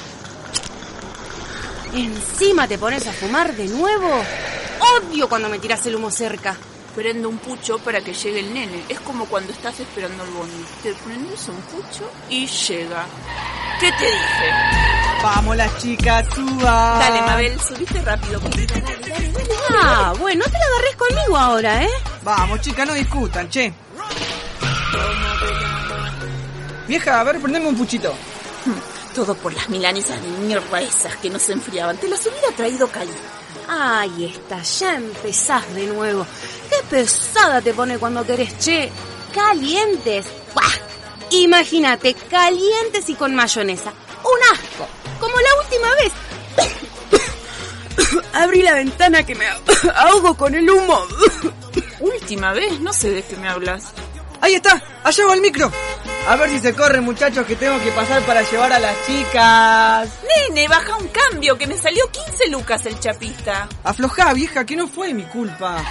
Encima 1.94 2.68
te 2.68 2.78
pones 2.78 3.06
a 3.06 3.12
fumar 3.12 3.54
de 3.56 3.68
nuevo. 3.68 4.22
Odio 4.98 5.28
cuando 5.28 5.48
me 5.48 5.58
tiras 5.58 5.84
el 5.86 5.96
humo 5.96 6.10
cerca. 6.10 6.56
Prendo 6.94 7.28
un 7.28 7.38
pucho 7.38 7.78
para 7.78 8.00
que 8.00 8.12
llegue 8.12 8.40
el 8.40 8.52
nene. 8.52 8.84
Es 8.88 9.00
como 9.00 9.26
cuando 9.26 9.52
estás 9.52 9.78
esperando 9.80 10.24
el 10.24 10.30
bondi. 10.30 10.64
Te 10.82 10.92
prendes 10.94 11.48
un 11.48 11.56
pucho 11.62 12.10
y 12.28 12.46
llega. 12.46 13.06
¿Qué 13.80 13.90
te 13.92 14.04
dije? 14.04 14.99
Vamos 15.22 15.56
las 15.56 15.78
chicas, 15.78 16.26
suba. 16.34 16.98
Dale, 16.98 17.22
Mabel, 17.22 17.60
subiste 17.60 18.00
rápido. 18.02 18.40
querida. 18.40 18.74
Dale, 18.80 19.08
dale, 19.08 19.32
dale. 19.32 19.54
Ah, 19.82 20.14
bueno, 20.18 20.44
no 20.44 20.50
te 20.50 20.58
la 20.58 20.64
agarres 20.66 20.96
conmigo 20.96 21.36
ahora, 21.36 21.84
¿eh? 21.84 21.90
Vamos, 22.22 22.60
chicas, 22.60 22.86
no 22.86 22.94
discutan, 22.94 23.48
che. 23.48 23.72
Vieja, 26.88 27.20
a 27.20 27.24
ver, 27.24 27.40
prendeme 27.40 27.68
un 27.68 27.76
puchito. 27.76 28.12
Todo 29.14 29.34
por 29.34 29.52
las 29.52 29.68
milanesas 29.68 30.20
de 30.22 30.28
mierda 30.28 30.80
esas 30.80 31.16
que 31.16 31.30
no 31.30 31.38
se 31.38 31.52
enfriaban. 31.52 31.96
Te 31.98 32.08
las 32.08 32.24
hubiera 32.26 32.50
traído 32.56 32.88
caliente. 32.88 33.20
Ahí 33.68 34.24
está, 34.24 34.62
ya 34.62 34.94
empezás 34.96 35.72
de 35.74 35.86
nuevo. 35.86 36.26
Qué 36.68 36.76
pesada 36.88 37.60
te 37.60 37.74
pone 37.74 37.98
cuando 37.98 38.24
querés, 38.26 38.58
che. 38.58 38.90
Calientes. 39.32 40.26
¡Buah! 40.54 40.72
Imagínate, 41.30 42.14
calientes 42.14 43.08
y 43.08 43.14
con 43.14 43.34
mayonesa. 43.34 43.92
Un 44.24 44.52
asco. 44.52 44.99
Como 45.20 45.36
la 45.38 45.54
última 45.62 45.94
vez. 45.94 46.12
Abrí 48.32 48.62
la 48.62 48.74
ventana 48.74 49.24
que 49.24 49.34
me 49.34 49.44
ahogo 49.94 50.36
con 50.36 50.54
el 50.54 50.68
humo. 50.68 50.98
Última 52.00 52.52
vez, 52.52 52.80
no 52.80 52.92
sé 52.92 53.10
de 53.10 53.22
qué 53.22 53.36
me 53.36 53.48
hablas. 53.48 53.92
Ahí 54.40 54.54
está, 54.54 54.82
allá 55.04 55.26
va 55.26 55.34
el 55.34 55.42
micro. 55.42 55.70
A 56.26 56.36
ver 56.36 56.48
si 56.50 56.58
se 56.58 56.74
corren, 56.74 57.04
muchachos, 57.04 57.46
que 57.46 57.56
tengo 57.56 57.78
que 57.80 57.90
pasar 57.92 58.22
para 58.22 58.42
llevar 58.42 58.72
a 58.72 58.78
las 58.78 58.96
chicas. 59.06 60.08
Nene, 60.48 60.68
baja 60.68 60.96
un 60.96 61.08
cambio, 61.08 61.58
que 61.58 61.66
me 61.66 61.76
salió 61.76 62.10
15 62.10 62.48
lucas 62.48 62.86
el 62.86 62.98
chapista. 62.98 63.68
Aflojá, 63.84 64.32
vieja, 64.32 64.64
que 64.64 64.76
no 64.76 64.88
fue 64.88 65.12
mi 65.12 65.24
culpa. 65.24 65.82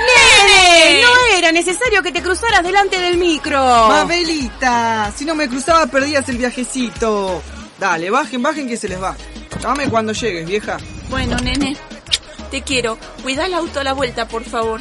¡Nene! 0.00 1.02
No 1.02 1.36
era 1.36 1.52
necesario 1.52 2.02
que 2.02 2.12
te 2.12 2.22
cruzaras 2.22 2.62
delante 2.62 2.98
del 2.98 3.16
micro. 3.16 3.58
Mabelita, 3.88 5.12
si 5.16 5.24
no 5.24 5.34
me 5.34 5.48
cruzaba 5.48 5.86
perdías 5.86 6.28
el 6.28 6.38
viajecito. 6.38 7.42
Dale, 7.78 8.10
bajen, 8.10 8.42
bajen 8.42 8.68
que 8.68 8.76
se 8.76 8.88
les 8.88 9.00
va. 9.02 9.16
Dame 9.62 9.88
cuando 9.88 10.12
llegues, 10.12 10.46
vieja. 10.46 10.78
Bueno, 11.10 11.36
nene, 11.38 11.76
te 12.50 12.62
quiero. 12.62 12.98
Cuida 13.22 13.46
el 13.46 13.54
auto 13.54 13.80
a 13.80 13.84
la 13.84 13.92
vuelta, 13.92 14.26
por 14.28 14.44
favor. 14.44 14.80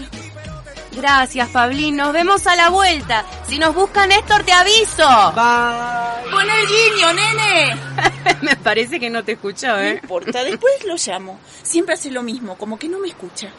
Gracias, 0.93 1.48
Pablín. 1.50 1.95
Nos 1.95 2.12
vemos 2.12 2.48
a 2.48 2.56
la 2.56 2.70
vuelta. 2.70 3.24
Si 3.48 3.60
nos 3.60 3.76
busca 3.76 4.08
Néstor, 4.08 4.43
te 4.43 4.52
aviso. 4.52 5.08
Bye. 5.36 6.32
Pon 6.32 6.50
el 6.50 6.68
guiño, 6.68 7.14
nene. 7.14 7.78
Me 8.41 8.56
parece 8.56 9.00
que 9.00 9.10
no 9.10 9.24
te 9.24 9.34
escuchó, 9.34 9.68
No 9.68 9.78
¿eh? 9.80 10.00
importa, 10.02 10.43
después 10.43 10.74
lo 10.86 10.95
llamo. 10.95 11.39
Siempre 11.62 11.93
hace 11.93 12.10
lo 12.10 12.24
mismo, 12.24 12.58
como 12.58 12.80
que 12.80 12.88
no 12.89 12.98
me 13.00 13.10
escucha. 13.10 13.52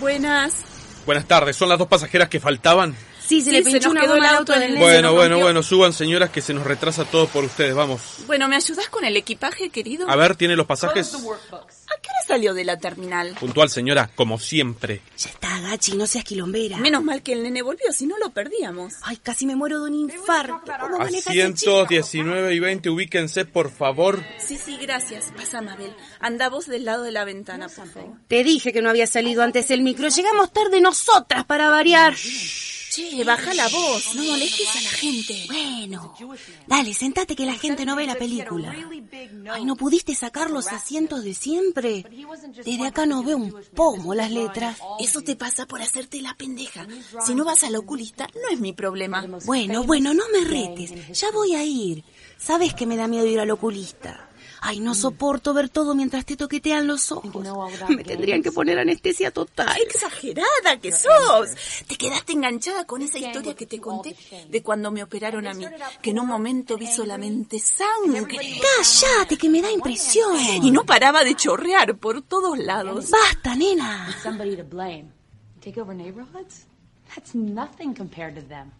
Buenas. 0.00 0.54
Buenas 1.04 1.26
tardes, 1.26 1.56
¿son 1.56 1.68
las 1.68 1.78
dos 1.78 1.88
pasajeras 1.88 2.28
que 2.28 2.40
faltaban? 2.40 2.96
Sí, 3.30 3.42
se 3.42 3.50
Sí, 3.50 3.50
le 3.52 3.62
se 3.62 3.70
pinchó 3.70 3.94
nos 3.94 4.02
una 4.08 4.16
el 4.16 4.24
al 4.24 4.36
auto 4.38 4.58
del. 4.58 4.76
Bueno, 4.76 5.12
bueno, 5.12 5.38
bueno, 5.38 5.62
suban 5.62 5.92
señoras 5.92 6.30
que 6.30 6.40
se 6.40 6.52
nos 6.52 6.64
retrasa 6.64 7.04
todo 7.04 7.28
por 7.28 7.44
ustedes, 7.44 7.76
vamos. 7.76 8.00
Bueno, 8.26 8.48
¿me 8.48 8.56
ayudas 8.56 8.88
con 8.88 9.04
el 9.04 9.16
equipaje, 9.16 9.70
querido? 9.70 10.10
A 10.10 10.16
ver, 10.16 10.34
¿tiene 10.34 10.56
los 10.56 10.66
pasajes? 10.66 11.14
¿A 11.14 11.18
qué 11.20 12.08
hora 12.08 12.26
salió 12.26 12.54
de 12.54 12.64
la 12.64 12.80
terminal? 12.80 13.36
Puntual, 13.38 13.70
señora, 13.70 14.10
como 14.16 14.40
siempre. 14.40 15.02
Ya 15.16 15.30
está, 15.30 15.60
Gachi, 15.60 15.96
no 15.96 16.08
seas 16.08 16.24
quilombera. 16.24 16.78
Menos 16.78 17.04
mal 17.04 17.22
que 17.22 17.32
el 17.34 17.44
nene 17.44 17.62
volvió, 17.62 17.92
si 17.92 18.08
no 18.08 18.18
lo 18.18 18.30
perdíamos. 18.30 18.94
Ay, 19.02 19.18
casi 19.18 19.46
me 19.46 19.54
muero 19.54 19.80
de 19.80 19.90
un 19.90 19.94
infarto. 19.94 20.72
¿Cómo 20.80 20.98
maneja 20.98 21.30
ese 21.30 21.54
chico? 21.54 21.82
Asientos 21.82 21.88
19 21.88 22.52
y 22.52 22.58
20, 22.58 22.90
ubíquense, 22.90 23.44
por 23.44 23.70
favor. 23.70 24.24
Sí, 24.44 24.58
sí, 24.58 24.76
gracias. 24.82 25.32
Pasa, 25.36 25.62
Mabel. 25.62 25.94
Anda 26.18 26.48
vos 26.48 26.66
del 26.66 26.84
lado 26.84 27.04
de 27.04 27.12
la 27.12 27.24
ventana, 27.24 27.68
por 27.68 27.86
favor. 27.86 28.16
Te 28.26 28.42
dije 28.42 28.72
que 28.72 28.82
no 28.82 28.90
había 28.90 29.06
salido 29.06 29.44
antes 29.44 29.70
el 29.70 29.82
micro. 29.82 30.08
Llegamos 30.08 30.52
tarde 30.52 30.80
nosotras 30.80 31.44
para 31.44 31.70
variar. 31.70 32.16
Che, 32.90 33.22
baja 33.22 33.54
la 33.54 33.68
voz, 33.68 34.16
no 34.16 34.24
molestes 34.24 34.74
a 34.74 34.80
la 34.80 34.90
gente. 34.90 35.46
Bueno, 35.46 36.12
dale, 36.66 36.92
sentate 36.92 37.36
que 37.36 37.46
la 37.46 37.54
gente 37.54 37.84
no 37.84 37.94
ve 37.94 38.04
la 38.04 38.16
película. 38.16 38.74
Ay, 39.52 39.64
¿no 39.64 39.76
pudiste 39.76 40.12
sacar 40.16 40.50
los 40.50 40.66
asientos 40.66 41.22
de 41.22 41.32
siempre? 41.32 42.04
Desde 42.64 42.86
acá 42.86 43.06
no 43.06 43.22
veo 43.22 43.36
un 43.36 43.54
pomo 43.76 44.12
las 44.12 44.32
letras. 44.32 44.78
Eso 44.98 45.20
te 45.20 45.36
pasa 45.36 45.66
por 45.66 45.80
hacerte 45.80 46.20
la 46.20 46.34
pendeja. 46.34 46.84
Si 47.24 47.32
no 47.36 47.44
vas 47.44 47.62
al 47.62 47.76
oculista, 47.76 48.26
no 48.34 48.48
es 48.52 48.58
mi 48.58 48.72
problema. 48.72 49.24
Bueno, 49.44 49.84
bueno, 49.84 50.12
no 50.12 50.24
me 50.32 50.44
retes. 50.44 51.16
Ya 51.16 51.30
voy 51.30 51.54
a 51.54 51.62
ir. 51.62 52.02
Sabes 52.38 52.74
que 52.74 52.86
me 52.86 52.96
da 52.96 53.06
miedo 53.06 53.26
ir 53.26 53.38
al 53.38 53.52
oculista. 53.52 54.29
Ay, 54.60 54.80
no 54.80 54.94
soporto 54.94 55.54
ver 55.54 55.68
todo 55.68 55.94
mientras 55.94 56.24
te 56.24 56.36
toquetean 56.36 56.86
los 56.86 57.10
ojos. 57.12 57.44
Me 57.88 58.04
tendrían 58.04 58.42
que 58.42 58.52
poner 58.52 58.78
anestesia 58.78 59.30
total. 59.30 59.74
¡Qué 59.74 59.82
exagerada 59.82 60.78
que 60.80 60.92
sos! 60.92 61.50
Te 61.86 61.96
quedaste 61.96 62.32
enganchada 62.32 62.86
con 62.86 63.02
esa 63.02 63.18
historia 63.18 63.54
que 63.54 63.66
te 63.66 63.80
conté 63.80 64.16
de 64.48 64.62
cuando 64.62 64.90
me 64.90 65.02
operaron 65.02 65.46
a 65.46 65.54
mí, 65.54 65.64
que 66.02 66.10
en 66.10 66.20
un 66.20 66.26
momento 66.26 66.76
vi 66.76 66.86
solamente 66.86 67.58
sangre. 67.58 68.36
Cállate, 68.76 69.36
que 69.36 69.48
me 69.48 69.62
da 69.62 69.70
impresión. 69.70 70.36
Y 70.62 70.70
no 70.70 70.84
paraba 70.84 71.24
de 71.24 71.34
chorrear 71.34 71.96
por 71.96 72.22
todos 72.22 72.58
lados. 72.58 73.10
Basta, 73.10 73.56
nena. 73.56 74.14
That's 77.14 77.34
nothing 77.34 77.92
compared 77.92 78.36
to 78.36 78.42
them. 78.42 78.70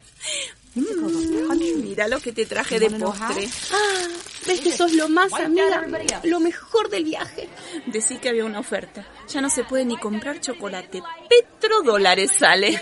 Mm, 0.77 1.83
mira 1.83 2.07
lo 2.07 2.21
que 2.21 2.33
te 2.33 2.47
traje 2.47 2.79
de 2.79 2.91
postre. 2.91 3.49
Ah, 3.73 4.07
ves 4.47 4.61
que 4.61 4.77
sos 4.77 4.93
lo 4.93 5.09
más, 5.09 5.33
amiga. 5.35 5.87
Lo 6.25 6.41
mejor 6.41 6.91
del 6.91 7.05
viaje. 7.05 7.49
Decí 7.87 8.19
que 8.19 8.29
había 8.29 8.45
una 8.45 8.61
oferta. 8.61 9.07
Ya 9.29 9.41
no 9.41 9.51
se 9.51 9.65
puede 9.65 9.85
ni 9.85 9.97
comprar 9.97 10.41
chocolate. 10.41 11.03
Petrodólares 11.29 12.33
sale. 12.39 12.81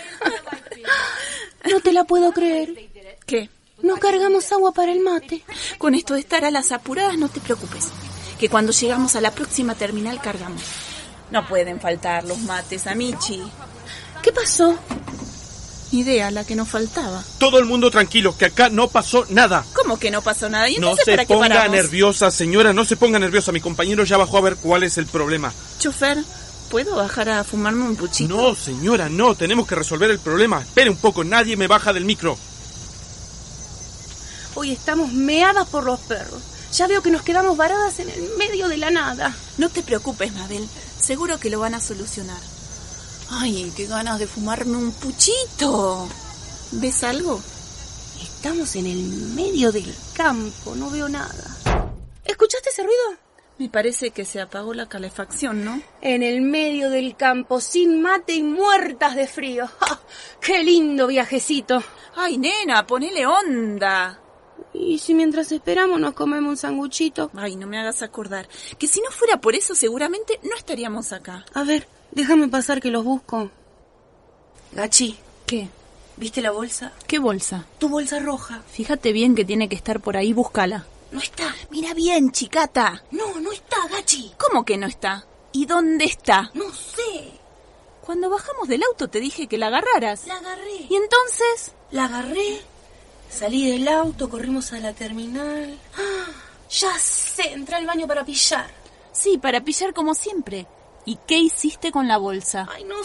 No 1.69 1.79
te 1.81 1.91
la 1.93 2.03
puedo 2.05 2.31
creer. 2.31 2.89
¿Qué? 3.25 3.49
No 3.81 3.97
cargamos 3.97 4.51
agua 4.51 4.71
para 4.73 4.91
el 4.91 4.99
mate. 5.01 5.43
Con 5.77 5.95
esto 5.95 6.13
de 6.13 6.21
estar 6.21 6.43
a 6.45 6.51
las 6.51 6.71
apuradas, 6.71 7.17
no 7.17 7.29
te 7.29 7.39
preocupes. 7.39 7.89
Que 8.39 8.49
cuando 8.49 8.71
llegamos 8.71 9.15
a 9.15 9.21
la 9.21 9.31
próxima 9.31 9.75
terminal 9.75 10.21
cargamos. 10.21 10.63
No 11.31 11.47
pueden 11.47 11.79
faltar 11.79 12.23
los 12.23 12.39
mates, 12.39 12.87
Amichi. 12.87 13.41
¿Qué 14.23 14.31
pasó? 14.31 14.77
Idea, 15.91 16.29
la 16.29 16.43
que 16.45 16.55
nos 16.55 16.69
faltaba. 16.69 17.23
Todo 17.39 17.57
el 17.57 17.65
mundo 17.65 17.89
tranquilo, 17.89 18.37
que 18.37 18.45
acá 18.45 18.69
no 18.69 18.89
pasó 18.89 19.25
nada. 19.29 19.65
¿Cómo 19.73 19.97
que 19.97 20.11
no 20.11 20.21
pasó 20.21 20.47
nada? 20.47 20.69
¿Y 20.69 20.77
No 20.77 20.95
se 20.95 21.03
para 21.11 21.25
qué 21.25 21.33
ponga 21.33 21.47
paramos? 21.49 21.71
nerviosa, 21.75 22.29
señora, 22.29 22.73
no 22.73 22.85
se 22.85 22.95
ponga 22.95 23.17
nerviosa. 23.17 23.51
Mi 23.51 23.59
compañero 23.59 24.03
ya 24.03 24.17
bajó 24.17 24.37
a 24.37 24.41
ver 24.41 24.55
cuál 24.57 24.83
es 24.83 24.99
el 24.99 25.07
problema. 25.07 25.51
Chofer, 25.79 26.19
¿puedo 26.69 26.95
bajar 26.95 27.29
a 27.29 27.43
fumarme 27.43 27.85
un 27.85 27.95
puchito? 27.95 28.35
No, 28.35 28.53
señora, 28.55 29.09
no, 29.09 29.33
tenemos 29.33 29.65
que 29.67 29.73
resolver 29.73 30.11
el 30.11 30.19
problema. 30.19 30.61
Espere 30.61 30.91
un 30.91 30.97
poco, 30.97 31.23
nadie 31.23 31.57
me 31.57 31.65
baja 31.65 31.91
del 31.91 32.05
micro. 32.05 32.37
Hoy 34.55 34.71
estamos 34.71 35.11
meadas 35.11 35.67
por 35.69 35.83
los 35.85 35.99
perros. 36.01 36.41
Ya 36.73 36.85
veo 36.85 37.01
que 37.01 37.09
nos 37.11 37.23
quedamos 37.23 37.57
varadas 37.57 37.99
en 37.99 38.09
el 38.09 38.29
medio 38.37 38.67
de 38.67 38.77
la 38.77 38.91
nada. 38.91 39.35
No 39.57 39.69
te 39.69 39.81
preocupes, 39.81 40.33
Mabel. 40.33 40.67
Seguro 41.01 41.39
que 41.39 41.49
lo 41.49 41.59
van 41.59 41.73
a 41.73 41.79
solucionar. 41.81 42.37
Ay, 43.31 43.71
qué 43.75 43.85
ganas 43.85 44.19
de 44.19 44.27
fumarme 44.27 44.77
un 44.77 44.91
puchito. 44.91 46.09
¿Ves 46.71 47.03
algo? 47.03 47.39
Estamos 48.21 48.75
en 48.75 48.87
el 48.87 49.03
medio 49.35 49.71
del 49.71 49.93
campo, 50.13 50.75
no 50.75 50.89
veo 50.89 51.07
nada. 51.07 51.43
¿Escuchaste 52.25 52.69
ese 52.69 52.83
ruido? 52.83 53.29
Me 53.59 53.69
parece 53.69 54.11
que 54.11 54.25
se 54.25 54.39
apagó 54.39 54.73
la 54.73 54.87
calefacción, 54.87 55.65
¿no? 55.65 55.81
En 56.01 56.23
el 56.23 56.41
medio 56.41 56.89
del 56.89 57.15
campo, 57.17 57.59
sin 57.59 58.01
mate 58.01 58.33
y 58.33 58.43
muertas 58.43 59.15
de 59.15 59.27
frío. 59.27 59.67
¡Ja! 59.79 59.99
¡Qué 60.39 60.63
lindo 60.63 61.07
viajecito! 61.07 61.83
Ay, 62.15 62.37
nena, 62.37 62.87
ponele 62.87 63.27
onda. 63.27 64.19
¿Y 64.73 64.99
si 64.99 65.13
mientras 65.13 65.51
esperamos 65.51 65.99
nos 65.99 66.13
comemos 66.13 66.49
un 66.49 66.57
sanguchito? 66.57 67.29
Ay, 67.35 67.57
no 67.57 67.67
me 67.67 67.77
hagas 67.77 68.01
acordar. 68.01 68.47
Que 68.77 68.87
si 68.87 69.01
no 69.01 69.11
fuera 69.11 69.41
por 69.41 69.55
eso, 69.55 69.75
seguramente 69.75 70.39
no 70.43 70.55
estaríamos 70.55 71.11
acá. 71.11 71.45
A 71.53 71.63
ver, 71.63 71.87
déjame 72.11 72.47
pasar 72.47 72.81
que 72.81 72.89
los 72.91 73.03
busco. 73.03 73.49
Gachi, 74.71 75.17
¿Qué? 75.45 75.67
¿viste 76.17 76.41
la 76.41 76.51
bolsa? 76.51 76.91
¿Qué 77.07 77.17
bolsa? 77.17 77.65
Tu 77.79 77.89
bolsa 77.89 78.19
roja. 78.19 78.61
Fíjate 78.71 79.11
bien 79.13 79.35
que 79.35 79.45
tiene 79.45 79.67
que 79.69 79.75
estar 79.75 79.99
por 79.99 80.17
ahí, 80.17 80.33
búscala. 80.33 80.85
No 81.11 81.19
está. 81.19 81.55
Mira 81.71 81.93
bien, 81.93 82.31
chicata. 82.31 83.03
No, 83.11 83.39
no 83.39 83.51
está, 83.51 83.77
Gachi. 83.89 84.33
¿Cómo 84.37 84.63
que 84.63 84.77
no 84.77 84.85
está? 84.85 85.25
¿Y 85.51 85.65
dónde 85.65 86.05
está? 86.05 86.51
No 86.53 86.71
sé. 86.71 87.31
Cuando 88.01 88.29
bajamos 88.29 88.67
del 88.67 88.83
auto 88.83 89.07
te 89.07 89.19
dije 89.19 89.47
que 89.47 89.57
la 89.57 89.67
agarraras. 89.67 90.27
La 90.27 90.35
agarré. 90.35 90.85
¿Y 90.89 90.95
entonces? 90.95 91.73
La 91.91 92.05
agarré. 92.05 92.61
Salí 93.29 93.71
del 93.71 93.87
auto, 93.87 94.29
corrimos 94.29 94.73
a 94.73 94.79
la 94.79 94.93
terminal. 94.93 95.79
¡Ah! 95.97 96.31
Ya 96.69 96.97
sé, 96.99 97.53
entré 97.53 97.75
al 97.75 97.85
baño 97.87 98.07
para 98.07 98.25
pillar. 98.25 98.69
Sí, 99.11 99.37
para 99.37 99.61
pillar 99.61 99.93
como 99.93 100.13
siempre. 100.13 100.67
¿Y 101.05 101.17
qué 101.27 101.37
hiciste 101.37 101.91
con 101.91 102.07
la 102.07 102.17
bolsa? 102.17 102.67
Ay, 102.71 102.83
no 102.83 103.03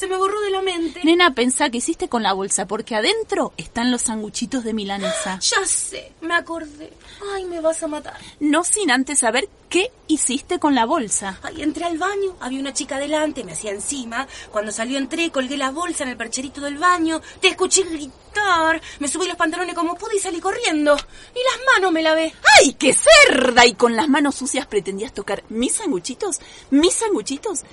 se 0.00 0.06
me 0.06 0.16
borró 0.16 0.40
de 0.40 0.48
la 0.48 0.62
mente. 0.62 1.02
Nena, 1.04 1.34
pensá 1.34 1.68
que 1.68 1.76
hiciste 1.76 2.08
con 2.08 2.22
la 2.22 2.32
bolsa, 2.32 2.66
porque 2.66 2.96
adentro 2.96 3.52
están 3.58 3.90
los 3.90 4.00
sanguchitos 4.00 4.64
de 4.64 4.72
milanesa. 4.72 5.38
Ya 5.50 5.66
sé, 5.66 6.12
me 6.22 6.34
acordé. 6.34 6.90
Ay, 7.34 7.44
me 7.44 7.60
vas 7.60 7.82
a 7.82 7.86
matar. 7.88 8.16
No 8.38 8.64
sin 8.64 8.90
antes 8.90 9.18
saber 9.18 9.48
qué 9.68 9.90
hiciste 10.06 10.58
con 10.58 10.74
la 10.74 10.86
bolsa. 10.86 11.38
Ay, 11.42 11.60
entré 11.60 11.84
al 11.84 11.98
baño, 11.98 12.36
había 12.40 12.60
una 12.60 12.72
chica 12.72 12.98
delante, 12.98 13.44
me 13.44 13.52
hacía 13.52 13.72
encima. 13.72 14.26
Cuando 14.50 14.72
salió 14.72 14.96
entré, 14.96 15.30
colgué 15.30 15.58
la 15.58 15.70
bolsa 15.70 16.04
en 16.04 16.10
el 16.10 16.16
percherito 16.16 16.62
del 16.62 16.78
baño. 16.78 17.20
Te 17.40 17.48
escuché 17.48 17.82
gritar. 17.82 18.80
Me 19.00 19.08
subí 19.08 19.26
los 19.26 19.36
pantalones 19.36 19.74
como 19.74 19.96
pude 19.96 20.16
y 20.16 20.20
salí 20.20 20.40
corriendo. 20.40 20.94
Y 20.94 21.40
las 21.44 21.74
manos 21.74 21.92
me 21.92 22.02
lavé. 22.02 22.32
¡Ay, 22.58 22.72
qué 22.74 22.94
cerda! 22.94 23.66
¿Y 23.66 23.74
con 23.74 23.96
las 23.96 24.08
manos 24.08 24.36
sucias 24.36 24.66
pretendías 24.66 25.12
tocar 25.12 25.42
mis 25.50 25.74
sanguchitos? 25.74 26.40
¿Mis 26.70 26.94
sanguchitos? 26.94 27.64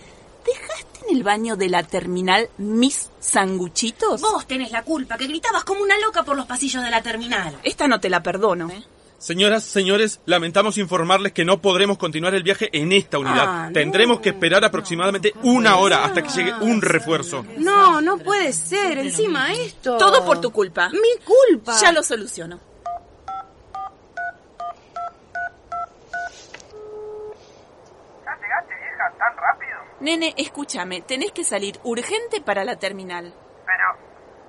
¿Dejaste 0.47 1.09
en 1.09 1.17
el 1.17 1.23
baño 1.23 1.55
de 1.55 1.69
la 1.69 1.83
terminal 1.83 2.49
mis 2.57 3.09
sanguchitos? 3.19 4.21
Vos 4.21 4.47
tenés 4.47 4.71
la 4.71 4.83
culpa, 4.83 5.17
que 5.17 5.27
gritabas 5.27 5.63
como 5.63 5.81
una 5.81 5.97
loca 5.99 6.23
por 6.23 6.35
los 6.35 6.45
pasillos 6.45 6.83
de 6.83 6.89
la 6.89 7.03
terminal. 7.03 7.59
Esta 7.63 7.87
no 7.87 7.99
te 7.99 8.09
la 8.09 8.23
perdono. 8.23 8.69
¿eh? 8.69 8.83
Señoras, 9.17 9.63
señores, 9.63 10.19
lamentamos 10.25 10.77
informarles 10.77 11.31
que 11.33 11.43
no 11.43 11.59
podremos 11.59 11.97
continuar 11.97 12.35
el 12.35 12.43
viaje 12.43 12.69
en 12.71 12.91
esta 12.91 13.17
unidad. 13.17 13.45
Ah, 13.47 13.65
no. 13.67 13.73
Tendremos 13.73 14.19
que 14.19 14.29
esperar 14.29 14.63
aproximadamente 14.63 15.33
una 15.41 15.77
hora 15.77 16.05
hasta 16.05 16.21
que 16.21 16.29
llegue 16.29 16.53
un 16.61 16.81
refuerzo. 16.81 17.43
No, 17.57 17.99
no 17.99 18.19
puede 18.19 18.53
ser. 18.53 18.99
Encima 18.99 19.51
esto. 19.53 19.97
Todo 19.97 20.23
por 20.23 20.39
tu 20.39 20.51
culpa. 20.51 20.89
Mi 20.89 21.23
culpa. 21.25 21.75
Ya 21.81 21.91
lo 21.91 22.03
soluciono. 22.03 22.59
¿Ya 28.23 28.35
llegaste, 28.35 28.75
vieja, 28.75 29.13
tan 29.17 29.35
rápido? 29.35 29.86
Nene, 29.99 30.33
escúchame, 30.37 31.01
tenés 31.01 31.31
que 31.31 31.43
salir 31.43 31.79
urgente 31.83 32.41
para 32.41 32.63
la 32.63 32.77
terminal. 32.77 33.33
Pero, 33.65 33.85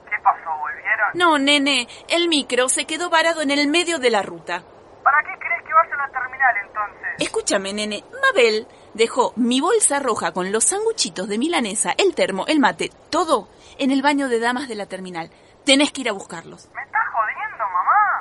¿qué 0.09 0.17
pasó? 0.23 0.51
¿Volvieron? 0.59 1.09
No, 1.15 1.39
nene, 1.39 1.89
el 2.09 2.29
micro 2.29 2.69
se 2.69 2.85
quedó 2.85 3.09
varado 3.09 3.41
en 3.41 3.51
el 3.51 3.69
medio 3.69 3.99
de 3.99 4.11
la 4.11 4.23
ruta. 4.23 4.63
¿Para 5.03 5.19
qué 5.23 5.39
crees 5.39 5.63
que 5.65 5.73
vaya 5.73 5.95
a 5.95 6.07
la 6.07 6.13
terminal 6.13 6.55
entonces? 6.67 7.09
Escúchame, 7.19 7.73
nene, 7.73 8.05
Mabel 8.21 8.67
dejó 8.93 9.33
mi 9.37 9.61
bolsa 9.61 10.01
roja 10.01 10.33
con 10.33 10.53
los 10.53 10.65
sanguchitos 10.65 11.29
de 11.29 11.39
milanesa, 11.39 11.95
el 11.97 12.15
termo, 12.15 12.45
el 12.47 12.59
mate, 12.59 12.91
todo 13.11 13.49
en 13.79 13.91
el 13.91 14.03
baño 14.03 14.29
de 14.29 14.41
damas 14.41 14.69
de 14.69 14.75
la 14.75 14.87
terminal. 14.87 15.31
Tenés 15.65 15.93
que 15.93 16.03
ir 16.03 16.09
a 16.09 16.13
buscarlos. 16.13 16.69
¿Me 16.75 16.83
estás 16.83 17.07
jodiendo? 17.13 17.28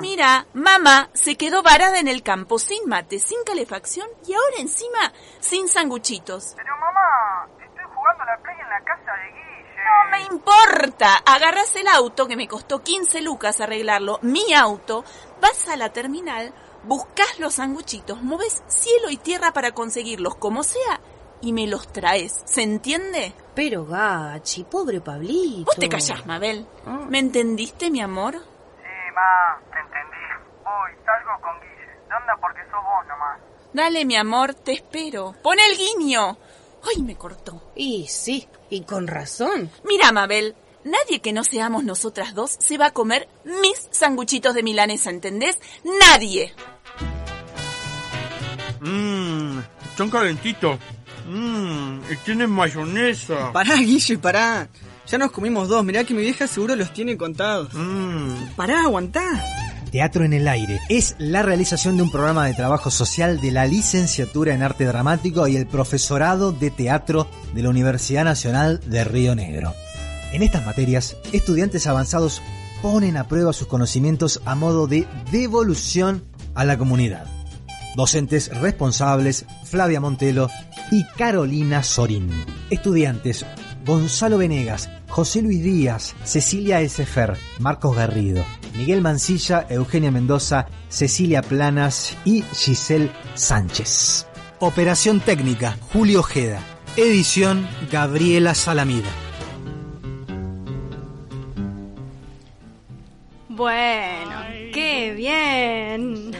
Mira, 0.00 0.46
mamá 0.54 1.10
se 1.12 1.36
quedó 1.36 1.62
varada 1.62 1.98
en 1.98 2.08
el 2.08 2.22
campo 2.22 2.58
sin 2.58 2.88
mate, 2.88 3.18
sin 3.18 3.38
calefacción 3.44 4.08
y 4.26 4.34
ahora 4.34 4.56
encima 4.58 5.12
sin 5.40 5.68
sanguchitos. 5.68 6.54
Pero, 6.56 6.76
mamá, 6.78 7.48
estoy 7.64 7.84
jugando 7.94 8.22
a 8.22 8.26
la 8.26 8.38
play 8.38 8.56
en 8.60 8.68
la 8.68 8.80
casa 8.84 9.12
de 9.12 9.26
Guille. 9.32 9.48
No 9.84 10.10
me 10.10 10.34
importa. 10.34 11.16
Agarras 11.26 11.74
el 11.76 11.88
auto 11.88 12.26
que 12.26 12.36
me 12.36 12.48
costó 12.48 12.82
15 12.82 13.22
lucas 13.22 13.60
arreglarlo, 13.60 14.18
mi 14.22 14.54
auto, 14.54 15.04
vas 15.40 15.68
a 15.68 15.76
la 15.76 15.92
terminal, 15.92 16.52
buscas 16.84 17.38
los 17.38 17.54
sanguchitos, 17.54 18.22
mueves 18.22 18.62
cielo 18.68 19.10
y 19.10 19.16
tierra 19.16 19.52
para 19.52 19.72
conseguirlos 19.72 20.36
como 20.36 20.62
sea 20.62 21.00
y 21.40 21.52
me 21.52 21.66
los 21.66 21.92
traes. 21.92 22.42
¿Se 22.44 22.62
entiende? 22.62 23.32
Pero, 23.54 23.84
Gachi, 23.84 24.64
pobre 24.64 25.00
Pablito. 25.00 25.66
Vos 25.66 25.76
te 25.76 25.88
callás, 25.88 26.26
Mabel. 26.26 26.66
¿Me 27.08 27.18
entendiste, 27.18 27.90
mi 27.90 28.00
amor? 28.00 28.34
Sí, 28.34 29.14
ma, 29.14 29.60
Voy, 30.68 30.92
salgo 31.04 31.40
con 31.40 31.54
Guille. 31.60 31.92
¿Dónde? 32.10 32.32
Porque 32.40 32.60
sos 32.64 32.82
vos 32.84 33.06
nomás. 33.08 33.38
Dale, 33.72 34.04
mi 34.04 34.16
amor, 34.16 34.54
te 34.54 34.72
espero. 34.72 35.34
Pon 35.42 35.56
el 35.58 35.76
guiño. 35.76 36.36
Ay, 36.84 37.02
me 37.02 37.16
cortó. 37.16 37.72
Y 37.74 38.06
sí, 38.08 38.46
y 38.70 38.82
con 38.82 39.06
razón. 39.06 39.70
Mira, 39.84 40.12
Mabel, 40.12 40.54
nadie 40.84 41.20
que 41.20 41.32
no 41.32 41.42
seamos 41.44 41.84
nosotras 41.84 42.34
dos 42.34 42.56
se 42.58 42.76
va 42.78 42.86
a 42.86 42.92
comer 42.92 43.28
mis 43.44 43.88
sanguchitos 43.90 44.54
de 44.54 44.62
milanesa, 44.62 45.10
¿entendés? 45.10 45.58
Nadie. 46.00 46.54
Mmm, 48.80 49.60
son 49.96 50.10
calentitos. 50.10 50.78
Mmm, 51.26 52.00
y 52.10 52.16
tienen 52.24 52.50
mayonesa. 52.50 53.52
Pará, 53.52 53.74
Guille, 53.76 54.18
pará. 54.18 54.68
Ya 55.06 55.16
nos 55.16 55.30
comimos 55.30 55.68
dos, 55.68 55.82
mirá 55.84 56.04
que 56.04 56.12
mi 56.12 56.20
vieja 56.20 56.46
seguro 56.46 56.76
los 56.76 56.92
tiene 56.92 57.16
contados. 57.16 57.72
Mm. 57.72 58.54
Pará, 58.56 58.82
aguantá. 58.82 59.42
Teatro 59.90 60.24
en 60.24 60.34
el 60.34 60.46
Aire 60.48 60.80
es 60.90 61.16
la 61.18 61.42
realización 61.42 61.96
de 61.96 62.02
un 62.02 62.10
programa 62.10 62.46
de 62.46 62.52
trabajo 62.52 62.90
social 62.90 63.40
de 63.40 63.50
la 63.50 63.66
licenciatura 63.66 64.52
en 64.52 64.62
arte 64.62 64.84
dramático 64.84 65.48
y 65.48 65.56
el 65.56 65.66
profesorado 65.66 66.52
de 66.52 66.70
teatro 66.70 67.26
de 67.54 67.62
la 67.62 67.70
Universidad 67.70 68.24
Nacional 68.24 68.80
de 68.84 69.04
Río 69.04 69.34
Negro. 69.34 69.72
En 70.32 70.42
estas 70.42 70.66
materias, 70.66 71.16
estudiantes 71.32 71.86
avanzados 71.86 72.42
ponen 72.82 73.16
a 73.16 73.28
prueba 73.28 73.54
sus 73.54 73.66
conocimientos 73.66 74.42
a 74.44 74.54
modo 74.54 74.86
de 74.86 75.06
devolución 75.32 76.22
a 76.54 76.66
la 76.66 76.76
comunidad. 76.76 77.26
Docentes 77.96 78.54
responsables 78.60 79.46
Flavia 79.64 80.00
Montelo 80.00 80.50
y 80.90 81.04
Carolina 81.16 81.82
Sorín. 81.82 82.28
Estudiantes 82.68 83.46
Gonzalo 83.86 84.36
Venegas, 84.36 84.90
José 85.08 85.40
Luis 85.40 85.62
Díaz, 85.62 86.14
Cecilia 86.24 86.82
Esfer, 86.82 87.38
Marcos 87.58 87.96
Garrido, 87.96 88.44
Miguel 88.78 89.00
Mancilla, 89.02 89.66
Eugenia 89.68 90.12
Mendoza, 90.12 90.68
Cecilia 90.88 91.42
Planas 91.42 92.16
y 92.24 92.42
Giselle 92.54 93.10
Sánchez. 93.34 94.24
Operación 94.60 95.18
técnica, 95.18 95.76
Julio 95.92 96.20
Ojeda. 96.20 96.60
Edición, 96.96 97.66
Gabriela 97.90 98.54
Salamida. 98.54 99.08
Bueno, 103.48 104.30
qué 104.72 105.12
bien. 105.16 106.30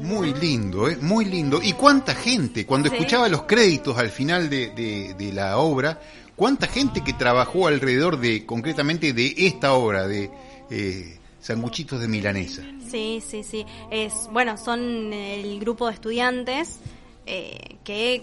Muy 0.00 0.32
lindo, 0.34 0.88
¿eh? 0.88 0.96
Muy 1.00 1.24
lindo. 1.24 1.60
¿Y 1.60 1.72
cuánta 1.72 2.14
gente? 2.14 2.64
Cuando 2.64 2.88
Sí. 2.88 2.94
escuchaba 2.94 3.28
los 3.28 3.42
créditos 3.42 3.98
al 3.98 4.10
final 4.10 4.48
de, 4.48 4.70
de- 4.70 5.14
de 5.18 5.32
la 5.32 5.58
obra, 5.58 6.00
¿cuánta 6.36 6.68
gente 6.68 7.02
que 7.02 7.12
trabajó 7.14 7.66
alrededor 7.66 8.20
de, 8.20 8.46
concretamente, 8.46 9.12
de 9.12 9.34
esta 9.36 9.72
obra, 9.72 10.06
de 10.06 10.30
eh, 10.70 11.17
Sanguchitos 11.48 11.98
de 11.98 12.08
Milanesa? 12.08 12.62
Sí, 12.90 13.22
sí, 13.26 13.42
sí. 13.42 13.64
Es, 13.90 14.28
bueno, 14.30 14.58
son 14.58 15.14
el 15.14 15.58
grupo 15.58 15.86
de 15.86 15.94
estudiantes 15.94 16.78
eh, 17.24 17.76
que 17.84 18.22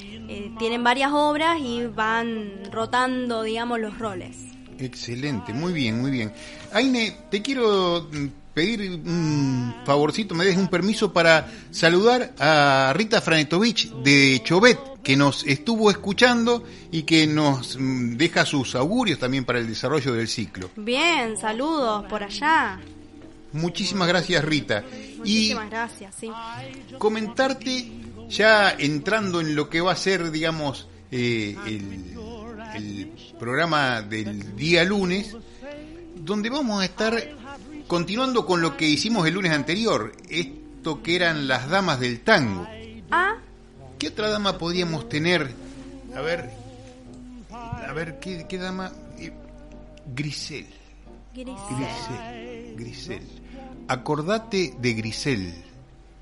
eh, 0.00 0.50
tienen 0.58 0.82
varias 0.82 1.12
obras 1.12 1.60
y 1.60 1.84
van 1.84 2.72
rotando, 2.72 3.42
digamos, 3.42 3.78
los 3.78 3.98
roles. 3.98 4.38
Excelente, 4.78 5.52
muy 5.52 5.74
bien, 5.74 6.00
muy 6.00 6.10
bien. 6.10 6.32
Aine, 6.72 7.14
te 7.30 7.42
quiero 7.42 8.08
mm, 8.10 8.28
pedir 8.54 8.90
un 8.90 9.74
favorcito, 9.84 10.34
me 10.34 10.44
des 10.44 10.56
un 10.56 10.68
permiso 10.68 11.12
para 11.12 11.50
saludar 11.70 12.34
a 12.38 12.92
Rita 12.94 13.20
Franetovich 13.20 13.90
de 14.02 14.40
Chovet, 14.44 14.78
que 15.02 15.16
nos 15.16 15.44
estuvo 15.44 15.90
escuchando 15.90 16.64
y 16.90 17.02
que 17.02 17.26
nos 17.26 17.76
mm, 17.78 18.16
deja 18.16 18.44
sus 18.44 18.74
augurios 18.74 19.18
también 19.18 19.44
para 19.44 19.58
el 19.58 19.66
desarrollo 19.66 20.12
del 20.12 20.28
ciclo. 20.28 20.70
Bien, 20.76 21.36
saludos 21.36 22.04
por 22.08 22.22
allá. 22.22 22.78
Muchísimas 23.52 24.08
gracias, 24.08 24.44
Rita. 24.44 24.84
Y 24.90 25.18
Muchísimas 25.18 25.70
gracias, 25.70 26.14
sí. 26.18 26.30
comentarte, 26.98 27.92
ya 28.28 28.70
entrando 28.70 29.40
en 29.40 29.54
lo 29.54 29.68
que 29.68 29.80
va 29.80 29.92
a 29.92 29.96
ser, 29.96 30.30
digamos, 30.30 30.88
eh, 31.10 31.56
el, 31.66 32.16
el 32.74 33.12
programa 33.38 34.00
del 34.02 34.56
día 34.56 34.84
lunes, 34.84 35.36
donde 36.16 36.48
vamos 36.48 36.80
a 36.80 36.84
estar 36.84 37.41
continuando 37.86 38.46
con 38.46 38.60
lo 38.60 38.76
que 38.76 38.88
hicimos 38.88 39.26
el 39.26 39.34
lunes 39.34 39.52
anterior, 39.52 40.12
esto 40.28 41.02
que 41.02 41.16
eran 41.16 41.48
las 41.48 41.68
damas 41.68 42.00
del 42.00 42.20
tango. 42.20 42.66
Ah, 43.10 43.36
¿Qué 43.98 44.08
otra 44.08 44.30
dama 44.30 44.58
podríamos 44.58 45.08
tener? 45.08 45.54
A 46.14 46.20
ver, 46.20 46.50
a 47.50 47.92
ver, 47.92 48.18
¿qué, 48.18 48.46
qué 48.48 48.58
dama? 48.58 48.92
Eh, 49.18 49.32
Grisel. 50.14 50.66
Grisel. 51.34 52.74
Grisel. 52.76 53.22
Acordate 53.88 54.74
de 54.78 54.92
Grisel. 54.94 55.54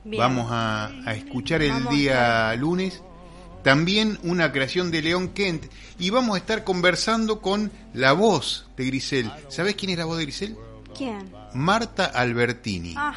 Bien. 0.04 0.20
Vamos 0.20 0.48
a, 0.50 0.86
a 1.04 1.14
escuchar 1.14 1.62
el 1.62 1.72
Vamos 1.72 1.94
día 1.94 2.54
lunes. 2.56 3.02
También 3.62 4.18
una 4.22 4.52
creación 4.52 4.90
de 4.90 5.02
León 5.02 5.30
Kent. 5.30 5.66
Y 5.98 6.10
vamos 6.10 6.34
a 6.34 6.38
estar 6.38 6.64
conversando 6.64 7.40
con 7.40 7.70
la 7.92 8.12
voz 8.12 8.66
de 8.76 8.86
Grisel. 8.86 9.30
¿Sabes 9.48 9.74
quién 9.74 9.92
es 9.92 9.98
la 9.98 10.06
voz 10.06 10.18
de 10.18 10.24
Grisel? 10.24 10.56
¿quién? 10.96 11.30
Marta 11.54 12.06
Albertini. 12.06 12.94
Ah, 12.96 13.14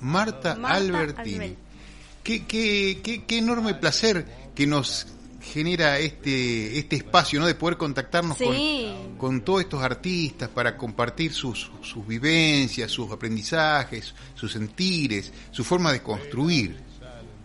Marta, 0.00 0.54
Marta 0.56 0.76
Albertini. 0.76 1.56
Qué, 2.22 2.44
qué, 2.46 3.00
qué, 3.02 3.24
qué 3.24 3.38
enorme 3.38 3.74
placer 3.74 4.26
que 4.54 4.66
nos 4.66 5.06
genera 5.40 5.98
este, 5.98 6.78
este 6.78 6.96
espacio, 6.96 7.40
¿no? 7.40 7.46
De 7.46 7.54
poder 7.56 7.76
contactarnos 7.76 8.38
Sí. 8.38 8.94
con, 9.08 9.16
con 9.16 9.40
todos 9.40 9.62
estos 9.62 9.82
artistas 9.82 10.48
para 10.48 10.76
compartir 10.76 11.32
sus, 11.32 11.70
sus 11.82 12.06
vivencias, 12.06 12.90
sus 12.92 13.10
aprendizajes, 13.10 14.14
sus 14.36 14.52
sentires, 14.52 15.32
su 15.50 15.64
forma 15.64 15.90
de 15.92 16.00
construir. 16.02 16.76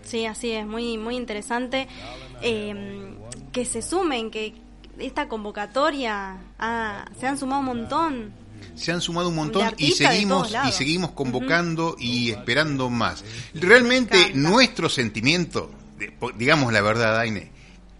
sí, 0.03 0.25
así 0.27 0.51
es, 0.51 0.65
muy, 0.67 0.97
muy 0.97 1.15
interesante. 1.15 1.87
eh, 2.43 3.15
que 3.51 3.65
se 3.65 3.81
sumen, 3.81 4.29
que 4.29 4.53
esta 4.99 5.27
convocatoria, 5.27 6.37
ah, 6.59 7.05
se 7.19 7.25
han 7.27 7.37
sumado 7.39 7.61
un 7.61 7.65
montón. 7.65 8.31
Se 8.77 8.91
han 8.91 9.01
sumado 9.01 9.29
un 9.29 9.35
montón 9.35 9.61
y 9.77 9.91
seguimos 10.09 10.47
y 10.69 10.71
seguimos 10.71 11.11
convocando 11.11 11.95
y 11.99 12.31
esperando 12.31 12.89
más. 12.89 13.23
Realmente 13.53 14.31
nuestro 14.33 14.87
sentimiento, 14.89 15.71
de- 15.97 16.11
po- 16.11 16.31
digamos 16.31 16.71
la 16.71 16.81
verdad, 16.81 17.19
Aine, 17.19 17.49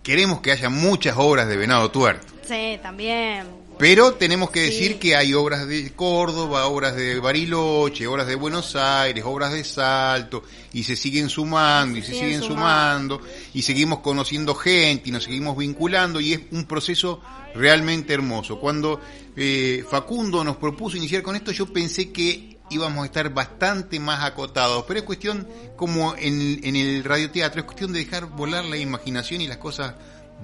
queremos 0.04 0.40
que 0.42 0.52
haya 0.52 0.70
muchas 0.70 1.16
obras 1.18 1.48
de 1.48 1.58
Venado 1.58 1.92
Tuerto. 1.92 2.34
Sí, 2.48 2.78
también. 2.82 3.57
Pero 3.80 4.16
tenemos 4.16 4.50
que 4.50 4.62
decir 4.62 4.98
que 4.98 5.16
hay 5.16 5.36
obras 5.36 5.68
de 5.68 5.94
Córdoba, 5.94 6.66
obras 6.66 6.96
de 6.96 7.20
Bariloche, 7.20 8.08
obras 8.08 8.26
de 8.26 8.34
Buenos 8.34 8.76
Aires, 8.76 9.24
obras 9.24 9.54
de 9.54 9.64
Salto, 9.64 10.44
y 10.74 10.84
se 10.84 10.96
siguen 10.96 11.30
sumando, 11.30 12.00
y 12.00 12.02
se 12.02 12.14
siguen 12.14 12.42
sumando, 12.42 13.22
y 13.54 13.62
seguimos 13.62 14.00
conociendo 14.00 14.56
gente, 14.56 15.10
y 15.10 15.12
nos 15.12 15.26
seguimos 15.26 15.56
vinculando, 15.56 16.20
y 16.20 16.34
es 16.34 16.40
un 16.52 16.66
proceso 16.66 17.22
realmente 17.54 18.14
hermoso. 18.14 18.60
Cuando 18.60 19.00
eh, 19.36 19.86
Facundo 19.88 20.44
nos 20.44 20.58
propuso 20.58 20.98
iniciar 20.98 21.22
con 21.22 21.36
esto, 21.36 21.52
yo 21.52 21.72
pensé 21.72 22.12
que 22.12 22.58
íbamos 22.72 23.04
a 23.04 23.06
estar 23.06 23.32
bastante 23.32 24.00
más 24.00 24.24
acotados, 24.24 24.86
pero 24.88 25.02
es 25.02 25.06
cuestión, 25.06 25.48
como 25.76 26.16
en, 26.16 26.62
en 26.64 26.76
el 26.76 27.04
radioteatro, 27.04 27.62
es 27.62 27.66
cuestión 27.66 27.94
de 27.94 28.00
dejar 28.00 28.26
volar 28.26 28.66
la 28.66 28.78
imaginación 28.78 29.42
y 29.42 29.48
las 29.48 29.58
cosas 29.58 29.94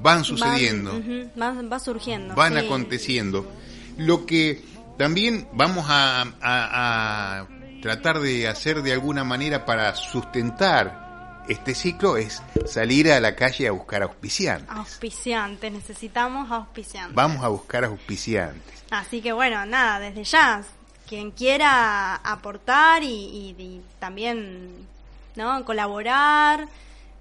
van 0.01 0.23
sucediendo 0.23 0.91
Van, 1.35 1.57
va, 1.65 1.69
va 1.69 1.79
surgiendo. 1.79 2.35
van 2.35 2.53
sí. 2.53 2.59
aconteciendo. 2.65 3.45
Lo 3.97 4.25
que 4.25 4.63
también 4.97 5.47
vamos 5.53 5.85
a, 5.89 6.21
a- 6.41 7.39
a 7.41 7.47
tratar 7.81 8.19
de 8.19 8.47
hacer 8.47 8.81
de 8.81 8.93
alguna 8.93 9.23
manera 9.23 9.65
para 9.65 9.95
sustentar 9.95 11.43
este 11.49 11.75
ciclo 11.75 12.15
es 12.15 12.41
salir 12.65 13.11
a 13.11 13.19
la 13.19 13.35
calle 13.35 13.67
a 13.67 13.71
buscar 13.71 14.03
auspiciantes. 14.03 14.69
Auspiciantes, 14.69 15.71
necesitamos 15.71 16.49
auspiciantes. 16.49 17.13
Vamos 17.15 17.43
a 17.43 17.49
buscar 17.49 17.83
auspiciantes. 17.83 18.83
Así 18.91 19.21
que 19.21 19.33
bueno, 19.33 19.65
nada, 19.65 19.99
desde 19.99 20.23
ya, 20.23 20.63
quien 21.07 21.31
quiera 21.31 22.15
aportar 22.15 23.03
y, 23.03 23.07
y- 23.07 23.55
y 23.61 23.81
también 23.99 24.87
no 25.35 25.65
colaborar, 25.65 26.67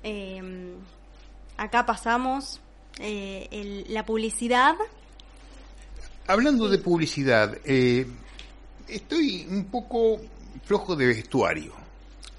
eh, 0.04 0.72
acá 1.56 1.84
pasamos 1.86 2.60
eh, 2.99 3.49
el- 3.51 3.86
la 3.88 4.05
publicidad. 4.05 4.74
Hablando 6.26 6.68
de 6.68 6.78
publicidad, 6.78 7.57
eh, 7.64 8.07
estoy 8.88 9.47
un 9.51 9.64
poco 9.64 10.20
flojo 10.64 10.95
de 10.97 11.07
vestuario. 11.07 11.72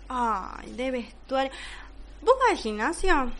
Ay, 0.09 0.71
de 0.73 0.91
vestuario. 0.91 1.51
¿Vos 2.21 2.35
vas 2.39 2.51
al 2.51 2.57
gimnasio? 2.57 3.31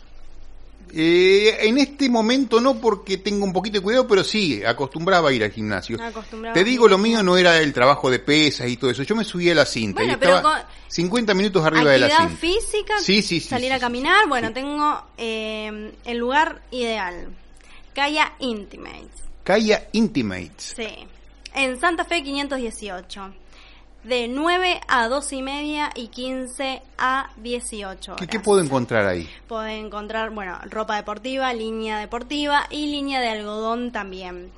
Eh, 0.96 1.66
en 1.68 1.78
este 1.78 2.08
momento 2.08 2.60
no 2.60 2.76
porque 2.80 3.18
tengo 3.18 3.44
un 3.44 3.52
poquito 3.52 3.78
de 3.78 3.82
cuidado, 3.82 4.06
pero 4.06 4.22
sí, 4.22 4.62
acostumbraba 4.64 5.30
a 5.30 5.32
ir 5.32 5.42
al 5.42 5.50
gimnasio. 5.50 5.98
Te 6.52 6.62
digo, 6.62 6.86
lo 6.86 6.98
mío 6.98 7.22
no 7.22 7.36
era 7.36 7.58
el 7.60 7.72
trabajo 7.72 8.10
de 8.10 8.20
pesas 8.20 8.68
y 8.68 8.76
todo 8.76 8.90
eso. 8.90 9.02
Yo 9.02 9.16
me 9.16 9.24
subí 9.24 9.50
a 9.50 9.54
la 9.54 9.66
cinta 9.66 10.00
Bueno, 10.00 10.14
y 10.14 10.16
pero 10.16 10.36
estaba 10.36 10.60
con- 10.62 10.68
50 10.88 11.34
minutos 11.34 11.64
arriba 11.64 11.90
de 11.90 11.98
la 11.98 12.08
cinta. 12.16 12.36
física, 12.36 12.98
Sí, 13.00 13.22
sí, 13.22 13.40
sí, 13.40 13.48
salir 13.48 13.72
a 13.72 13.80
caminar. 13.80 14.28
Bueno, 14.28 14.52
tengo 14.52 15.02
eh, 15.18 15.92
el 16.04 16.16
lugar 16.18 16.62
ideal. 16.70 17.28
Kaya 17.92 18.32
Intimates. 18.38 19.22
Kaya 19.42 19.88
Intimates. 19.92 20.74
Sí. 20.76 20.88
En 21.54 21.80
Santa 21.80 22.04
Fe 22.04 22.22
518. 22.22 23.34
De 24.04 24.28
9 24.28 24.80
a 24.86 25.08
12 25.08 25.36
y 25.36 25.42
media 25.42 25.90
y 25.94 26.08
15 26.08 26.82
a 26.98 27.30
18 27.38 28.12
horas. 28.12 28.20
¿Qué, 28.20 28.26
qué 28.26 28.38
puedo 28.38 28.62
encontrar 28.62 29.06
ahí? 29.06 29.28
Pueden 29.48 29.86
encontrar, 29.86 30.30
bueno, 30.30 30.58
ropa 30.70 30.96
deportiva, 30.96 31.52
línea 31.54 31.98
deportiva 31.98 32.66
y 32.70 32.86
línea 32.88 33.20
de 33.20 33.28
algodón 33.28 33.92
también. 33.92 34.50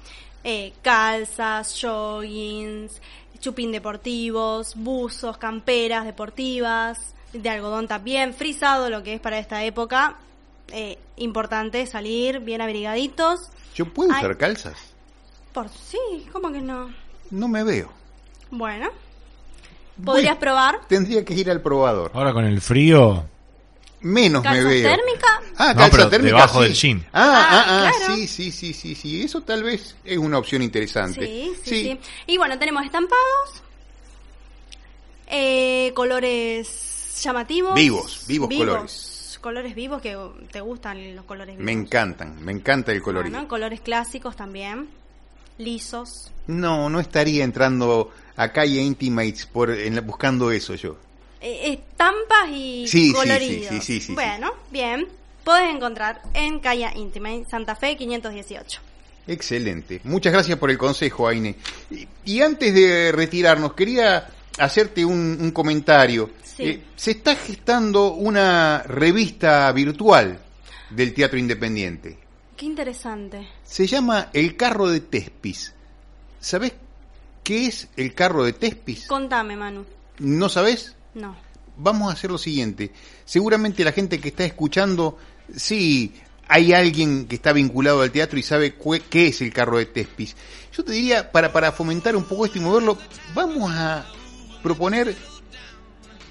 Eh, 0.42 0.72
calzas, 0.82 1.78
joggings, 1.80 3.00
chupín 3.38 3.72
deportivos, 3.72 4.74
buzos, 4.76 5.38
camperas 5.38 6.04
deportivas, 6.04 7.14
de 7.32 7.48
algodón 7.48 7.86
también, 7.88 8.34
frisado, 8.34 8.90
lo 8.90 9.02
que 9.02 9.14
es 9.14 9.20
para 9.20 9.38
esta 9.38 9.64
época. 9.64 10.16
Eh, 10.68 10.98
importante 11.16 11.86
salir 11.86 12.40
bien 12.40 12.60
abrigaditos. 12.60 13.50
¿Yo 13.74 13.92
puedo 13.92 14.12
Ay. 14.12 14.18
usar 14.18 14.36
calzas? 14.36 14.76
Por 15.52 15.68
sí, 15.68 16.26
¿cómo 16.32 16.50
que 16.50 16.60
no? 16.60 16.92
No 17.30 17.48
me 17.48 17.62
veo. 17.62 17.90
Bueno. 18.50 18.90
¿Podrías 20.04 20.36
probar? 20.36 20.80
Tendría 20.88 21.24
que 21.24 21.34
ir 21.34 21.50
al 21.50 21.60
probador. 21.62 22.10
Ahora 22.14 22.32
con 22.32 22.44
el 22.44 22.60
frío. 22.60 23.24
Menos 24.02 24.42
me 24.44 24.48
¿Calza 24.50 24.68
veo. 24.68 24.82
térmica? 24.96 25.40
Ah, 25.56 25.68
No, 25.72 25.80
calza 25.80 25.90
pero 25.96 26.08
térmica. 26.10 26.36
debajo 26.36 26.58
sí. 26.58 26.64
del 26.64 26.74
jean. 26.74 27.06
Ah, 27.12 27.12
ah, 27.12 27.64
Ah, 27.66 27.88
ah, 27.88 27.92
claro. 27.98 28.14
sí, 28.16 28.28
sí, 28.28 28.52
sí, 28.52 28.72
sí, 28.74 28.94
sí. 28.94 29.22
Eso 29.22 29.40
tal 29.40 29.62
vez 29.62 29.96
es 30.04 30.18
una 30.18 30.38
opción 30.38 30.62
interesante. 30.62 31.26
Sí, 31.26 31.52
sí, 31.64 31.82
sí. 31.82 32.00
Y 32.26 32.36
bueno, 32.36 32.58
tenemos 32.58 32.84
estampados, 32.84 33.62
eh, 35.28 35.92
colores 35.94 37.20
llamativos. 37.22 37.74
Vivos, 37.74 38.24
vivos 38.28 38.48
colores. 38.54 39.38
Colores 39.40 39.74
vivos 39.74 40.02
que 40.02 40.16
te 40.50 40.60
gustan 40.60 41.14
los 41.16 41.24
colores 41.24 41.54
vivos. 41.56 41.64
Me 41.64 41.72
encantan, 41.72 42.44
me 42.44 42.52
encanta 42.52 42.92
el 42.92 43.00
colorido. 43.02 43.32
Bueno, 43.32 43.48
colores 43.48 43.80
clásicos 43.80 44.34
también. 44.36 44.88
Lisos. 45.58 46.30
No, 46.46 46.88
no 46.88 47.00
estaría 47.00 47.44
entrando 47.44 48.10
a 48.36 48.52
calle 48.52 48.80
Intimates 48.82 49.46
por, 49.46 49.70
en 49.70 49.94
la- 49.96 50.00
buscando 50.02 50.50
eso 50.50 50.74
yo. 50.74 50.96
Eh, 51.40 51.72
estampas 51.72 52.48
y 52.50 52.86
Sí, 52.86 52.88
sí, 52.88 53.06
sí, 53.08 53.12
coloridos. 53.12 53.68
sí, 53.68 53.80
sí, 53.80 53.80
sí, 53.80 54.00
sí. 54.00 54.14
bueno, 54.14 54.52
bien. 54.70 55.06
Puedes 55.44 55.74
encontrar 55.74 56.20
en 56.34 56.58
calle 56.58 56.90
Intimate, 56.96 57.44
Santa 57.50 57.74
Fe 57.76 57.96
518. 57.96 58.80
Excelente. 59.28 60.00
Muchas 60.04 60.32
gracias 60.32 60.58
por 60.58 60.70
el 60.70 60.78
consejo, 60.78 61.26
Aine. 61.28 61.56
Y, 61.90 62.06
y 62.24 62.40
antes 62.42 62.74
de 62.74 63.12
retirarnos, 63.12 63.72
quería 63.74 64.28
hacerte 64.58 65.04
un, 65.04 65.38
un 65.40 65.50
comentario. 65.52 66.30
Sí. 66.42 66.62
Eh, 66.64 66.82
se 66.96 67.12
está 67.12 67.34
gestando 67.36 68.12
una 68.14 68.82
revista 68.86 69.70
virtual 69.72 70.38
del 70.90 71.12
Teatro 71.14 71.38
Independiente. 71.38 72.18
Qué 72.56 72.64
interesante. 72.64 73.48
Se 73.64 73.86
llama 73.86 74.30
El 74.32 74.56
Carro 74.56 74.88
de 74.88 75.00
Tespis. 75.00 75.74
¿Sabés 76.40 76.72
qué 77.42 77.66
es 77.66 77.88
el 77.96 78.14
Carro 78.14 78.44
de 78.44 78.54
Tespis? 78.54 79.06
Contame, 79.06 79.56
Manu. 79.56 79.84
¿No 80.20 80.48
sabés? 80.48 80.94
No. 81.14 81.36
Vamos 81.76 82.08
a 82.08 82.14
hacer 82.14 82.30
lo 82.30 82.38
siguiente. 82.38 82.92
Seguramente 83.26 83.84
la 83.84 83.92
gente 83.92 84.18
que 84.20 84.28
está 84.28 84.44
escuchando, 84.44 85.18
sí, 85.54 86.14
hay 86.48 86.72
alguien 86.72 87.26
que 87.26 87.36
está 87.36 87.52
vinculado 87.52 88.00
al 88.00 88.10
teatro 88.10 88.38
y 88.38 88.42
sabe 88.42 88.76
qué 89.10 89.26
es 89.26 89.42
el 89.42 89.52
carro 89.52 89.76
de 89.76 89.86
Tespis. 89.86 90.34
Yo 90.72 90.82
te 90.82 90.92
diría, 90.92 91.30
para, 91.30 91.52
para 91.52 91.72
fomentar 91.72 92.16
un 92.16 92.24
poco 92.24 92.46
esto 92.46 92.58
y 92.58 92.62
moverlo, 92.62 92.96
vamos 93.34 93.70
a 93.70 94.06
proponer 94.62 95.14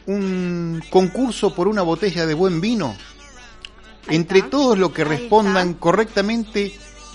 un 0.07 0.82
concurso 0.89 1.53
por 1.53 1.67
una 1.67 1.84
botella 1.84 2.26
de 2.26 2.34
buen 2.34 2.61
vino. 2.61 2.95
Entre 4.09 4.41
todos 4.43 4.77
los 4.77 4.91
que 4.91 5.03
respondan 5.03 5.73
correctamente 5.75 6.71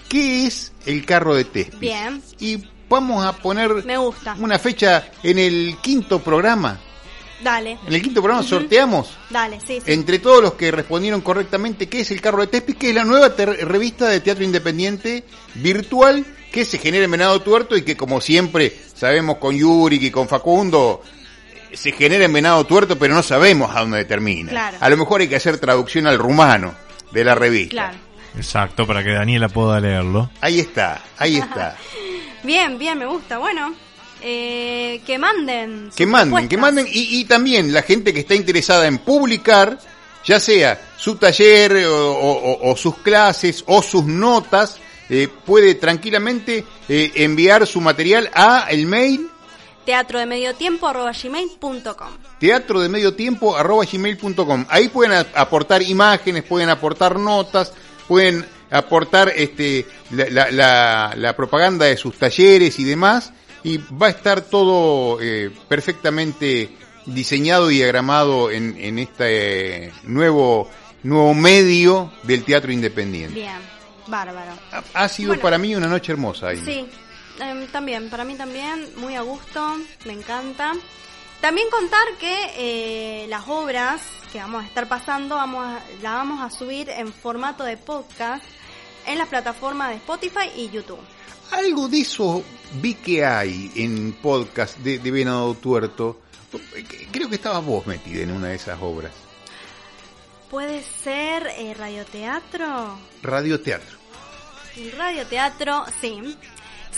qué 0.08 0.46
es 0.46 0.72
el 0.86 1.04
carro 1.06 1.34
de 1.34 1.44
Tespis. 1.44 1.78
Bien. 1.78 2.22
Y 2.40 2.64
vamos 2.88 3.24
a 3.24 3.32
poner 3.36 3.84
Me 3.84 3.96
gusta. 3.96 4.34
una 4.40 4.58
fecha 4.58 5.10
en 5.22 5.38
el 5.38 5.76
quinto 5.80 6.18
programa. 6.20 6.80
Dale. 7.42 7.78
En 7.86 7.94
el 7.94 8.02
quinto 8.02 8.20
programa 8.20 8.42
sorteamos 8.46 9.16
Dale, 9.30 9.60
sí, 9.66 9.80
sí. 9.82 9.92
entre 9.92 10.18
todos 10.18 10.42
los 10.42 10.54
que 10.54 10.70
respondieron 10.70 11.22
correctamente 11.22 11.88
qué 11.88 12.00
es 12.00 12.10
el 12.10 12.20
carro 12.20 12.42
de 12.42 12.48
Tespis, 12.48 12.76
que 12.76 12.90
es 12.90 12.94
la 12.94 13.04
nueva 13.04 13.28
revista 13.38 14.08
de 14.08 14.20
teatro 14.20 14.44
independiente 14.44 15.24
virtual 15.54 16.26
que 16.52 16.66
se 16.66 16.76
genera 16.78 17.04
en 17.04 17.10
Venado 17.12 17.40
Tuerto 17.40 17.76
y 17.78 17.82
que 17.82 17.96
como 17.96 18.20
siempre 18.20 18.76
sabemos 18.94 19.36
con 19.38 19.56
Yurik 19.56 20.02
y 20.02 20.10
con 20.10 20.28
Facundo 20.28 21.00
se 21.72 21.92
genera 21.92 22.24
en 22.24 22.32
Venado 22.32 22.64
Tuerto 22.64 22.98
pero 22.98 23.14
no 23.14 23.22
sabemos 23.22 23.74
a 23.74 23.80
dónde 23.80 24.04
termina. 24.04 24.50
Claro. 24.50 24.76
A 24.80 24.88
lo 24.90 24.96
mejor 24.96 25.20
hay 25.20 25.28
que 25.28 25.36
hacer 25.36 25.58
traducción 25.58 26.06
al 26.06 26.18
rumano 26.18 26.74
de 27.12 27.24
la 27.24 27.34
revista. 27.34 27.70
Claro. 27.70 27.98
Exacto, 28.36 28.86
para 28.86 29.02
que 29.02 29.10
Daniela 29.10 29.48
pueda 29.48 29.80
leerlo. 29.80 30.30
Ahí 30.40 30.60
está, 30.60 31.02
ahí 31.18 31.38
está. 31.38 31.76
Bien, 32.42 32.78
bien, 32.78 32.98
me 32.98 33.04
gusta. 33.06 33.36
Bueno, 33.38 33.74
eh, 34.22 35.00
que 35.06 35.18
manden. 35.18 35.90
Que 35.94 36.06
manden, 36.06 36.48
que 36.48 36.56
manden. 36.56 36.86
Y, 36.90 37.20
y 37.20 37.24
también 37.24 37.72
la 37.72 37.82
gente 37.82 38.12
que 38.14 38.20
está 38.20 38.34
interesada 38.34 38.86
en 38.86 38.98
publicar, 38.98 39.78
ya 40.24 40.40
sea 40.40 40.80
su 40.96 41.16
taller 41.16 41.84
o, 41.86 42.12
o- 42.12 42.70
o 42.70 42.76
sus 42.76 42.96
clases 42.98 43.62
o 43.66 43.82
sus 43.82 44.04
notas, 44.04 44.78
eh, 45.10 45.28
puede 45.44 45.74
tranquilamente 45.74 46.64
eh, 46.88 47.12
enviar 47.16 47.66
su 47.66 47.80
material 47.80 48.30
a 48.32 48.66
el 48.70 48.86
mail 48.86 49.28
Teatro 49.84 50.18
de 50.18 50.26
medio 50.26 50.54
tiempo 50.54 50.86
arroba 50.86 51.12
gmail.com. 51.12 52.08
teatro 52.38 52.80
de 52.80 52.88
medio 52.88 53.14
tiempo 53.14 53.56
arroba 53.56 53.84
gmail.com. 53.90 54.66
Ahí 54.68 54.88
pueden 54.88 55.12
aportar 55.34 55.82
imágenes, 55.82 56.42
pueden 56.44 56.68
aportar 56.68 57.18
notas, 57.18 57.72
pueden 58.06 58.46
aportar 58.70 59.32
este 59.34 59.86
la, 60.10 60.28
la- 60.30 60.50
la- 60.50 61.14
la 61.16 61.36
propaganda 61.36 61.86
de 61.86 61.96
sus 61.96 62.16
talleres 62.16 62.78
y 62.78 62.84
demás. 62.84 63.32
Y 63.62 63.78
va 63.78 64.06
a 64.06 64.10
estar 64.10 64.40
todo 64.42 65.18
eh, 65.20 65.50
perfectamente 65.68 66.70
diseñado 67.06 67.70
y 67.70 67.76
diagramado 67.76 68.50
en, 68.50 68.76
en 68.78 68.98
este 68.98 69.92
nuevo, 70.04 70.70
nuevo 71.02 71.34
medio 71.34 72.12
del 72.22 72.44
teatro 72.44 72.72
independiente. 72.72 73.34
Bien, 73.34 73.56
bárbaro. 74.06 74.52
Ha 74.94 75.08
sido 75.08 75.28
Bueno. 75.28 75.42
para 75.42 75.58
mí 75.58 75.74
una 75.74 75.88
noche 75.88 76.12
hermosa. 76.12 76.48
Aine. 76.48 76.64
Sí, 76.64 76.86
em, 77.40 77.66
también, 77.68 78.10
para 78.10 78.24
mí 78.24 78.34
también, 78.34 78.88
muy 78.96 79.16
a 79.16 79.22
gusto, 79.22 79.76
me 80.04 80.12
encanta. 80.12 80.72
También 81.40 81.70
contar 81.70 82.06
que 82.18 82.52
eh, 82.56 83.26
las 83.28 83.48
obras 83.48 84.02
que 84.30 84.38
vamos 84.38 84.62
a 84.62 84.66
estar 84.66 84.88
pasando, 84.88 85.36
vamos 85.36 85.64
a, 85.64 85.82
la 86.02 86.12
vamos 86.12 86.40
a 86.40 86.50
subir 86.50 86.90
en 86.90 87.12
formato 87.12 87.64
de 87.64 87.76
podcast 87.76 88.44
en 89.06 89.18
las 89.18 89.28
plataformas 89.28 89.90
de 89.90 89.96
Spotify 89.96 90.50
y 90.56 90.68
YouTube. 90.68 91.00
Algo 91.52 91.88
de 91.88 92.00
eso 92.00 92.44
vi 92.74 92.94
que 92.94 93.24
hay 93.24 93.72
en 93.74 94.12
podcast 94.12 94.78
de, 94.78 94.98
de 94.98 95.10
Venado 95.10 95.54
Tuerto. 95.54 96.20
Creo 97.10 97.28
que 97.28 97.36
estabas 97.36 97.64
vos 97.64 97.86
metida 97.86 98.22
en 98.22 98.32
una 98.32 98.48
de 98.48 98.56
esas 98.56 98.78
obras. 98.80 99.12
Puede 100.50 100.82
ser 100.82 101.46
eh, 101.56 101.74
radioteatro. 101.74 102.98
Radioteatro. 103.22 103.98
Radioteatro, 104.96 105.84
sí. 106.00 106.36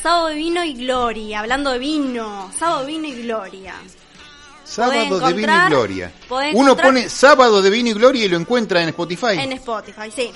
Sábado 0.00 0.28
de 0.28 0.34
vino 0.34 0.64
y 0.64 0.72
gloria, 0.74 1.40
hablando 1.40 1.70
de 1.70 1.78
vino, 1.78 2.50
sábado 2.58 2.80
de 2.80 2.86
vino 2.86 3.06
y 3.08 3.22
gloria. 3.22 3.74
Sábado 4.64 5.18
de 5.20 5.32
Vino 5.34 5.52
y 5.66 5.68
Gloria. 5.68 6.12
Uno 6.54 6.76
pone 6.76 7.08
Sábado 7.08 7.60
de 7.60 7.68
Vino 7.68 7.90
y 7.90 7.92
Gloria 7.92 8.24
y 8.24 8.28
lo 8.28 8.38
encuentra 8.38 8.80
en 8.82 8.88
Spotify. 8.88 9.38
En 9.38 9.52
Spotify, 9.52 10.10
sí. 10.14 10.30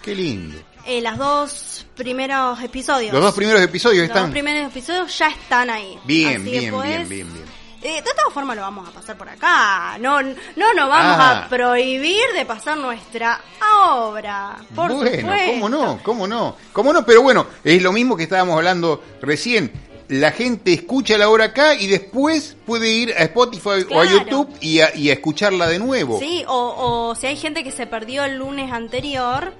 Qué 0.00 0.14
lindo. 0.14 0.56
Eh, 0.86 1.02
las 1.02 1.18
dos 1.18 1.84
primeros 1.94 2.62
episodios. 2.62 3.12
Los 3.12 3.22
dos 3.22 3.34
primeros 3.34 3.60
episodios 3.60 4.00
Los 4.02 4.08
están. 4.08 4.22
dos 4.24 4.30
primeros 4.32 4.70
episodios 4.70 5.18
ya 5.18 5.28
están 5.28 5.68
ahí. 5.68 5.98
Bien, 6.04 6.40
Así 6.40 6.50
bien, 6.50 6.72
bien, 6.82 7.08
bien, 7.08 7.32
bien. 7.34 7.44
Eh, 7.82 7.94
de 8.02 8.02
todas 8.14 8.32
formas 8.34 8.56
lo 8.56 8.62
vamos 8.62 8.88
a 8.88 8.92
pasar 8.92 9.16
por 9.16 9.28
acá. 9.28 9.96
No, 10.00 10.20
no 10.22 10.74
nos 10.74 10.88
vamos 10.88 11.16
Ah. 11.18 11.44
a 11.44 11.48
prohibir 11.48 12.20
de 12.34 12.44
pasar 12.44 12.76
nuestra 12.76 13.40
obra. 13.82 14.56
Por 14.74 14.92
bueno, 14.92 15.10
supuesto. 15.20 15.50
cómo 15.52 15.68
no, 15.68 15.98
cómo 16.02 16.26
no, 16.26 16.56
cómo 16.72 16.92
no, 16.92 17.06
pero 17.06 17.22
bueno, 17.22 17.46
es 17.64 17.82
lo 17.82 17.92
mismo 17.92 18.16
que 18.16 18.24
estábamos 18.24 18.56
hablando 18.56 19.02
recién. 19.22 19.72
La 20.08 20.32
gente 20.32 20.72
escucha 20.72 21.16
la 21.16 21.30
obra 21.30 21.46
acá 21.46 21.74
y 21.76 21.86
después 21.86 22.56
puede 22.66 22.88
ir 22.90 23.12
a 23.16 23.22
Spotify 23.24 23.86
o 23.90 24.00
a. 24.00 24.04
YouTube 24.04 24.50
y 24.60 24.80
a, 24.80 24.94
y 24.94 25.08
a 25.08 25.12
escucharla 25.12 25.68
de 25.68 25.78
nuevo. 25.78 26.18
Sí, 26.18 26.44
o, 26.48 27.08
o 27.10 27.14
si 27.14 27.28
hay 27.28 27.36
gente 27.36 27.62
que 27.62 27.70
se 27.70 27.86
perdió 27.86 28.24
el 28.24 28.36
lunes 28.36 28.72
anterior, 28.72 29.54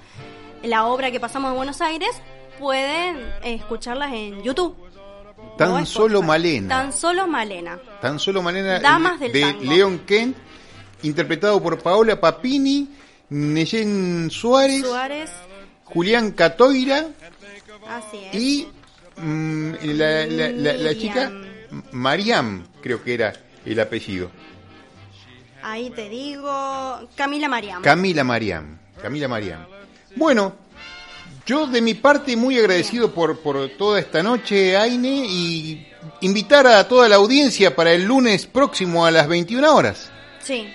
la 0.64 0.86
obra 0.86 1.10
que 1.12 1.20
pasamos 1.20 1.52
de 1.52 1.56
Buenos 1.56 1.80
Aires, 1.80 2.10
pueden 2.58 3.32
escucharlas 3.44 4.12
en 4.12 4.42
YouTube. 4.42 4.74
Tan 5.66 5.86
solo. 5.86 6.22
Malena. 6.22 6.68
Tan 6.68 6.92
solo 6.92 7.26
Malena. 7.26 7.78
Tan 8.00 8.18
solo 8.18 8.42
manera 8.42 8.80
Damas 8.80 9.20
del 9.20 9.32
de 9.32 9.40
tango. 9.40 9.62
Leon 9.64 9.98
Kent, 10.00 10.36
interpretado 11.02 11.62
por 11.62 11.78
Paola 11.82 12.18
Papini, 12.20 12.88
Neyen 13.30 14.28
Suárez, 14.30 14.82
Suárez, 14.82 15.30
Julián 15.84 16.32
Catoira 16.32 17.06
así 17.88 18.18
es. 18.32 18.34
y 18.34 18.68
mm, 19.16 19.72
la, 19.82 20.26
la- 20.26 20.50
la- 20.50 20.72
la 20.74 20.94
chica 20.94 21.30
Mariam, 21.92 22.64
creo 22.82 23.02
que 23.02 23.14
era 23.14 23.32
el 23.64 23.78
apellido. 23.80 24.30
Ahí 25.62 25.90
te 25.90 26.08
digo, 26.08 27.08
Camila 27.14 27.48
Mariam. 27.48 27.82
Camila 27.82 28.24
Mariam. 28.24 28.78
Camila 29.00 29.28
Mariam. 29.28 29.66
Bueno, 30.16 30.54
yo 31.50 31.66
de 31.66 31.80
mi 31.80 31.94
parte 31.94 32.36
muy 32.36 32.56
agradecido 32.58 33.12
por, 33.12 33.40
por 33.40 33.68
toda 33.70 33.98
esta 33.98 34.22
noche, 34.22 34.76
Aine, 34.76 35.26
y 35.28 35.84
invitar 36.20 36.64
a 36.68 36.86
toda 36.86 37.08
la 37.08 37.16
audiencia 37.16 37.74
para 37.74 37.92
el 37.92 38.04
lunes 38.04 38.46
próximo 38.46 39.04
a 39.04 39.10
las 39.10 39.26
21 39.26 39.74
horas. 39.74 40.10
Sí. 40.44 40.72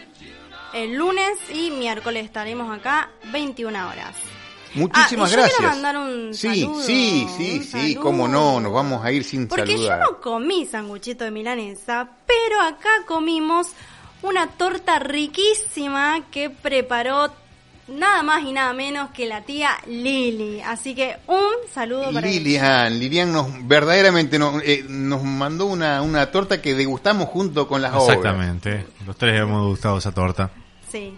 El 0.74 0.96
lunes 0.96 1.38
y 1.54 1.72
miércoles 1.72 2.26
estaremos 2.26 2.78
acá 2.78 3.10
21 3.32 3.88
horas. 3.90 4.16
Muchísimas 4.74 5.30
Ah, 5.30 5.34
y 5.34 5.36
yo 5.36 5.38
gracias. 5.42 5.58
quiero 5.58 5.72
mandar 5.72 5.98
un 5.98 6.34
sí, 6.34 6.62
saludo, 6.62 6.82
sí, 6.84 7.28
sí, 7.38 7.52
un 7.58 7.64
sí, 7.64 7.96
cómo 7.96 8.28
no, 8.28 8.60
nos 8.60 8.74
vamos 8.74 9.06
a 9.06 9.12
ir 9.14 9.24
sin 9.24 9.48
Porque 9.48 9.72
saludar. 9.78 10.02
yo 10.02 10.12
no 10.12 10.20
comí 10.20 10.66
sanguchito 10.66 11.24
de 11.24 11.32
milanesa, 11.32 12.10
pero 12.28 12.60
acá 12.60 12.90
comimos 13.08 13.70
una 14.22 14.48
torta 14.48 15.00
riquísima 15.00 16.26
que 16.30 16.50
preparó 16.50 17.32
nada 17.88 18.24
más 18.24 18.44
y 18.44 18.52
nada 18.52 18.74
menos 18.74 19.12
que 19.12 19.26
la 19.28 19.42
tía 19.42 19.72
Lili. 19.88 20.62
Así 20.62 20.96
que 20.96 21.18
un 21.28 21.54
saludo 21.74 22.12
para 22.12 22.28
ella. 22.28 22.40
Lilian, 22.40 23.00
Lilian 23.00 23.32
nos 23.32 23.68
verdaderamente 23.68 24.40
nos, 24.40 24.62
eh, 24.64 24.86
nos 24.90 25.24
mandó 25.24 25.66
una, 25.68 26.02
una 26.02 26.32
torta 26.32 26.62
que 26.62 26.74
degustamos 26.76 27.28
junto 27.30 27.68
con 27.68 27.82
las 27.82 27.94
obras. 27.94 28.18
Exactamente. 28.18 28.86
Los 29.06 29.18
tres 29.18 29.40
hemos 29.42 29.68
gustado 29.68 29.98
esa 29.98 30.12
torta. 30.14 30.50
Sí, 30.92 31.14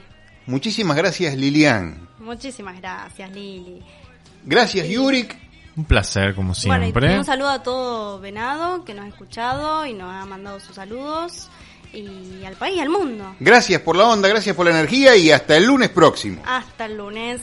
Muchísimas 0.45 0.95
gracias, 0.95 1.36
Lilian. 1.36 2.07
muchísimas 2.20 2.78
gracias 2.80 3.30
Lili. 3.32 3.82
Gracias, 4.45 4.88
Yurik. 4.88 5.36
Un 5.76 5.84
placer, 5.86 6.34
como 6.34 6.53
Bueno, 6.65 6.84
siempre. 6.86 7.13
y 7.13 7.18
un 7.18 7.26
saludo 7.26 7.49
a 7.49 7.61
todo 7.63 8.20
Venado 8.20 8.84
que 8.86 8.93
nos 8.93 9.05
ha 9.05 9.07
escuchado 9.09 9.86
y 9.86 9.93
nos 9.93 10.09
ha 10.11 10.26
mandado 10.26 10.59
sus 10.61 10.76
saludos. 10.76 11.49
Y 11.94 12.44
al 12.46 12.56
país, 12.56 12.82
al 12.82 12.90
mundo. 12.90 13.36
Gracias 13.40 13.82
por 13.82 13.96
la 13.96 14.08
onda, 14.08 14.28
gracias 14.30 14.56
por 14.56 14.66
la 14.66 14.72
energía 14.72 15.16
y 15.16 15.32
hasta 15.32 15.58
el 15.58 15.66
lunes 15.66 15.90
próximo. 15.90 16.42
Hasta 16.46 16.86
el 16.86 16.98
lunes. 16.98 17.42